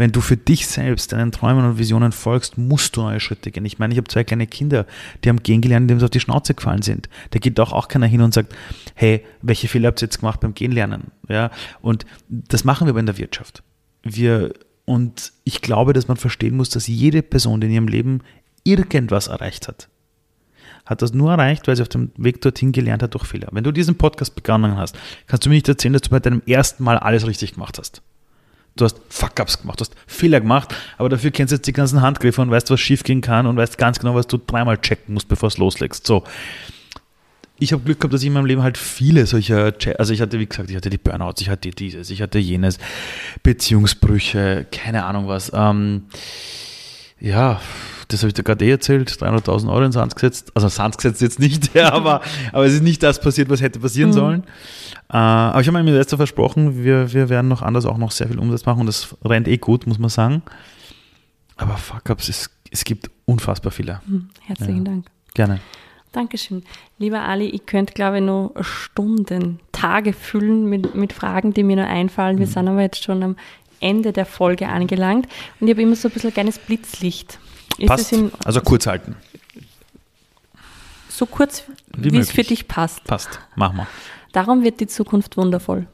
wenn 0.00 0.12
du 0.12 0.22
für 0.22 0.38
dich 0.38 0.66
selbst 0.66 1.12
deinen 1.12 1.30
Träumen 1.30 1.62
und 1.66 1.78
Visionen 1.78 2.10
folgst, 2.12 2.56
musst 2.56 2.96
du 2.96 3.02
neue 3.02 3.20
Schritte 3.20 3.50
gehen. 3.50 3.66
Ich 3.66 3.78
meine, 3.78 3.92
ich 3.92 3.98
habe 3.98 4.08
zwei 4.08 4.24
kleine 4.24 4.46
Kinder, 4.46 4.86
die 5.22 5.28
haben 5.28 5.42
gehen 5.42 5.60
gelernt, 5.60 5.84
indem 5.84 5.98
sie 6.00 6.06
auf 6.06 6.10
die 6.10 6.20
Schnauze 6.20 6.54
gefallen 6.54 6.80
sind. 6.80 7.10
Da 7.32 7.38
geht 7.38 7.58
doch 7.58 7.74
auch 7.74 7.86
keiner 7.86 8.06
hin 8.06 8.22
und 8.22 8.32
sagt, 8.32 8.56
hey, 8.94 9.22
welche 9.42 9.68
Fehler 9.68 9.88
habt 9.88 10.00
ihr 10.00 10.06
jetzt 10.06 10.20
gemacht 10.20 10.40
beim 10.40 10.54
Gehen 10.54 10.72
lernen? 10.72 11.10
Ja, 11.28 11.50
und 11.82 12.06
das 12.30 12.64
machen 12.64 12.86
wir 12.86 12.92
aber 12.92 13.00
in 13.00 13.04
der 13.04 13.18
Wirtschaft. 13.18 13.62
Wir, 14.02 14.52
und 14.84 15.32
ich 15.44 15.60
glaube, 15.60 15.92
dass 15.92 16.08
man 16.08 16.16
verstehen 16.16 16.56
muss, 16.56 16.70
dass 16.70 16.86
jede 16.86 17.22
Person, 17.22 17.60
die 17.60 17.66
in 17.68 17.72
ihrem 17.72 17.88
Leben 17.88 18.22
irgendwas 18.64 19.28
erreicht 19.28 19.68
hat, 19.68 19.88
hat 20.86 21.02
das 21.02 21.12
nur 21.12 21.30
erreicht, 21.30 21.68
weil 21.68 21.76
sie 21.76 21.82
auf 21.82 21.88
dem 21.88 22.10
Weg 22.16 22.40
dorthin 22.40 22.72
gelernt 22.72 23.02
hat 23.02 23.14
durch 23.14 23.24
Fehler. 23.24 23.48
Wenn 23.52 23.64
du 23.64 23.72
diesen 23.72 23.96
Podcast 23.96 24.34
begonnen 24.34 24.76
hast, 24.76 24.96
kannst 25.26 25.46
du 25.46 25.50
mir 25.50 25.54
nicht 25.54 25.68
erzählen, 25.68 25.92
dass 25.92 26.02
du 26.02 26.10
bei 26.10 26.20
deinem 26.20 26.42
ersten 26.46 26.82
Mal 26.82 26.98
alles 26.98 27.26
richtig 27.26 27.54
gemacht 27.54 27.78
hast. 27.78 28.02
Du 28.76 28.84
hast 28.84 29.00
Fuck-Ups 29.08 29.60
gemacht, 29.60 29.80
du 29.80 29.84
hast 29.84 29.94
Fehler 30.06 30.40
gemacht, 30.40 30.74
aber 30.96 31.08
dafür 31.08 31.30
kennst 31.30 31.52
du 31.52 31.56
jetzt 31.56 31.66
die 31.66 31.72
ganzen 31.72 32.00
Handgriffe 32.00 32.40
und 32.40 32.50
weißt, 32.50 32.70
was 32.70 32.80
schief 32.80 33.02
gehen 33.02 33.20
kann 33.20 33.46
und 33.46 33.56
weißt 33.56 33.78
ganz 33.78 33.98
genau, 33.98 34.14
was 34.14 34.26
du 34.26 34.38
dreimal 34.38 34.78
checken 34.78 35.14
musst, 35.14 35.28
bevor 35.28 35.48
es 35.48 35.58
loslegst. 35.58 36.06
So. 36.06 36.24
Ich 37.60 37.72
habe 37.72 37.82
Glück 37.82 38.00
gehabt, 38.00 38.12
dass 38.14 38.22
ich 38.22 38.26
in 38.26 38.32
meinem 38.32 38.46
Leben 38.46 38.62
halt 38.62 38.78
viele 38.78 39.26
solcher, 39.26 39.72
also 39.98 40.12
ich 40.12 40.20
hatte, 40.20 40.38
wie 40.38 40.46
gesagt, 40.46 40.70
ich 40.70 40.76
hatte 40.76 40.90
die 40.90 40.98
Burnouts, 40.98 41.40
ich 41.42 41.50
hatte 41.50 41.70
dieses, 41.70 42.10
ich 42.10 42.22
hatte 42.22 42.38
jenes, 42.38 42.78
Beziehungsbrüche, 43.42 44.66
keine 44.72 45.04
Ahnung 45.04 45.28
was. 45.28 45.52
Ähm, 45.54 46.04
ja, 47.20 47.60
das 48.08 48.20
habe 48.22 48.28
ich 48.28 48.34
dir 48.34 48.42
gerade 48.42 48.64
eh 48.64 48.70
erzählt, 48.70 49.10
300.000 49.10 49.70
Euro 49.70 49.84
in 49.84 49.92
Sand 49.92 50.14
gesetzt. 50.14 50.52
Also 50.54 50.68
Sand 50.68 50.96
gesetzt 50.96 51.20
jetzt 51.20 51.38
nicht, 51.38 51.74
ja, 51.74 51.92
aber, 51.92 52.22
aber 52.52 52.64
es 52.64 52.72
ist 52.72 52.82
nicht 52.82 53.02
das 53.02 53.20
passiert, 53.20 53.50
was 53.50 53.60
hätte 53.60 53.78
passieren 53.78 54.10
mhm. 54.10 54.14
sollen. 54.14 54.42
Äh, 55.10 55.16
aber 55.16 55.60
ich 55.60 55.68
habe 55.68 55.82
mir 55.82 55.96
letzter 55.96 56.16
versprochen, 56.16 56.82
wir, 56.82 57.12
wir 57.12 57.28
werden 57.28 57.48
noch 57.48 57.62
anders 57.62 57.84
auch 57.84 57.98
noch 57.98 58.10
sehr 58.10 58.28
viel 58.28 58.38
Umsatz 58.38 58.64
machen 58.64 58.80
und 58.80 58.86
das 58.86 59.14
rennt 59.24 59.48
eh 59.48 59.58
gut, 59.58 59.86
muss 59.86 59.98
man 59.98 60.10
sagen. 60.10 60.42
Aber 61.56 61.76
Fuck-Ups, 61.76 62.28
es, 62.28 62.50
es 62.70 62.84
gibt 62.84 63.10
unfassbar 63.26 63.70
viele. 63.70 64.00
Hm, 64.06 64.30
herzlichen 64.46 64.78
ja. 64.78 64.92
Dank. 64.92 65.06
Gerne. 65.34 65.60
Dankeschön. 66.12 66.64
Lieber 66.98 67.22
Ali, 67.22 67.46
ich 67.46 67.66
könnte, 67.66 67.94
glaube 67.94 68.18
ich, 68.18 68.24
noch 68.24 68.52
Stunden, 68.60 69.60
Tage 69.70 70.12
füllen 70.12 70.66
mit, 70.66 70.94
mit 70.94 71.12
Fragen, 71.12 71.54
die 71.54 71.62
mir 71.62 71.76
noch 71.76 71.88
einfallen. 71.88 72.38
Wir 72.38 72.46
mhm. 72.46 72.50
sind 72.50 72.68
aber 72.68 72.82
jetzt 72.82 73.02
schon 73.04 73.22
am 73.22 73.36
Ende 73.80 74.12
der 74.12 74.26
Folge 74.26 74.68
angelangt 74.68 75.26
und 75.58 75.68
ich 75.68 75.74
habe 75.74 75.82
immer 75.82 75.96
so 75.96 76.08
ein 76.08 76.12
bisschen 76.12 76.30
ein 76.30 76.34
kleines 76.34 76.58
Blitzlicht. 76.58 77.38
Ist 77.78 77.88
Passt. 77.88 78.14
also 78.44 78.60
kurz 78.60 78.86
halten. 78.86 79.16
So 81.08 81.26
kurz, 81.26 81.64
wie, 81.96 82.12
wie 82.12 82.18
es 82.18 82.30
für 82.30 82.42
dich 82.42 82.68
passt. 82.68 83.04
Passt. 83.04 83.40
Machen 83.54 83.78
wir. 83.78 83.86
Darum 84.32 84.62
wird 84.62 84.80
die 84.80 84.86
Zukunft 84.86 85.36
wundervoll. 85.36 85.86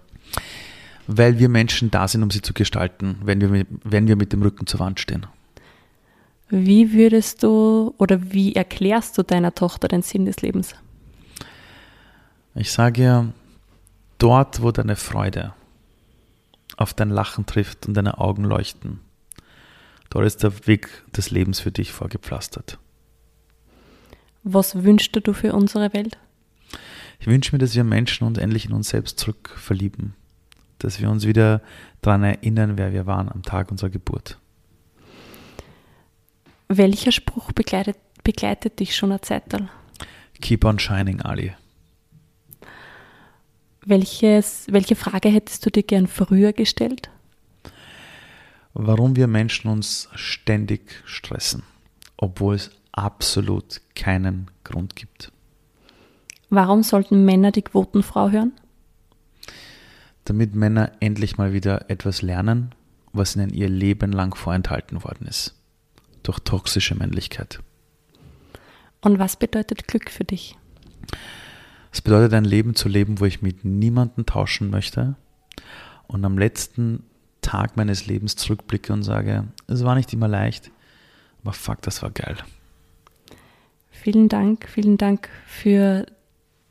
Weil 1.06 1.38
wir 1.38 1.48
Menschen 1.48 1.90
da 1.90 2.08
sind, 2.08 2.22
um 2.22 2.30
sie 2.30 2.42
zu 2.42 2.52
gestalten, 2.52 3.18
wenn 3.22 3.40
wir, 3.40 3.48
mit, 3.48 3.68
wenn 3.84 4.08
wir 4.08 4.16
mit 4.16 4.32
dem 4.32 4.42
Rücken 4.42 4.66
zur 4.66 4.80
Wand 4.80 4.98
stehen. 4.98 5.26
Wie 6.48 6.92
würdest 6.92 7.42
du 7.42 7.94
oder 7.98 8.32
wie 8.32 8.54
erklärst 8.54 9.18
du 9.18 9.22
deiner 9.22 9.54
Tochter 9.54 9.88
den 9.88 10.02
Sinn 10.02 10.26
des 10.26 10.42
Lebens? 10.42 10.74
Ich 12.54 12.70
sage 12.70 13.02
ihr, 13.02 13.32
dort, 14.18 14.62
wo 14.62 14.70
deine 14.70 14.96
Freude 14.96 15.54
auf 16.76 16.94
dein 16.94 17.10
Lachen 17.10 17.46
trifft 17.46 17.86
und 17.86 17.94
deine 17.94 18.18
Augen 18.18 18.44
leuchten, 18.44 19.00
dort 20.10 20.26
ist 20.26 20.42
der 20.42 20.66
Weg 20.66 20.88
des 21.12 21.30
Lebens 21.30 21.58
für 21.60 21.72
dich 21.72 21.92
vorgepflastert. 21.92 22.78
Was 24.44 24.84
wünschst 24.84 25.18
du 25.20 25.32
für 25.32 25.52
unsere 25.52 25.92
Welt? 25.92 26.18
Ich 27.18 27.26
wünsche 27.26 27.52
mir, 27.52 27.58
dass 27.58 27.74
wir 27.74 27.82
Menschen 27.82 28.26
uns 28.26 28.38
endlich 28.38 28.66
in 28.66 28.72
uns 28.72 28.90
selbst 28.90 29.18
zurück 29.18 29.50
verlieben. 29.56 30.14
Dass 30.78 31.00
wir 31.00 31.10
uns 31.10 31.26
wieder 31.26 31.62
daran 32.02 32.22
erinnern, 32.22 32.78
wer 32.78 32.92
wir 32.92 33.06
waren 33.06 33.30
am 33.30 33.42
Tag 33.42 33.70
unserer 33.70 33.90
Geburt. 33.90 34.38
Welcher 36.68 37.12
Spruch 37.12 37.52
begleitet, 37.52 37.96
begleitet 38.24 38.80
dich 38.80 38.96
schon 38.96 39.12
eine 39.12 39.20
Zeit 39.20 39.44
Keep 40.40 40.64
on 40.64 40.78
shining, 40.78 41.20
Ali. 41.22 41.54
Welches, 43.84 44.66
welche 44.68 44.96
Frage 44.96 45.28
hättest 45.28 45.64
du 45.64 45.70
dir 45.70 45.84
gern 45.84 46.08
früher 46.08 46.52
gestellt? 46.52 47.08
Warum 48.74 49.16
wir 49.16 49.28
Menschen 49.28 49.70
uns 49.70 50.08
ständig 50.14 51.02
stressen, 51.06 51.62
obwohl 52.16 52.56
es 52.56 52.70
absolut 52.96 53.80
keinen 53.94 54.50
Grund 54.64 54.96
gibt. 54.96 55.30
Warum 56.50 56.82
sollten 56.82 57.24
Männer 57.24 57.52
die 57.52 57.62
Quotenfrau 57.62 58.30
hören? 58.30 58.52
Damit 60.24 60.54
Männer 60.54 60.92
endlich 61.00 61.38
mal 61.38 61.52
wieder 61.52 61.88
etwas 61.90 62.22
lernen, 62.22 62.74
was 63.12 63.36
ihnen 63.36 63.50
ihr 63.50 63.68
Leben 63.68 64.12
lang 64.12 64.34
vorenthalten 64.34 65.04
worden 65.04 65.26
ist. 65.26 65.55
Durch 66.26 66.40
toxische 66.40 66.96
Männlichkeit. 66.96 67.60
Und 69.00 69.20
was 69.20 69.36
bedeutet 69.36 69.86
Glück 69.86 70.10
für 70.10 70.24
dich? 70.24 70.56
Es 71.92 72.00
bedeutet 72.00 72.34
ein 72.34 72.44
Leben 72.44 72.74
zu 72.74 72.88
leben, 72.88 73.20
wo 73.20 73.26
ich 73.26 73.42
mit 73.42 73.64
niemandem 73.64 74.26
tauschen 74.26 74.68
möchte 74.68 75.14
und 76.08 76.24
am 76.24 76.36
letzten 76.36 77.04
Tag 77.42 77.76
meines 77.76 78.06
Lebens 78.06 78.34
zurückblicke 78.34 78.92
und 78.92 79.04
sage, 79.04 79.44
es 79.68 79.84
war 79.84 79.94
nicht 79.94 80.12
immer 80.12 80.26
leicht, 80.26 80.72
aber 81.42 81.52
fuck, 81.52 81.80
das 81.82 82.02
war 82.02 82.10
geil. 82.10 82.36
Vielen 83.92 84.28
Dank, 84.28 84.68
vielen 84.68 84.98
Dank 84.98 85.28
für 85.46 86.06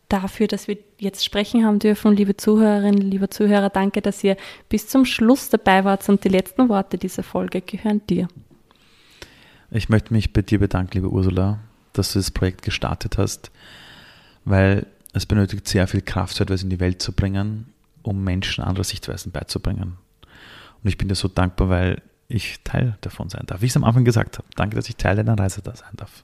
dafür, 0.09 0.47
dass 0.47 0.67
wir 0.67 0.77
jetzt 0.99 1.23
sprechen 1.23 1.65
haben 1.65 1.79
dürfen. 1.79 2.13
Liebe 2.13 2.35
Zuhörerinnen, 2.35 3.09
liebe 3.09 3.29
Zuhörer, 3.29 3.69
danke, 3.69 4.01
dass 4.01 4.21
ihr 4.21 4.35
bis 4.67 4.89
zum 4.89 5.05
Schluss 5.05 5.49
dabei 5.49 5.85
wart 5.85 6.09
und 6.09 6.25
die 6.25 6.29
letzten 6.29 6.67
Worte 6.67 6.97
dieser 6.97 7.23
Folge 7.23 7.61
gehören 7.61 8.05
dir. 8.07 8.27
Ich 9.75 9.89
möchte 9.89 10.13
mich 10.13 10.31
bei 10.31 10.41
dir 10.41 10.59
bedanken, 10.59 10.91
liebe 10.93 11.11
Ursula, 11.11 11.59
dass 11.91 12.13
du 12.13 12.19
das 12.19 12.31
Projekt 12.31 12.61
gestartet 12.61 13.17
hast, 13.17 13.51
weil 14.45 14.87
es 15.11 15.25
benötigt 15.25 15.67
sehr 15.67 15.85
viel 15.89 16.01
Kraft, 16.01 16.37
so 16.37 16.45
etwas 16.45 16.63
in 16.63 16.69
die 16.69 16.79
Welt 16.79 17.01
zu 17.01 17.11
bringen, 17.11 17.73
um 18.01 18.23
Menschen 18.23 18.63
andere 18.63 18.85
Sichtweisen 18.85 19.33
beizubringen. 19.33 19.97
Und 20.81 20.89
ich 20.89 20.97
bin 20.97 21.09
dir 21.09 21.15
so 21.15 21.27
dankbar, 21.27 21.67
weil 21.67 22.01
ich 22.29 22.61
Teil 22.63 22.97
davon 23.01 23.29
sein 23.29 23.43
darf. 23.47 23.59
Wie 23.59 23.65
ich 23.65 23.73
es 23.73 23.75
am 23.75 23.83
Anfang 23.83 24.05
gesagt 24.05 24.37
habe, 24.37 24.47
danke, 24.55 24.77
dass 24.77 24.87
ich 24.87 24.95
Teil 24.95 25.17
deiner 25.17 25.37
Reise 25.37 25.61
da 25.61 25.75
sein 25.75 25.91
darf. 25.97 26.23